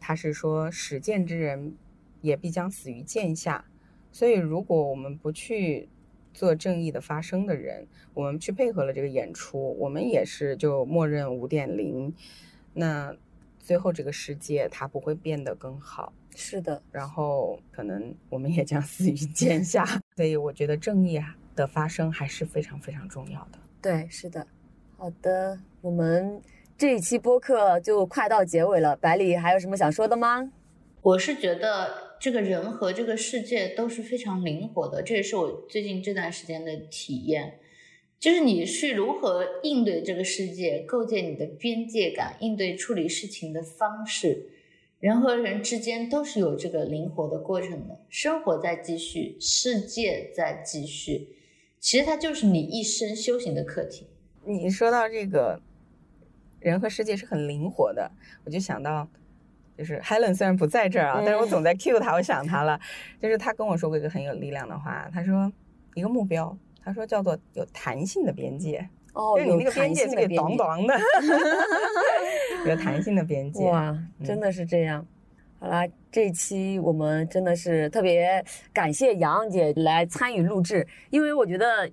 [0.00, 1.74] 他是说实践之人
[2.20, 3.64] 也必将死于剑下。
[4.10, 5.88] 所以如果我们不去
[6.32, 12.14] 做正义的发声的人，我们去配合了这个演出，我们也是就默认五点零，
[12.74, 13.14] 那
[13.58, 16.12] 最后这个世界它不会变得更好。
[16.34, 19.84] 是的，然后可能我们也将死于剑下，
[20.16, 23.58] 所以我觉得正义啊的发生还是非常非常重要的。
[23.82, 24.46] 对，是的。
[24.96, 26.40] 好的，我们
[26.76, 30.50] 这一期播客就快到结尾了，百里还有什么想说的吗？
[31.02, 37.60] 我是觉得这个人和这个世界都是非常灵活的，这也是我最近这段时间的体验。
[38.18, 44.48] 就是你是如何应对这个世界，构建你的边界感，应对处理事情的方式，
[44.98, 48.00] 人和人之间都是有这个灵活的过程的。
[48.08, 51.28] 生活在继续，世界在继续，
[51.78, 54.08] 其实它就是你一生修行的课题。
[54.44, 55.60] 你说到这个
[56.58, 58.10] 人和世界是很灵活的，
[58.44, 59.08] 我就想到，
[59.78, 62.78] 就是 Helen 虽然不在这儿啊，但是我总在 cue 他，我想他了。
[63.22, 65.50] 就是他跟我说过一个很有力量的话，他说
[65.94, 71.00] 一个目标，他说叫做有弹性的边界，哦就是你那个边界是个短短短的，
[72.66, 73.64] 有弹性的边界。
[73.66, 75.06] 哇，真的是这样。
[75.60, 81.88] 好啦，这一期我们真的是特别感谢杨洋姐来参与录制，因为我觉得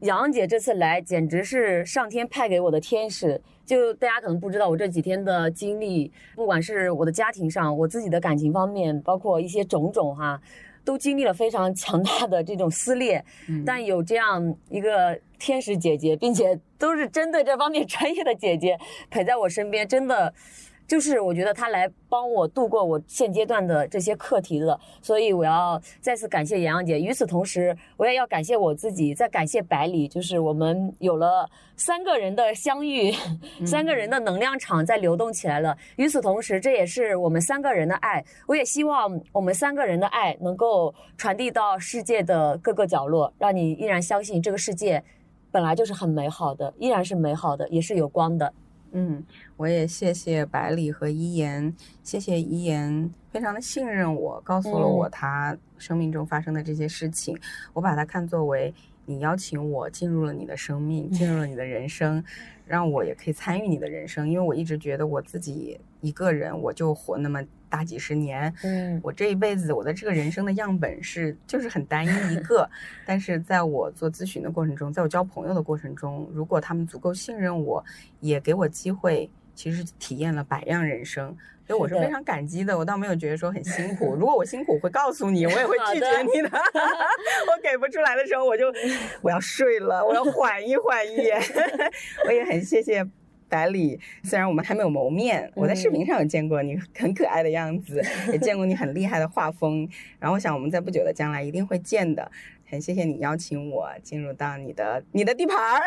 [0.00, 3.42] 杨洋姐这次来简直是上天派给我的天使。
[3.64, 10.40] 就大家可能不知道我这几天的经历，不管是我的家庭上，我自己的感情方面，包括一些种种哈，
[10.84, 13.24] 都经历了非常强大的这种撕裂。
[13.48, 18.78] 嗯但有这样一个天使姐姐，并且都是针对这方面专业的姐姐
[19.10, 20.32] 陪在我身边，真的
[20.86, 27.00] 就是我觉得他来帮我度过我现阶段的这些课题了，所以我要再次感谢洋洋姐。
[27.00, 33.12] 与此同时，我也要感谢我自己，再感谢百里，就是我们有了三个人的相遇，
[33.64, 35.76] 三个人的能量场在流动起来了。
[35.96, 38.22] 与此同时，这也是我们三个人的爱。
[38.46, 45.02] 我也希望我们三个人的爱能够传递到世界的各个角落，让你依然相信这个世界
[45.50, 48.52] 本来就是很美好的，依然是美好的，也是有光的。
[48.96, 49.22] 嗯，
[49.56, 57.36] 我也谢谢百里和一言，谢谢一言，非常的信任我，告诉了我他生命中发生的这些事情，
[57.72, 58.72] 我把它看作为
[59.04, 62.22] 你邀请我进入了你的生命，进入了你的人生，
[62.64, 67.42] 让我也可以参与你的人生，因为我一直觉得我自己一个人我就活那么
[67.74, 72.70] 大几十年，嗯我这一辈子，我的这个人生的样本是就是很单一一个，
[73.04, 77.84] 但是在我做咨询的过程中，在我交朋友的过程中，如果他们足够信任我，
[78.20, 81.36] 也给我机会，其实体验了百样人生，
[81.66, 82.78] 所以我是非常感激的。
[82.78, 86.48] 我倒没有觉得说很辛苦，如果我辛苦，我会告诉你，我也会拒绝你的。
[87.50, 88.72] 我给不出来的时候，我就
[89.20, 91.42] 我要睡了，我要缓一缓一眼。
[92.28, 93.04] 我也很谢谢。
[93.54, 98.02] 百里，虽然我们还没有谋面，我在视频上有见过你很可爱的样子，
[98.32, 102.28] 也见过你很厉害的画风，然后我想我们在不久的将来一定会见的。
[102.68, 105.80] 很谢谢你邀请我进入到你的你的地盘儿，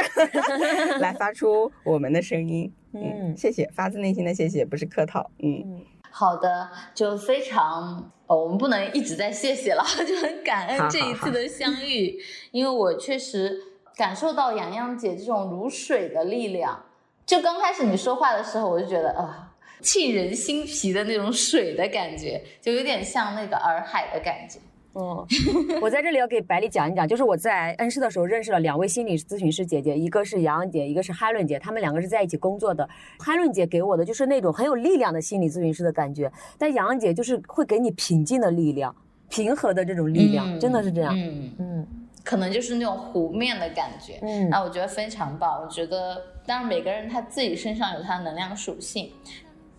[1.01, 2.71] 来发出我们的声音。
[2.93, 5.29] 嗯，嗯谢谢，发自内心的谢谢，不是客套。
[5.39, 12.17] 嗯，嗯，好的，就非常，哦，我们不能一直在谢谢了， 就很感恩这一次的相遇，
[12.51, 13.57] 因为我确实
[13.97, 16.85] 感受到洋洋姐这种如水的力量。
[17.27, 19.51] 就刚开始你说话的时候，我就觉得啊、
[19.81, 24.57] 沁人心脾的那种水的感觉，就有点像那个洱海的感觉。
[24.93, 25.27] 哦，
[25.79, 32.87] 我在这里要给百里讲一讲，就是我在恩施的时候认识了两位心理咨询师姐姐，一个是杨洋姐，一个是海伦姐，她们两个是在一起工作的。
[33.19, 38.95] 海伦姐给我的就是那种很有力量的心理咨询师的感觉，但杨洋姐就是会给你平静的力量、
[39.29, 41.13] 平和的这种力量，嗯真的是这样。
[41.15, 41.87] 嗯，嗯
[42.27, 44.19] 可能就是那种湖面的感觉。
[44.21, 45.61] 嗯那我觉得非常棒。
[45.63, 49.13] 我觉得，当然每个人他自己身上有他的能量属性。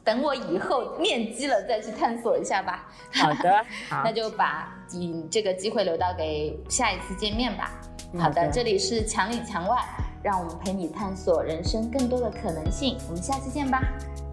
[0.03, 2.89] 等我以后面基了再去探索一下吧。
[3.13, 7.71] 好的， 好那，就把你这个机会留到给下一次见面吧。
[8.15, 9.77] 嗯好的，好的这里是墙里墙外，
[10.23, 12.97] 让我们陪你探索人生更多的可能性。
[13.09, 13.83] 我们下期见吧，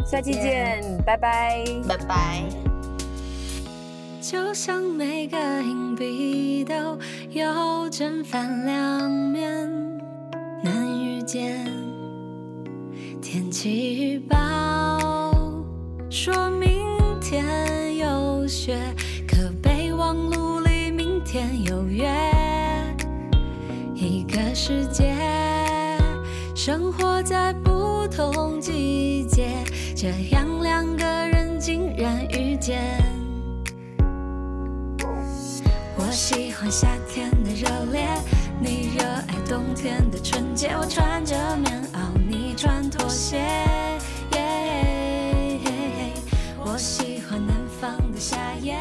[0.05, 1.61] 下期见，拜拜。
[1.85, 2.94] 拜拜。
[4.27, 6.73] 就像每个硬币都
[7.29, 9.69] 有正反两面，
[10.63, 11.63] 难遇见。
[13.21, 15.29] 天气预报
[16.09, 16.81] 说明
[17.21, 18.75] 天有雪，
[19.27, 22.11] 可备忘录里明天有约。
[23.93, 25.13] 一个世界，
[26.55, 29.51] 生活在不同季节，
[29.95, 33.14] 这样两个人竟然遇见。
[36.15, 38.07] 我喜欢夏天的热烈，
[38.61, 40.69] 你热爱冬天的纯洁。
[40.69, 43.43] 我穿着棉袄，你穿拖鞋。
[46.57, 48.77] 我喜欢南方的夏夜，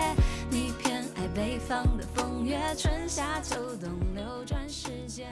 [0.49, 2.57] 你偏爱北方的风月。
[2.79, 5.27] 春夏秋冬流转，时间